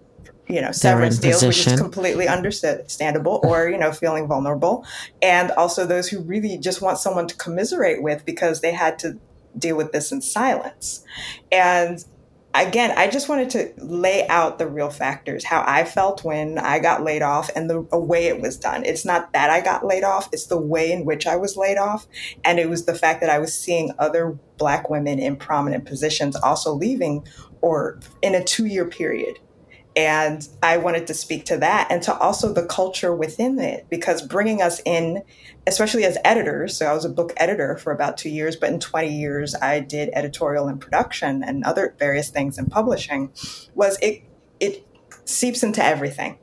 [0.47, 4.85] you know severance deals which is completely understandable or you know feeling vulnerable.
[5.21, 9.19] And also those who really just want someone to commiserate with because they had to
[9.57, 11.03] deal with this in silence.
[11.51, 12.03] And
[12.61, 16.79] again, I just wanted to lay out the real factors, how I felt when I
[16.79, 18.85] got laid off and the way it was done.
[18.85, 21.77] It's not that I got laid off, it's the way in which I was laid
[21.77, 22.07] off.
[22.43, 26.35] And it was the fact that I was seeing other Black women in prominent positions
[26.35, 27.27] also leaving
[27.61, 29.39] or in a two year period.
[29.97, 34.21] And I wanted to speak to that and to also the culture within it, because
[34.21, 35.23] bringing us in,
[35.65, 38.79] especially as editors, so I was a book editor for about two years, but in
[38.79, 43.31] 20 years, I did editorial and production and other various things in publishing,
[43.73, 44.21] was it,
[44.59, 44.85] it
[45.25, 46.37] seeps into everything.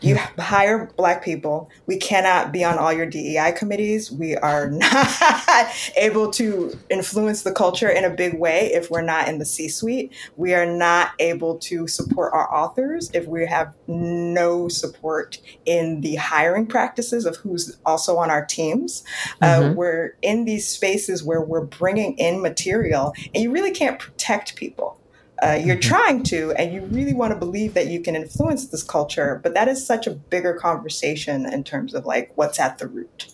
[0.00, 1.70] You hire black people.
[1.86, 4.12] We cannot be on all your DEI committees.
[4.12, 9.28] We are not able to influence the culture in a big way if we're not
[9.28, 10.12] in the C suite.
[10.36, 16.16] We are not able to support our authors if we have no support in the
[16.16, 19.02] hiring practices of who's also on our teams.
[19.40, 19.70] Uh, mm-hmm.
[19.70, 24.56] Uh, we're in these spaces where we're bringing in material and you really can't protect
[24.56, 24.98] people
[25.42, 25.88] uh, you're mm-hmm.
[25.88, 29.54] trying to, and you really want to believe that you can influence this culture, but
[29.54, 33.26] that is such a bigger conversation in terms of like what's at the root.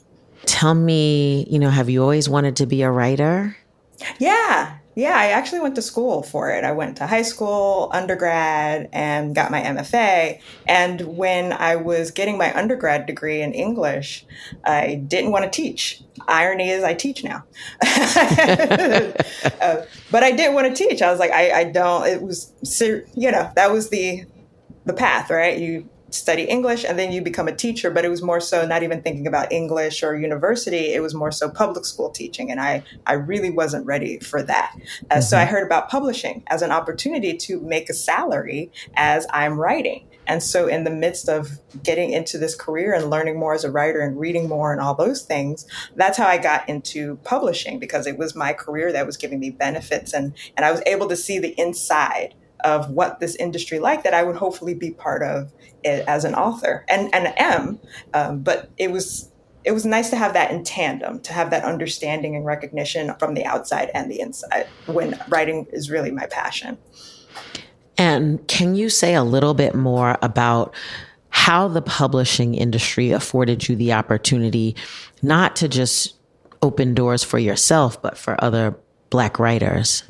[0.47, 3.57] Tell me, you know, have you always wanted to be a writer?
[4.19, 6.63] Yeah, yeah, I actually went to school for it.
[6.63, 10.41] I went to high school, undergrad, and got my MFA.
[10.67, 14.25] And when I was getting my undergrad degree in English,
[14.65, 16.01] I didn't want to teach.
[16.29, 17.43] Irony is, I teach now.
[17.83, 19.13] uh,
[20.13, 21.03] but I didn't want to teach.
[21.03, 22.07] I was like, I, I don't.
[22.07, 22.53] It was,
[23.15, 24.25] you know, that was the
[24.85, 25.59] the path, right?
[25.59, 28.83] You study English and then you become a teacher, but it was more so not
[28.83, 30.93] even thinking about English or university.
[30.95, 32.51] It was more so public school teaching.
[32.51, 34.73] And I, I really wasn't ready for that.
[34.75, 35.21] Uh, mm-hmm.
[35.21, 40.07] So I heard about publishing as an opportunity to make a salary as I'm writing.
[40.27, 43.71] And so, in the midst of getting into this career and learning more as a
[43.71, 45.67] writer and reading more and all those things,
[45.97, 49.51] that's how I got into publishing because it was my career that was giving me
[49.51, 50.15] benefits.
[50.15, 52.35] And, and I was able to see the inside
[52.65, 55.53] of what this industry like that I would hopefully be part of
[55.85, 57.79] as an author and and am.
[58.15, 59.31] Um, but it was
[59.65, 63.35] it was nice to have that in tandem to have that understanding and recognition from
[63.35, 66.77] the outside and the inside when writing is really my passion.
[67.97, 70.75] And can you say a little bit more about
[71.29, 74.77] how the publishing industry afforded you the opportunity
[75.23, 76.15] not to just
[76.63, 78.77] open doors for yourself but for other
[79.15, 80.03] Black writers?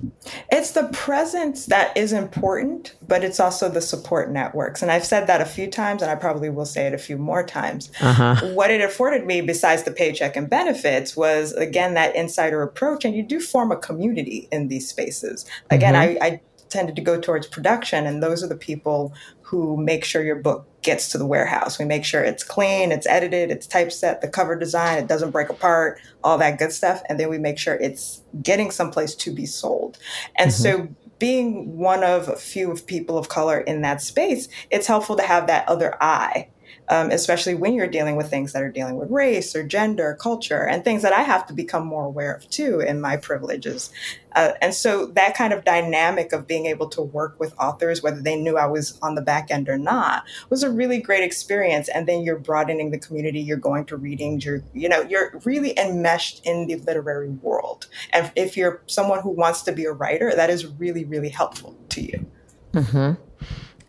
[0.50, 4.80] It's the presence that is important, but it's also the support networks.
[4.80, 7.18] And I've said that a few times, and I probably will say it a few
[7.18, 7.92] more times.
[8.00, 8.36] Uh-huh.
[8.54, 13.04] What it afforded me, besides the paycheck and benefits, was again that insider approach.
[13.04, 15.44] And you do form a community in these spaces.
[15.68, 16.22] Again, mm-hmm.
[16.22, 20.24] I, I tended to go towards production, and those are the people who make sure
[20.24, 21.78] your book gets to the warehouse.
[21.78, 25.48] We make sure it's clean, it's edited, it's typeset, the cover design, it doesn't break
[25.48, 27.02] apart, all that good stuff.
[27.08, 29.98] And then we make sure it's getting someplace to be sold.
[30.36, 30.62] And mm-hmm.
[30.62, 30.88] so
[31.18, 35.22] being one of a few of people of color in that space, it's helpful to
[35.22, 36.48] have that other eye
[36.88, 40.66] um, especially when you're dealing with things that are dealing with race or gender, culture,
[40.66, 43.90] and things that I have to become more aware of too in my privileges.
[44.32, 48.20] Uh, and so that kind of dynamic of being able to work with authors, whether
[48.20, 51.88] they knew I was on the back end or not, was a really great experience.
[51.88, 55.78] And then you're broadening the community, you're going to readings, you're, you know, you're really
[55.78, 57.86] enmeshed in the literary world.
[58.12, 61.76] And if you're someone who wants to be a writer, that is really, really helpful
[61.90, 62.26] to you.
[62.72, 63.22] Mm-hmm.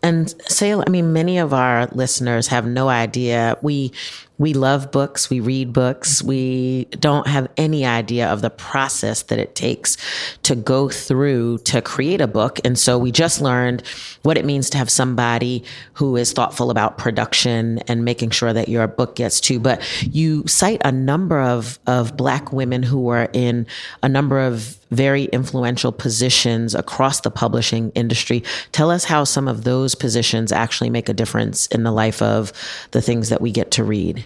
[0.02, 3.58] And say, I mean, many of our listeners have no idea.
[3.62, 3.92] We
[4.38, 6.28] we love books, we read books, mm-hmm.
[6.28, 9.96] we don't have any idea of the process that it takes
[10.42, 12.60] to go through to create a book.
[12.64, 13.82] And so we just learned
[14.22, 15.64] what it means to have somebody
[15.94, 19.58] who is thoughtful about production and making sure that your book gets to.
[19.58, 23.66] But you cite a number of, of black women who are in
[24.02, 28.42] a number of very influential positions across the publishing industry.
[28.72, 32.52] Tell us how some of those positions actually make a difference in the life of
[32.92, 34.25] the things that we get to read.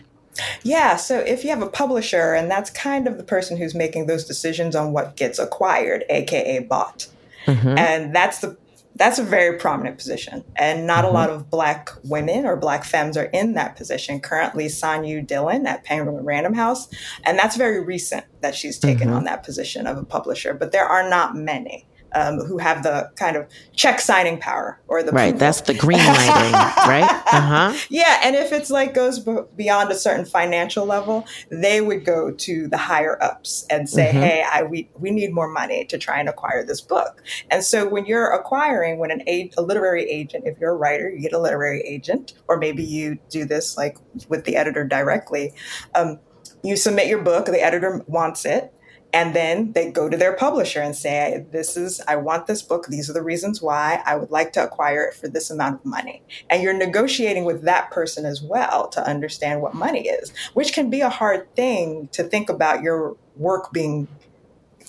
[0.62, 4.06] Yeah, so if you have a publisher, and that's kind of the person who's making
[4.06, 7.08] those decisions on what gets acquired, aka bought,
[7.46, 7.76] mm-hmm.
[7.76, 8.56] and that's the
[8.96, 11.14] that's a very prominent position, and not mm-hmm.
[11.14, 14.20] a lot of Black women or Black femmes are in that position.
[14.20, 16.88] Currently, Sonyu Dillon at Penguin Random House,
[17.24, 19.16] and that's very recent that she's taken mm-hmm.
[19.16, 20.54] on that position of a publisher.
[20.54, 21.86] But there are not many.
[22.12, 25.36] Um, who have the kind of check signing power or the right.
[25.38, 27.22] That's the green lighting, right?
[27.32, 27.74] Uh huh.
[27.88, 32.30] Yeah, and if it's like goes b- beyond a certain financial level, they would go
[32.30, 34.20] to the higher ups and say, Mhm.
[34.20, 37.88] "Hey, I we we need more money to try and acquire this book." And so
[37.88, 41.32] when you're acquiring, when an a, a literary agent, if you're a writer, you get
[41.32, 43.96] a literary agent, or maybe you do this like
[44.28, 45.52] with the editor directly.
[45.94, 46.18] Um,
[46.62, 48.72] you submit your book, the editor wants it,
[49.12, 52.86] and then they go to their publisher and say, This is, I want this book.
[52.86, 55.84] These are the reasons why I would like to acquire it for this amount of
[55.84, 56.22] money.
[56.48, 60.90] And you're negotiating with that person as well to understand what money is, which can
[60.90, 64.06] be a hard thing to think about your work being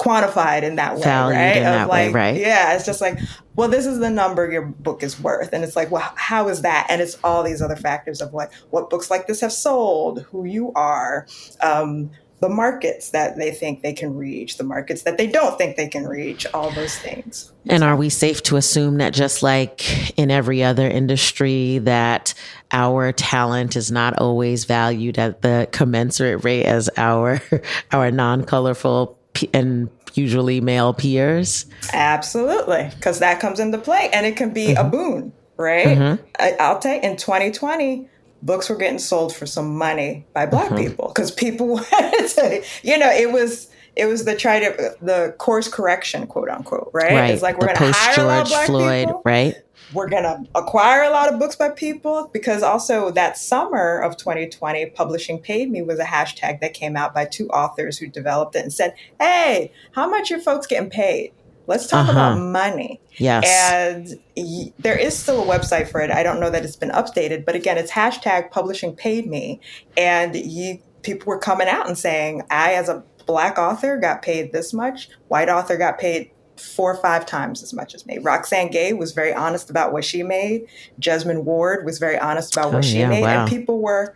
[0.02, 1.58] quantified in that way, Valued right?
[1.58, 2.36] in that way, right.
[2.36, 3.20] Yeah, it's just like,
[3.56, 6.64] well, this is the number your book is worth, and it's like, well, how is
[6.64, 6.88] that?
[6.90, 10.46] And it's all these other factors of like what books like this have sold, who
[10.46, 11.28] you are,
[11.62, 12.10] um,
[12.42, 15.88] the markets that they think they can reach, the markets that they don't think they
[15.88, 17.54] can reach, all those things.
[17.68, 22.34] And are we safe to assume that just like in every other industry that
[22.72, 27.42] our talent is not always valued at the commensurate rate as our
[27.92, 29.20] our non-colorful
[29.54, 31.68] and usually male peers?
[31.94, 34.90] Absolutely, because that comes into play, and it can be a mm-hmm.
[34.90, 35.86] boon, right?
[35.86, 36.26] Mm-hmm.
[36.40, 38.10] I, I'll take in 2020.
[38.42, 40.82] Books were getting sold for some money by black uh-huh.
[40.82, 45.36] people because people wanted to, you know, it was it was the try to the
[45.38, 47.12] course correction, quote unquote, right?
[47.12, 47.32] Right.
[47.32, 49.22] It's like we're going to hire a lot of black Floyd, people.
[49.26, 49.56] right?
[49.94, 54.16] We're going to acquire a lot of books by people because also that summer of
[54.16, 58.56] 2020, Publishing Paid Me was a hashtag that came out by two authors who developed
[58.56, 61.34] it and said, Hey, how much are folks getting paid?
[61.68, 62.12] Let's talk Uh-huh.
[62.12, 63.00] about money.
[63.18, 63.46] Yes.
[63.48, 66.12] And y- there is still a website for it.
[66.12, 69.60] I don't know that it's been updated, but again, it's hashtag publishing paid me.
[69.96, 74.52] And you, people were coming out and saying, I, as a black author, got paid
[74.52, 78.18] this much, white author got paid four or five times as much as me.
[78.20, 80.66] Roxane Gay was very honest about what she made.
[81.00, 83.22] Jesmyn Ward was very honest about what Oh, she yeah, made.
[83.22, 83.42] wow.
[83.42, 84.16] And people were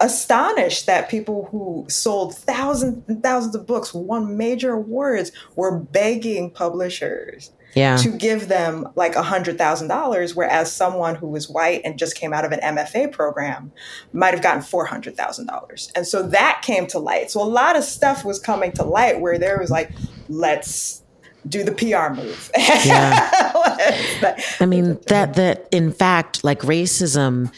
[0.00, 6.50] astonished that people who sold thousands and thousands of books, won major awards, were begging
[6.50, 7.96] publishers Yeah.
[7.98, 12.16] to give them like a hundred thousand dollars, whereas someone who was white and just
[12.16, 13.72] came out of an MFA program
[14.12, 15.90] might have gotten four hundred thousand dollars.
[15.94, 17.30] And so that came to light.
[17.30, 19.90] So a lot of stuff was coming to light where there was like,
[20.28, 21.02] let's
[21.48, 22.50] do the PR move.
[22.56, 23.30] Yeah,
[24.60, 27.52] I mean that that in fact like racism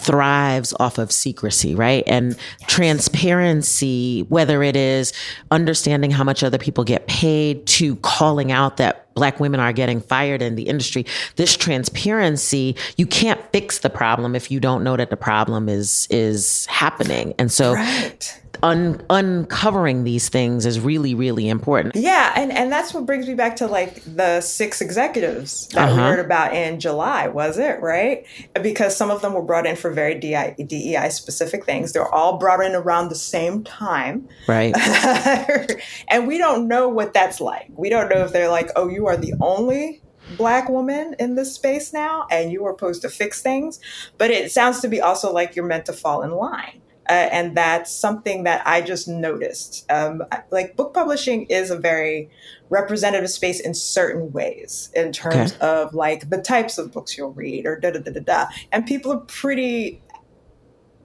[0.00, 2.04] thrives off of secrecy, right?
[2.06, 2.36] And
[2.66, 5.12] transparency, whether it is
[5.50, 10.00] understanding how much other people get paid to calling out that black women are getting
[10.00, 11.04] fired in the industry.
[11.36, 16.06] This transparency, you can't fix the problem if you don't know that the problem is
[16.10, 17.34] is happening.
[17.38, 18.39] And so right.
[18.62, 21.96] Un- uncovering these things is really really important.
[21.96, 25.92] Yeah, and, and that's what brings me back to like the six executives that we
[25.94, 26.10] Uh-huh.
[26.10, 28.24] heard about in July, was it, right?
[28.62, 31.92] Because some of them were brought in for very DI, DEI specific things.
[31.92, 34.28] They're all brought in around the same time.
[34.46, 34.74] Right.
[36.08, 37.68] and we don't know what that's like.
[37.76, 40.02] We don't know if they're like, oh, you are the only
[40.36, 43.80] black woman in this space now and you are supposed to fix things.
[44.18, 46.80] But it sounds to be also like you're meant to fall in line.
[47.10, 49.84] Uh, and that's something that I just noticed.
[49.90, 50.22] Um,
[50.52, 52.30] like book publishing is a very
[52.68, 57.66] representative space in certain ways, in terms of like the types of books you'll read
[57.66, 58.46] or da da da da da.
[58.70, 60.00] And people are pretty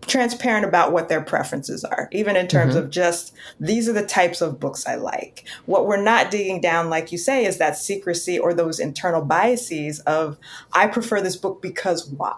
[0.06, 2.80] transparent about what their preferences are, even in terms Mhm.
[2.82, 5.44] of just these are the types of books I like.
[5.65, 10.02] What we're not digging down, like you say, is that secrecy or those internal biases
[10.02, 10.38] of
[10.73, 12.36] I prefer this book because why?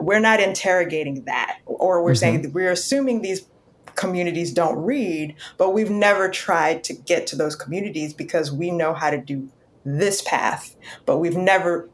[0.00, 3.46] We're not interrogating that, or we're saying that we're assuming these
[3.94, 8.92] communities don't read, but we've never tried to get to those communities because we know
[8.92, 9.48] how to do
[9.84, 10.76] this path,
[11.06, 11.88] but we've never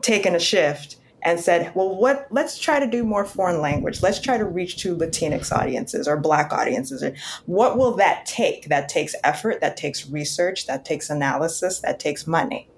[0.00, 0.96] taken a shift
[1.28, 4.02] and said, well, what, let's try to do more foreign language.
[4.02, 7.04] Let's try to reach to Latinx audiences or Black audiences.
[7.44, 8.68] What will that take?
[8.68, 12.68] That takes effort, that takes research, that takes analysis, that takes money.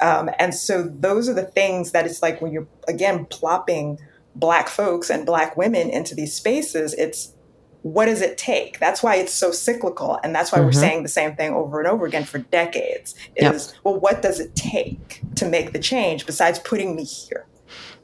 [0.00, 3.98] Um, and so those are the things that it's like when you're, again, plopping
[4.34, 7.34] Black folks and Black women into these spaces, it's
[7.82, 8.78] what does it take?
[8.78, 10.18] That's why it's so cyclical.
[10.22, 10.74] And that's why we're Mhm.
[10.74, 13.54] saying the same thing over and over again for decades Yep.
[13.54, 17.46] is, well, what does it take to make the change besides putting me here?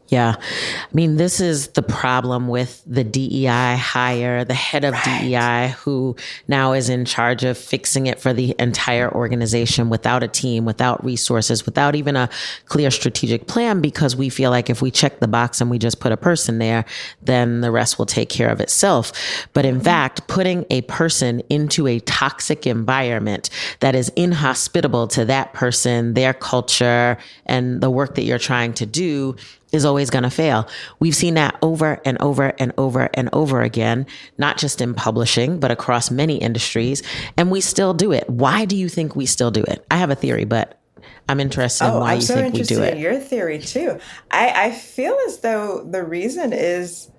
[0.08, 0.36] Yeah.
[0.38, 5.20] I mean, this is the problem with the DEI hire, the head of right.
[5.22, 6.14] DEI, who
[6.46, 11.04] now is in charge of fixing it for the entire organization without a team, without
[11.04, 12.28] resources, without even a
[12.66, 15.98] clear strategic plan, because we feel like if we check the box and we just
[15.98, 16.84] put a person there,
[17.22, 19.12] then the rest will take care of itself.
[19.54, 19.84] But in mm-hmm.
[19.84, 23.50] fact, putting a person into a toxic environment
[23.80, 28.86] that is inhospitable to that person, their culture, and the work that you're trying to
[28.86, 29.34] do
[29.76, 30.68] is always going to fail.
[30.98, 34.06] We've seen that over and over and over and over again,
[34.38, 37.02] not just in publishing, but across many industries.
[37.36, 38.28] And we still do it.
[38.28, 39.86] Why do you think we still do it?
[39.90, 40.80] I have a theory, but
[41.28, 42.98] I'm interested oh, in why I'm you so think we do it.
[42.98, 43.98] your theory too.
[44.30, 47.10] I, I feel as though the reason is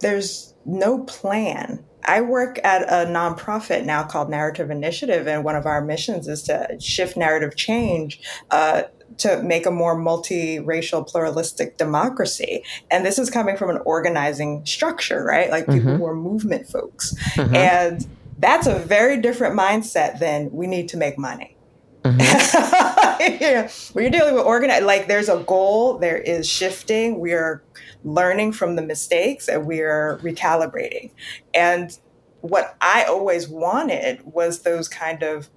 [0.00, 1.84] there's no plan.
[2.06, 6.42] I work at a nonprofit now called Narrative Initiative, and one of our missions is
[6.42, 8.82] to shift narrative change uh,
[9.18, 12.62] to make a more multiracial, pluralistic democracy.
[12.90, 15.50] And this is coming from an organizing structure, right?
[15.50, 15.96] Like people mm-hmm.
[15.96, 17.14] who are movement folks.
[17.34, 17.54] Mm-hmm.
[17.54, 18.06] And
[18.38, 21.56] that's a very different mindset than we need to make money.
[22.04, 22.20] Mm-hmm.
[23.40, 23.70] yeah.
[23.92, 27.62] When you're dealing with organize, like there's a goal, there is shifting, we are
[28.04, 31.10] learning from the mistakes and we are recalibrating.
[31.54, 31.96] And
[32.42, 35.48] what I always wanted was those kind of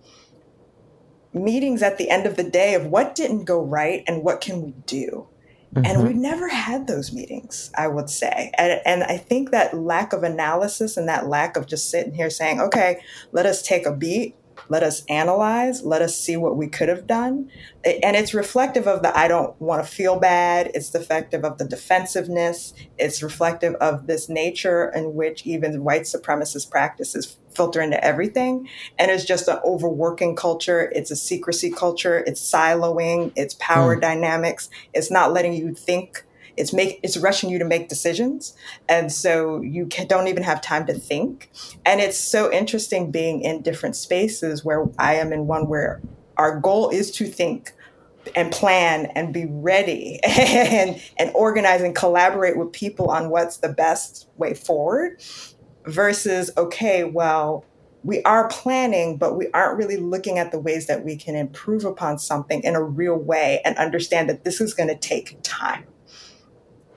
[1.37, 4.61] meetings at the end of the day of what didn't go right and what can
[4.61, 5.27] we do.
[5.73, 5.85] Mm-hmm.
[5.85, 8.51] And we've never had those meetings, I would say.
[8.57, 12.29] And, and I think that lack of analysis and that lack of just sitting here
[12.29, 13.01] saying, okay,
[13.31, 14.35] let us take a beat
[14.69, 17.49] let us analyze, let us see what we could have done.
[17.85, 20.71] And it's reflective of the I don't want to feel bad.
[20.73, 22.73] It's reflective of the defensiveness.
[22.97, 28.69] It's reflective of this nature in which even white supremacist practices filter into everything.
[28.99, 30.91] And it's just an overworking culture.
[30.93, 32.23] It's a secrecy culture.
[32.27, 33.31] It's siloing.
[33.35, 34.01] It's power mm.
[34.01, 34.69] dynamics.
[34.93, 36.23] It's not letting you think
[36.57, 38.55] it's make it's rushing you to make decisions
[38.89, 41.49] and so you can, don't even have time to think
[41.85, 46.01] and it's so interesting being in different spaces where i am in one where
[46.37, 47.73] our goal is to think
[48.35, 53.69] and plan and be ready and and organize and collaborate with people on what's the
[53.69, 55.21] best way forward
[55.85, 57.63] versus okay well
[58.07, 61.83] we are planning, but we aren't really looking at the ways that we can improve
[61.83, 65.85] upon something in a real way and understand that this is going to take time.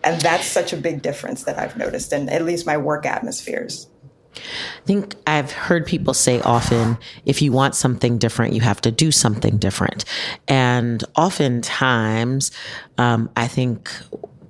[0.03, 3.89] And that's such a big difference that I've noticed in at least my work atmospheres.
[4.37, 8.91] I think I've heard people say often if you want something different, you have to
[8.91, 10.05] do something different.
[10.47, 12.53] And oftentimes,
[12.97, 13.91] um, I think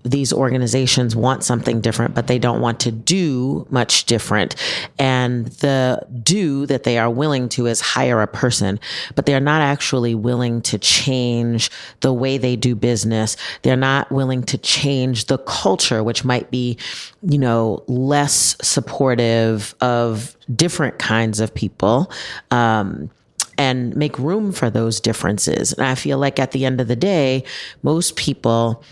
[0.02, 4.56] these organizations want something different, but they don't want to do much different.
[4.98, 8.80] And the do that they are willing to is hire a person,
[9.14, 11.70] but they're not actually willing to change
[12.00, 13.36] the way they do business.
[13.62, 16.78] They're not willing to change the culture, which might be,
[17.22, 22.10] you know, less supportive of different kinds of people.
[22.50, 23.10] Um,
[23.58, 25.74] and make room for those differences.
[25.74, 27.44] And I feel like at the end of the day,
[27.82, 28.82] most people,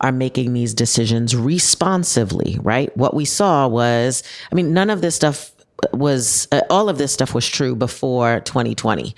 [0.00, 2.94] are making these decisions responsively, right?
[2.96, 5.52] What we saw was, I mean, none of this stuff
[5.92, 9.14] was, uh, all of this stuff was true before 2020.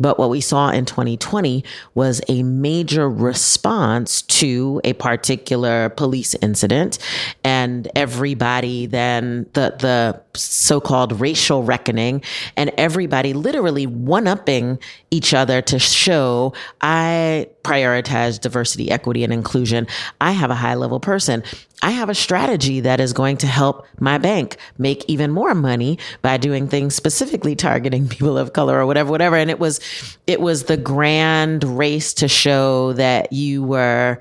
[0.00, 1.62] But what we saw in 2020
[1.94, 6.98] was a major response to a particular police incident.
[7.44, 12.22] And everybody then, the, the so-called racial reckoning
[12.56, 14.78] and everybody literally one-upping
[15.10, 19.86] each other to show I prioritize diversity, equity, and inclusion.
[20.20, 21.42] I have a high level person.
[21.82, 25.98] I have a strategy that is going to help my bank make even more money
[26.20, 29.36] by doing things specifically targeting people of color or whatever, whatever.
[29.36, 29.80] And it was,
[30.26, 34.18] it was the grand race to show that you were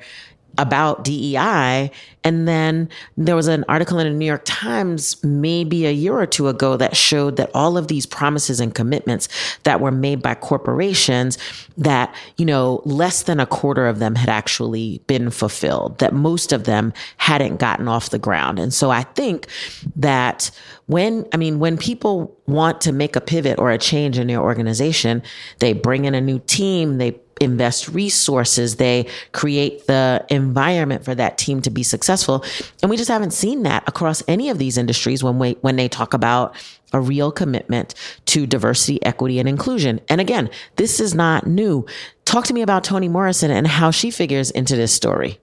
[0.59, 1.89] about DEI.
[2.25, 6.25] And then there was an article in the New York Times maybe a year or
[6.25, 9.29] two ago that showed that all of these promises and commitments
[9.63, 11.37] that were made by corporations
[11.77, 16.51] that, you know, less than a quarter of them had actually been fulfilled, that most
[16.51, 18.59] of them hadn't gotten off the ground.
[18.59, 19.47] And so I think
[19.95, 20.51] that
[20.87, 24.41] when, I mean, when people want to make a pivot or a change in their
[24.41, 25.23] organization,
[25.59, 31.37] they bring in a new team, they invest resources, they create the environment for that
[31.37, 32.43] team to be successful.
[32.81, 35.87] And we just haven't seen that across any of these industries when we, when they
[35.87, 36.55] talk about
[36.91, 37.93] a real commitment
[38.25, 40.01] to diversity, equity, and inclusion.
[40.09, 41.85] And again, this is not new.
[42.25, 45.39] Talk to me about Toni Morrison and how she figures into this story.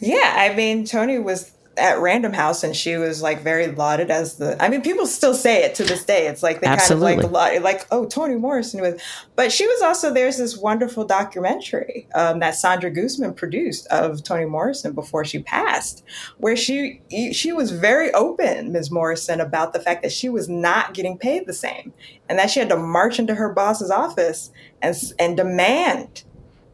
[0.00, 4.36] Yeah, I mean, Tony was at Random House, and she was like very lauded as
[4.36, 4.62] the.
[4.62, 6.26] I mean, people still say it to this day.
[6.26, 7.14] It's like they Absolutely.
[7.14, 9.00] kind of like like oh Toni Morrison was,
[9.36, 14.44] but she was also there's this wonderful documentary um, that Sandra Guzman produced of Toni
[14.44, 16.04] Morrison before she passed,
[16.38, 17.00] where she
[17.32, 18.90] she was very open, Ms.
[18.90, 21.92] Morrison, about the fact that she was not getting paid the same,
[22.28, 24.50] and that she had to march into her boss's office
[24.82, 26.24] and and demand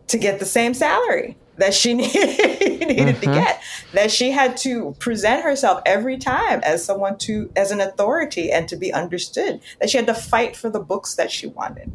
[0.08, 3.62] to get the same salary that she needed, needed to get
[3.92, 8.68] that she had to present herself every time as someone to as an authority and
[8.68, 11.90] to be understood that she had to fight for the books that she wanted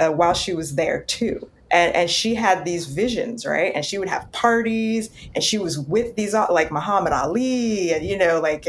[0.00, 3.98] uh, while she was there too and, and she had these visions right and she
[3.98, 8.40] would have parties and she was with these uh, like muhammad ali and you know
[8.40, 8.66] like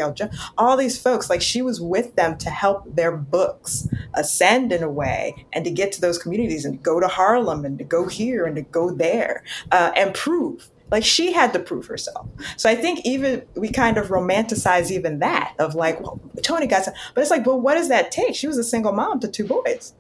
[0.57, 4.89] all these folks like she was with them to help their books ascend in a
[4.89, 8.45] way and to get to those communities and go to harlem and to go here
[8.45, 12.27] and to go there uh, and prove like she had to prove herself.
[12.55, 16.85] So I think even we kind of romanticize even that of like, well, Toni got
[16.85, 18.35] some, but it's like, but what does that take?
[18.35, 19.95] She was a single mom to two boys.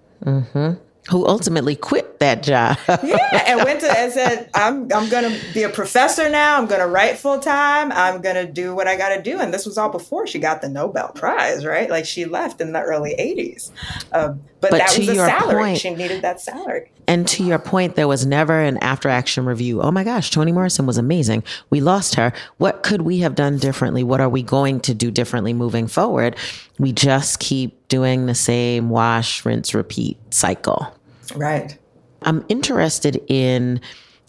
[1.09, 2.77] Who ultimately quit that job.
[3.03, 6.57] Yeah, and went to and said, "I'm I'm gonna be a professor now.
[6.57, 7.91] I'm gonna write full time.
[7.91, 10.61] I'm gonna do what I got to do." And this was all before she got
[10.61, 11.89] the Nobel Prize, right?
[11.89, 13.71] Like she left in the early '80s,
[14.13, 15.61] um, but, But that to was a your salary.
[15.63, 16.89] point- she needed that salary.
[17.05, 19.81] And to your point, there was never an after action review.
[19.81, 21.43] Oh my gosh, Toni Morrison was amazing.
[21.69, 22.31] We lost her.
[22.59, 24.03] What could we have done differently?
[24.05, 26.37] What are we going to do differently moving forward?
[26.79, 30.95] We just keep doing the same wash, rinse, repeat cycle.
[31.35, 31.77] Right.
[32.23, 33.81] I'm interested in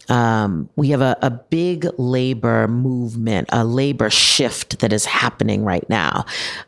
[0.09, 5.87] um, we have a, a big labor movement, a labor shift that is happening right
[5.89, 6.25] now.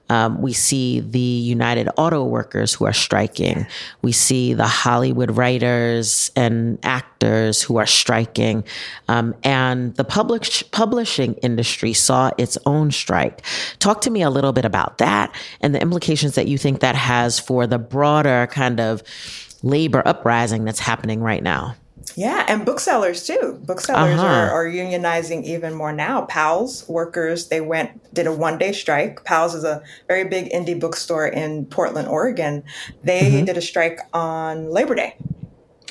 [0.10, 3.68] Um, we see the United Auto Workers who are striking.
[4.02, 8.64] We see the Hollywood writers and actors who are striking.
[9.08, 13.42] Um, and the publish, publishing industry saw its own strike.
[13.80, 16.96] Talk to me a little bit about that and the implications that you think that
[16.96, 19.04] has for the broader kind of
[19.64, 21.76] labor uprising that's happening right now.
[22.16, 23.60] Yeah, and booksellers too.
[23.66, 24.26] Booksellers Uh-huh.
[24.26, 26.22] are, are unionizing even more now.
[26.22, 29.24] Powell's workers, they went, did a one day strike.
[29.26, 32.64] Powell's is a very big indie bookstore in Portland, Oregon.
[33.04, 35.16] They did a strike on Labor Day.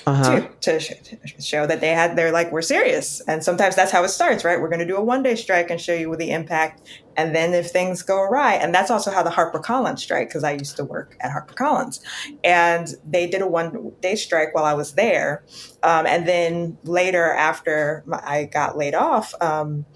[0.07, 3.21] Too, to, to show that they had, they're like, we're serious.
[3.23, 4.61] And sometimes that's how it starts, right?
[4.61, 6.89] We're going to do a one day strike and show you the impact.
[7.17, 10.53] And then if things go awry, and that's also how the HarperCollins strike, because I
[10.53, 12.01] used to work at HarperCollins.
[12.45, 15.45] And they did a one day strike while I was there.
[15.83, 19.87] Um, and then later, after my- I got laid off, um,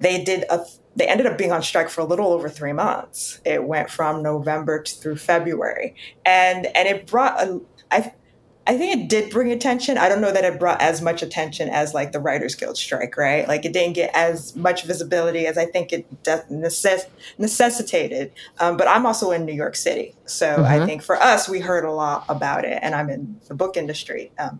[0.00, 0.66] they did a
[0.96, 3.40] they ended up being on strike for a little over three months.
[3.44, 5.94] It went from November to, through February,
[6.24, 7.60] and and it brought a,
[7.90, 8.12] I
[8.68, 9.96] I think it did bring attention.
[9.96, 13.16] I don't know that it brought as much attention as like the Writers Guild strike,
[13.16, 13.46] right?
[13.46, 18.32] Like it didn't get as much visibility as I think it de- necess- necessitated.
[18.58, 21.84] Um, but I'm also in New York City, so I think for us we heard
[21.84, 24.32] a lot about it, and I'm in the book industry.
[24.38, 24.58] Um,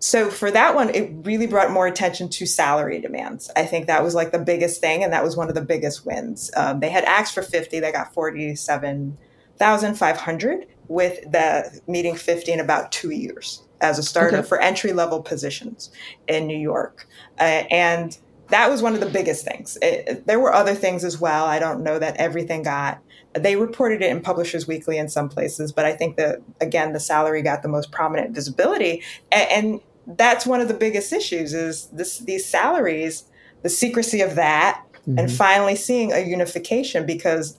[0.00, 3.50] so for that one, it really brought more attention to salary demands.
[3.56, 6.06] I think that was like the biggest thing, and that was one of the biggest
[6.06, 6.50] wins.
[6.56, 9.18] Um, they had asked for fifty, they got forty-seven
[9.56, 14.60] thousand five hundred, with the meeting fifty in about two years as a starter for
[14.60, 15.90] entry level positions
[16.26, 17.06] in New York,
[17.38, 19.76] uh, and that was one of the biggest things.
[19.82, 21.44] It, there were other things as well.
[21.44, 23.00] I don't know that everything got.
[23.34, 27.00] They reported it in Publishers Weekly in some places, but I think that again the
[27.00, 29.80] salary got the most prominent visibility, and, and
[30.18, 33.24] that's one of the biggest issues is this these salaries,
[33.62, 34.82] the secrecy of that,
[35.18, 37.58] and finally seeing a unification because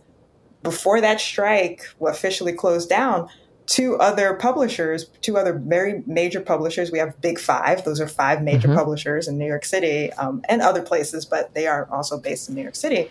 [0.63, 3.29] before that strike officially closed down,
[3.65, 6.91] two other publishers, two other very major publishers.
[6.91, 10.61] We have Big Five; those are five major publishers in New York City um, and
[10.61, 13.09] other places, but they are also based in New York City.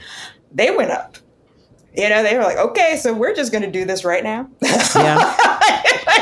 [0.52, 1.16] They went up.
[1.96, 4.48] You know, they were like, "Okay, so we're just going to do this right now."
[4.62, 5.36] Yeah.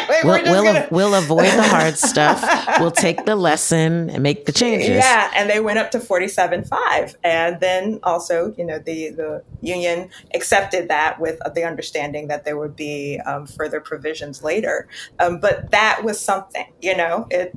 [0.09, 2.43] Like, We'll, we'll, gonna- we'll avoid the hard stuff.
[2.81, 4.89] We'll take the lesson and make the changes.
[4.91, 9.43] Yeah, and they went up to forty-seven five, and then also, you know, the the
[9.61, 14.89] union accepted that with the understanding that there would be um, further provisions later.
[15.19, 17.53] Um, but that was something, you know, it.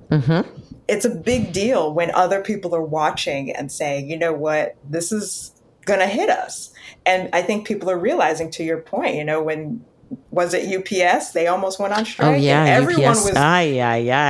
[0.88, 5.12] It's a big deal when other people are watching and saying, you know what, this
[5.12, 5.54] is
[5.90, 6.72] going to hit us.
[7.06, 9.84] And I think people are realizing, to your point, you know, when
[10.32, 11.32] was it UPS?
[11.32, 12.28] They almost went on strike.
[12.28, 13.26] Oh yeah, and everyone UPS.
[13.26, 13.80] was ay.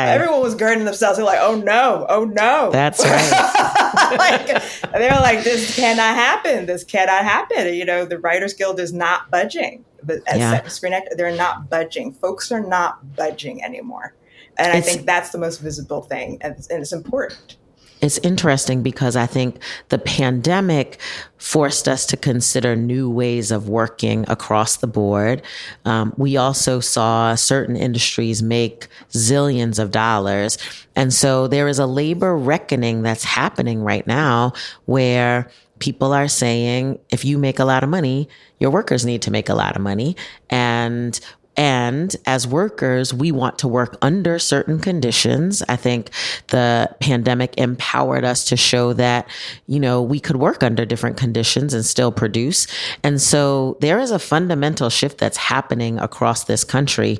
[0.10, 1.18] everyone was girding themselves.
[1.18, 2.70] They're like, oh no, oh no.
[2.72, 4.18] That's right.
[4.18, 6.66] like they're like, this cannot happen.
[6.66, 7.74] This cannot happen.
[7.74, 9.86] You know, the Writers Guild is not budging.
[10.28, 10.68] As Yeah.
[10.68, 12.14] Screen Actor, they're not budging.
[12.14, 14.16] Folks are not budging anymore.
[14.58, 17.56] And I think that's the most visible thing, and it's, and it's important.
[18.02, 21.00] It's interesting because I think the pandemic
[21.38, 25.42] forced us to consider new ways of working across the board.
[25.86, 30.58] Um, we also saw certain industries make zillions of dollars.
[30.96, 34.54] And so there is a labor reckoning that's happening right now
[34.86, 35.50] where
[35.80, 39.50] people are saying if you make a lot of money, your workers need to make
[39.50, 40.16] a lot of money.
[40.50, 41.20] And
[41.60, 45.62] and as workers, we want to work under certain conditions.
[45.68, 46.10] I think
[46.48, 49.28] the pandemic empowered us to show that,
[49.68, 52.66] you know, we could work under different conditions and still produce.
[53.04, 57.20] And so there is a fundamental shift that's happening across this country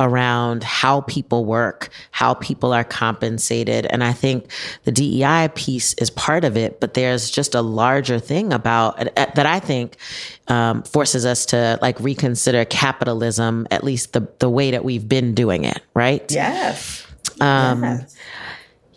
[0.00, 3.86] around how people work, how people are compensated.
[3.86, 4.50] And I think
[4.84, 9.26] the DEI piece is part of it, but there's just a larger thing about uh,
[9.34, 9.96] that I think
[10.48, 15.34] um, forces us to like reconsider capitalism, at least the, the way that we've been
[15.34, 16.30] doing it, right?
[16.30, 17.06] Yes.
[17.40, 18.16] Um, yes.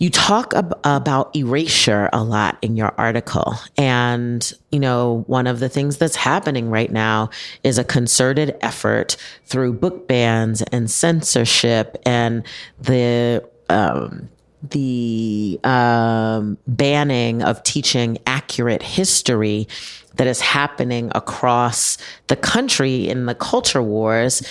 [0.02, 3.53] You talk ab- about erasure a lot in your article.
[3.78, 7.30] And, you know, one of the things that's happening right now
[7.64, 9.15] is a concerted effort
[9.45, 12.44] through book bans and censorship and
[12.80, 14.28] the, um,
[14.72, 19.68] the um, banning of teaching accurate history
[20.15, 24.41] that is happening across the country in the culture wars.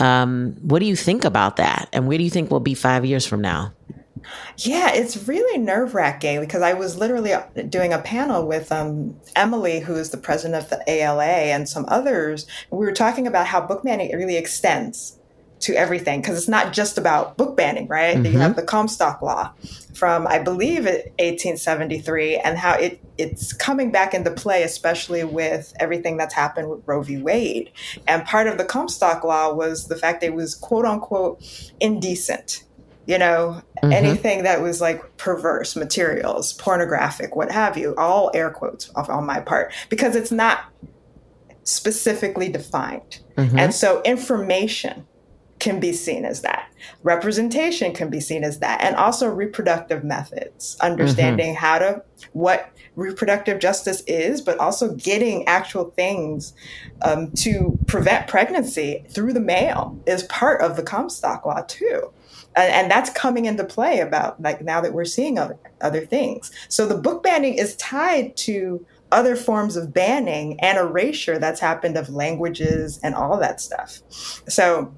[0.00, 1.88] Um, what do you think about that?
[1.94, 3.72] And where do you think we'll be five years from now?
[4.58, 7.32] Yeah, it's really nerve wracking because I was literally
[7.68, 11.84] doing a panel with um, Emily, who is the president of the ALA, and some
[11.88, 12.46] others.
[12.70, 15.18] We were talking about how book banning really extends
[15.60, 18.16] to everything because it's not just about book banning, right?
[18.16, 18.32] Mm-hmm.
[18.32, 19.52] You have the Comstock Law
[19.94, 26.16] from, I believe, 1873, and how it it's coming back into play, especially with everything
[26.16, 27.18] that's happened with Roe v.
[27.18, 27.72] Wade.
[28.06, 31.42] And part of the Comstock Law was the fact that it was quote unquote
[31.80, 32.64] indecent
[33.08, 33.90] you know, mm-hmm.
[33.90, 39.40] anything that was like perverse materials, pornographic, what have you, all air quotes on my
[39.40, 40.66] part, because it's not
[41.64, 43.20] specifically defined.
[43.38, 43.58] Mm-hmm.
[43.58, 45.06] And so information
[45.58, 46.70] can be seen as that.
[47.02, 48.82] Representation can be seen as that.
[48.82, 51.64] And also reproductive methods, understanding mm-hmm.
[51.64, 52.02] how to,
[52.34, 56.52] what reproductive justice is, but also getting actual things
[57.00, 62.12] um, to prevent pregnancy through the mail is part of the Comstock Law, too
[62.60, 66.50] and that's coming into play about like now that we're seeing other, other things.
[66.68, 71.96] So the book banning is tied to other forms of banning and erasure that's happened
[71.96, 74.00] of languages and all that stuff.
[74.48, 74.92] So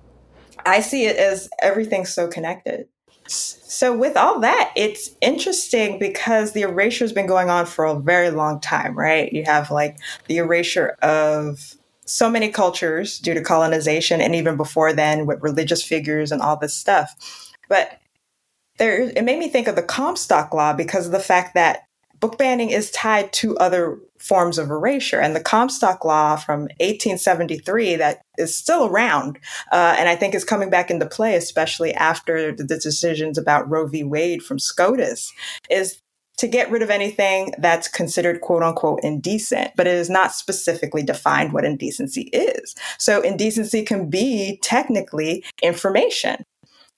[0.67, 2.87] i see it as everything's so connected.
[3.27, 7.99] So with all that it's interesting because the erasure has been going on for a
[7.99, 9.33] very long time right?
[9.33, 14.93] You have like the erasure of so many cultures due to colonization and even before
[14.93, 17.15] then with religious figures and all this stuff
[17.71, 17.99] but
[18.77, 21.85] there, it made me think of the Comstock Law because of the fact that
[22.21, 25.21] book banning is tied to other forms of erasure.
[25.21, 29.39] And the Comstock Law from 1873 that is still around,
[29.73, 33.87] uh, and I think is coming back into play, especially after the decisions about Roe
[33.87, 34.05] v.
[34.05, 35.33] Wade from SCOTUS,
[35.71, 36.01] is
[36.41, 41.03] to get rid of anything that's considered quote unquote indecent, but it is not specifically
[41.03, 42.75] defined what indecency is.
[42.99, 46.45] So indecency can be technically information.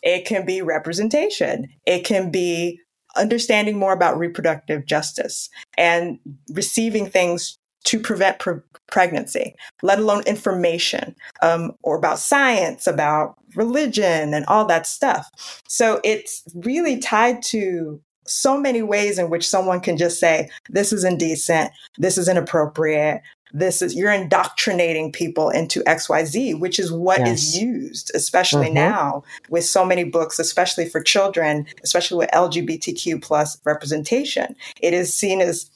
[0.02, 1.68] It can be representation.
[1.86, 2.80] It can be
[3.16, 6.18] understanding more about reproductive justice and
[6.52, 14.34] receiving things to prevent pre- pregnancy, let alone information um, or about science, about religion,
[14.34, 15.28] and all that stuff.
[15.68, 20.92] So it's really tied to so many ways in which someone can just say, this
[20.92, 23.20] is indecent, this is inappropriate,
[23.52, 27.40] this is you're indoctrinating people into xyz which is what yes.
[27.40, 28.74] is used especially mm-hmm.
[28.74, 35.14] now with so many books especially for children especially with lgbtq plus representation it is
[35.14, 35.70] seen as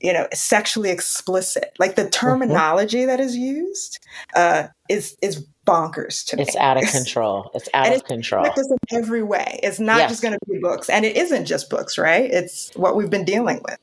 [0.00, 2.10] you know sexually explicit like the mm-hmm.
[2.10, 3.08] terminology mm-hmm.
[3.08, 3.98] that is used
[4.34, 8.44] uh, is is bonkers to me it's out of control it's out and of control
[8.44, 10.10] in every way it's not yes.
[10.10, 13.24] just going to be books and it isn't just books right it's what we've been
[13.24, 13.78] dealing with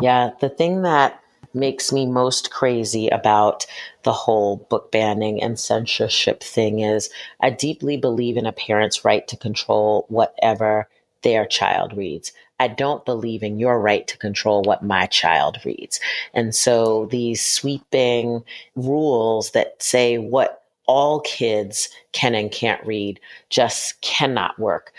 [0.00, 1.19] yeah the thing that
[1.52, 3.66] makes me most crazy about
[4.02, 7.10] the whole book banning and censorship thing is
[7.40, 10.88] I deeply believe in a parent's right to control whatever
[11.22, 12.32] their child reads.
[12.58, 15.98] I don't believe in your right to control what my child reads.
[16.34, 18.44] And so these sweeping
[18.76, 24.92] rules that say what all kids can and can't read just cannot work.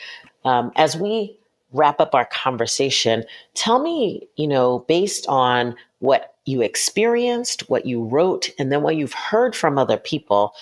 [0.44, 1.38] Um, as we
[1.72, 3.24] wrap up our conversation,
[3.54, 8.96] tell me, you know, based on what you experienced, what you wrote, and then what
[8.96, 10.54] you've heard from other people,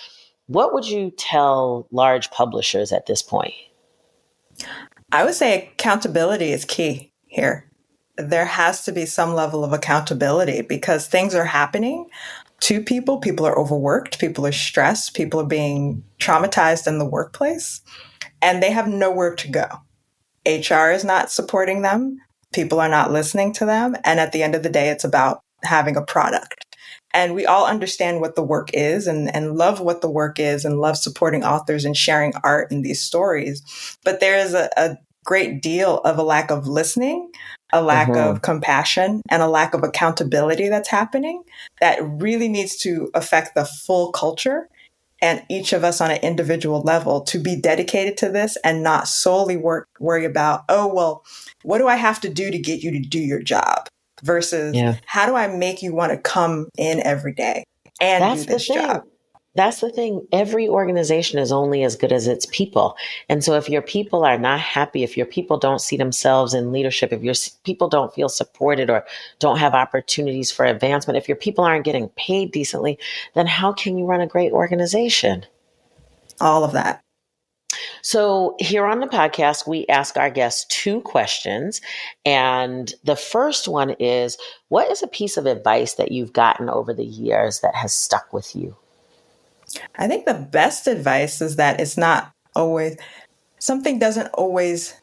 [0.46, 3.54] what would you tell large publishers at this point?
[5.12, 7.70] I would say accountability is key here.
[8.16, 12.06] there has to be some level of accountability because things are happening
[12.60, 13.18] to people.
[13.18, 17.80] People are overworked, people are stressed, people are being traumatized in the workplace,
[18.42, 19.66] and they have nowhere to go.
[20.46, 22.18] HR is not supporting them,
[22.52, 23.96] people are not listening to them.
[24.04, 26.64] And at the end of the day, it's about having a product.
[27.12, 30.64] And we all understand what the work is and, and love what the work is
[30.64, 33.62] and love supporting authors and sharing art in these stories.
[34.04, 37.30] But there is a, a great deal of a lack of listening,
[37.72, 38.36] a lack mm-hmm.
[38.36, 41.42] of compassion, and a lack of accountability that's happening
[41.80, 44.68] that really needs to affect the full culture
[45.22, 49.08] and each of us on an individual level to be dedicated to this and not
[49.08, 51.24] solely work worry about oh well
[51.62, 53.86] what do i have to do to get you to do your job?
[54.22, 54.96] Versus yeah.
[55.06, 57.64] how do i make you want to come in every day
[58.02, 59.04] and That's do this job
[59.56, 60.26] that's the thing.
[60.30, 62.96] Every organization is only as good as its people.
[63.28, 66.72] And so if your people are not happy, if your people don't see themselves in
[66.72, 69.04] leadership, if your people don't feel supported or
[69.40, 72.98] don't have opportunities for advancement, if your people aren't getting paid decently,
[73.34, 75.44] then how can you run a great organization?
[76.40, 77.02] All of that.
[78.02, 81.80] So, here on the podcast, we ask our guests two questions.
[82.24, 86.94] And the first one is What is a piece of advice that you've gotten over
[86.94, 88.76] the years that has stuck with you?
[89.96, 92.96] I think the best advice is that it's not always,
[93.58, 94.94] something doesn't always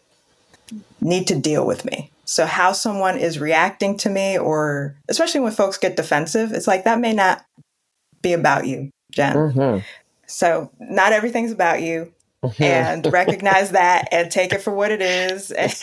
[1.01, 2.11] need to deal with me.
[2.25, 6.83] So, how someone is reacting to me, or especially when folks get defensive, it's like
[6.83, 7.45] that may not
[8.21, 9.35] be about you, Jen.
[9.35, 9.79] Mm-hmm.
[10.25, 12.11] So, not everything's about you.
[12.43, 12.63] Mm-hmm.
[12.63, 15.51] and recognize that and take it for what it is.
[15.57, 15.81] it's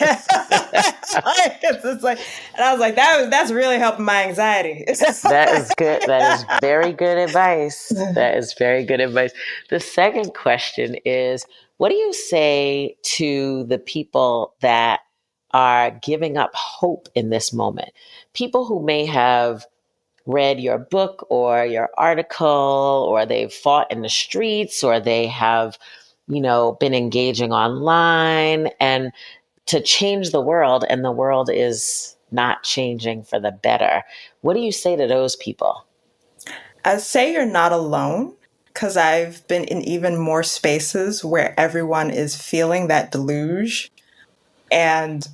[2.01, 2.19] like,
[2.55, 4.85] and I was like, that was that's really helping my anxiety.
[4.87, 6.03] that is good.
[6.07, 7.91] That is very good advice.
[8.15, 9.33] That is very good advice.
[9.69, 11.45] The second question is,
[11.75, 15.01] what do you say to the people that
[15.51, 17.89] are giving up hope in this moment?
[18.33, 19.65] People who may have
[20.25, 25.77] read your book or your article, or they've fought in the streets, or they have
[26.27, 29.11] you know, been engaging online and
[29.67, 34.03] to change the world, and the world is not changing for the better.
[34.41, 35.85] What do you say to those people?
[36.83, 38.35] I say you're not alone
[38.67, 43.91] because I've been in even more spaces where everyone is feeling that deluge.
[44.71, 45.27] And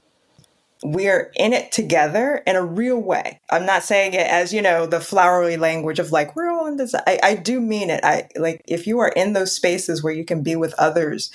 [0.84, 3.40] we're in it together in a real way.
[3.50, 6.78] I'm not saying it as, you know, the flowery language of like, we're all in
[6.78, 6.96] this.
[6.96, 8.04] I, I do mean it.
[8.04, 11.32] I like if you are in those spaces where you can be with others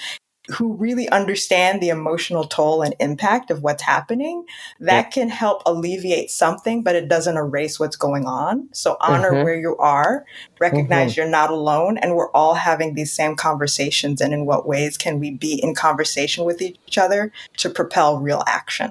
[0.49, 4.45] who really understand the emotional toll and impact of what's happening,
[4.79, 5.11] that yeah.
[5.11, 8.69] can help alleviate something, but it doesn't erase what's going on.
[8.73, 9.45] So honor mm-hmm.
[9.45, 10.25] where you are,
[10.61, 11.23] recognize mm-hmm.
[11.23, 14.21] you're not alone, and we're all having these same conversations.
[14.21, 18.45] And in what ways can we be in conversation with each other to propel real
[18.47, 18.91] action?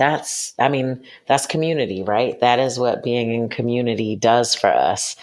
[0.00, 0.98] That's i mean
[1.28, 5.14] that's community right that is what being in community does for us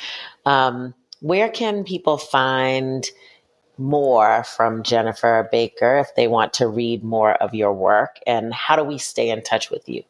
[0.45, 3.07] um, where can people find
[3.79, 8.75] more from jennifer baker if they want to read more of your work and how
[8.75, 10.03] do we stay in touch with you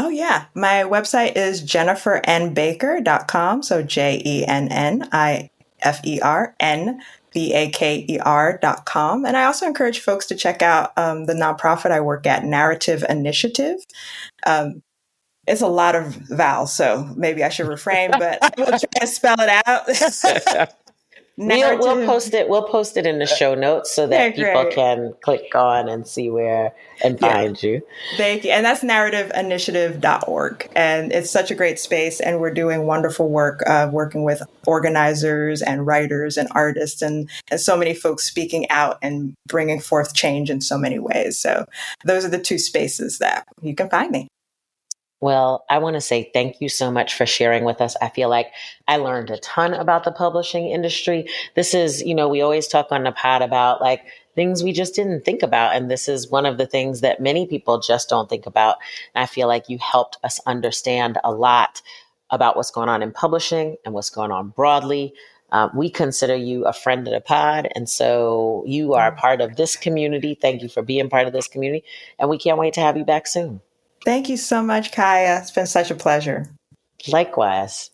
[0.00, 0.44] Oh, yeah.
[0.54, 3.64] My website is jennifernbaker.com.
[3.64, 5.50] So J E N N I
[5.82, 7.02] F E R N
[7.38, 9.24] B-A-K-E-R dot com.
[9.24, 13.04] And I also encourage folks to check out um, the nonprofit I work at, Narrative
[13.08, 13.76] Initiative.
[14.44, 14.82] Um,
[15.46, 19.06] it's a lot of vowels, so maybe I should refrain, but I will try to
[19.06, 20.74] spell it out.
[21.38, 22.48] We'll, we'll, post it.
[22.48, 26.30] We'll post it in the show notes so that people can click on and see
[26.30, 26.74] where
[27.04, 27.70] and find yeah.
[27.70, 27.82] you.
[28.16, 28.50] Thank you.
[28.50, 30.68] And that's narrativeinitiative.org.
[30.74, 32.18] And it's such a great space.
[32.18, 37.60] And we're doing wonderful work, uh, working with organizers and writers and artists and, and
[37.60, 41.38] so many folks speaking out and bringing forth change in so many ways.
[41.38, 41.66] So
[42.04, 44.26] those are the two spaces that you can find me.
[45.20, 47.96] Well, I want to say thank you so much for sharing with us.
[48.00, 48.52] I feel like
[48.86, 51.28] I learned a ton about the publishing industry.
[51.56, 54.02] This is, you know, we always talk on the pod about like
[54.36, 55.74] things we just didn't think about.
[55.74, 58.76] And this is one of the things that many people just don't think about.
[59.12, 61.82] And I feel like you helped us understand a lot
[62.30, 65.14] about what's going on in publishing and what's going on broadly.
[65.50, 67.68] Um, we consider you a friend of the pod.
[67.74, 70.38] And so you are part of this community.
[70.40, 71.84] Thank you for being part of this community.
[72.20, 73.60] And we can't wait to have you back soon.
[74.04, 75.38] Thank you so much, Kaya.
[75.40, 76.46] It's been such a pleasure.
[77.06, 77.90] Likewise.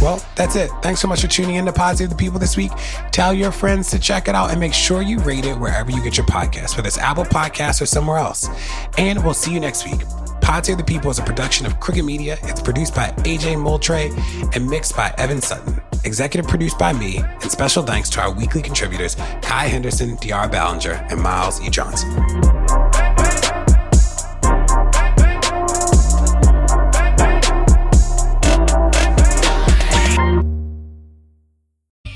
[0.00, 0.70] Well, that's it.
[0.82, 2.70] Thanks so much for tuning in to Pod Save the People this week.
[3.10, 6.02] Tell your friends to check it out and make sure you rate it wherever you
[6.02, 8.46] get your podcast, whether it's Apple Podcasts or somewhere else.
[8.98, 10.02] And we'll see you next week.
[10.42, 12.36] Pod Save the People is a production of Crooked Media.
[12.42, 14.10] It's produced by AJ Moultrie
[14.54, 15.80] and mixed by Evan Sutton.
[16.04, 21.10] Executive produced by me, and special thanks to our weekly contributors, Kaya Henderson, De'Ara Balenger,
[21.10, 21.70] and Myles E.
[21.70, 22.93] Johnson.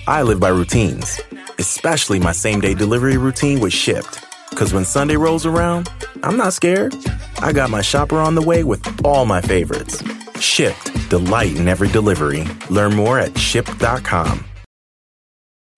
[0.09, 1.21] I live by routines,
[1.59, 4.25] especially my same day delivery routine with Shipt.
[4.49, 5.91] Because when Sunday rolls around,
[6.23, 6.95] I'm not scared.
[7.41, 10.01] I got my shopper on the way with all my favorites.
[10.41, 12.45] Shipt, delight in every delivery.
[12.71, 14.47] Learn more at shipt.com.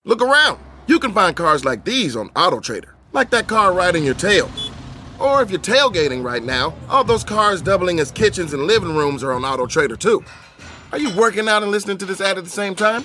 [0.04, 0.60] Look around.
[0.86, 4.48] You can find cars like these on AutoTrader, like that car riding your tail.
[5.18, 9.24] Or if you're tailgating right now, all those cars doubling as kitchens and living rooms
[9.24, 10.22] are on AutoTrader too.
[10.92, 13.04] Are you working out and listening to this ad at the same time?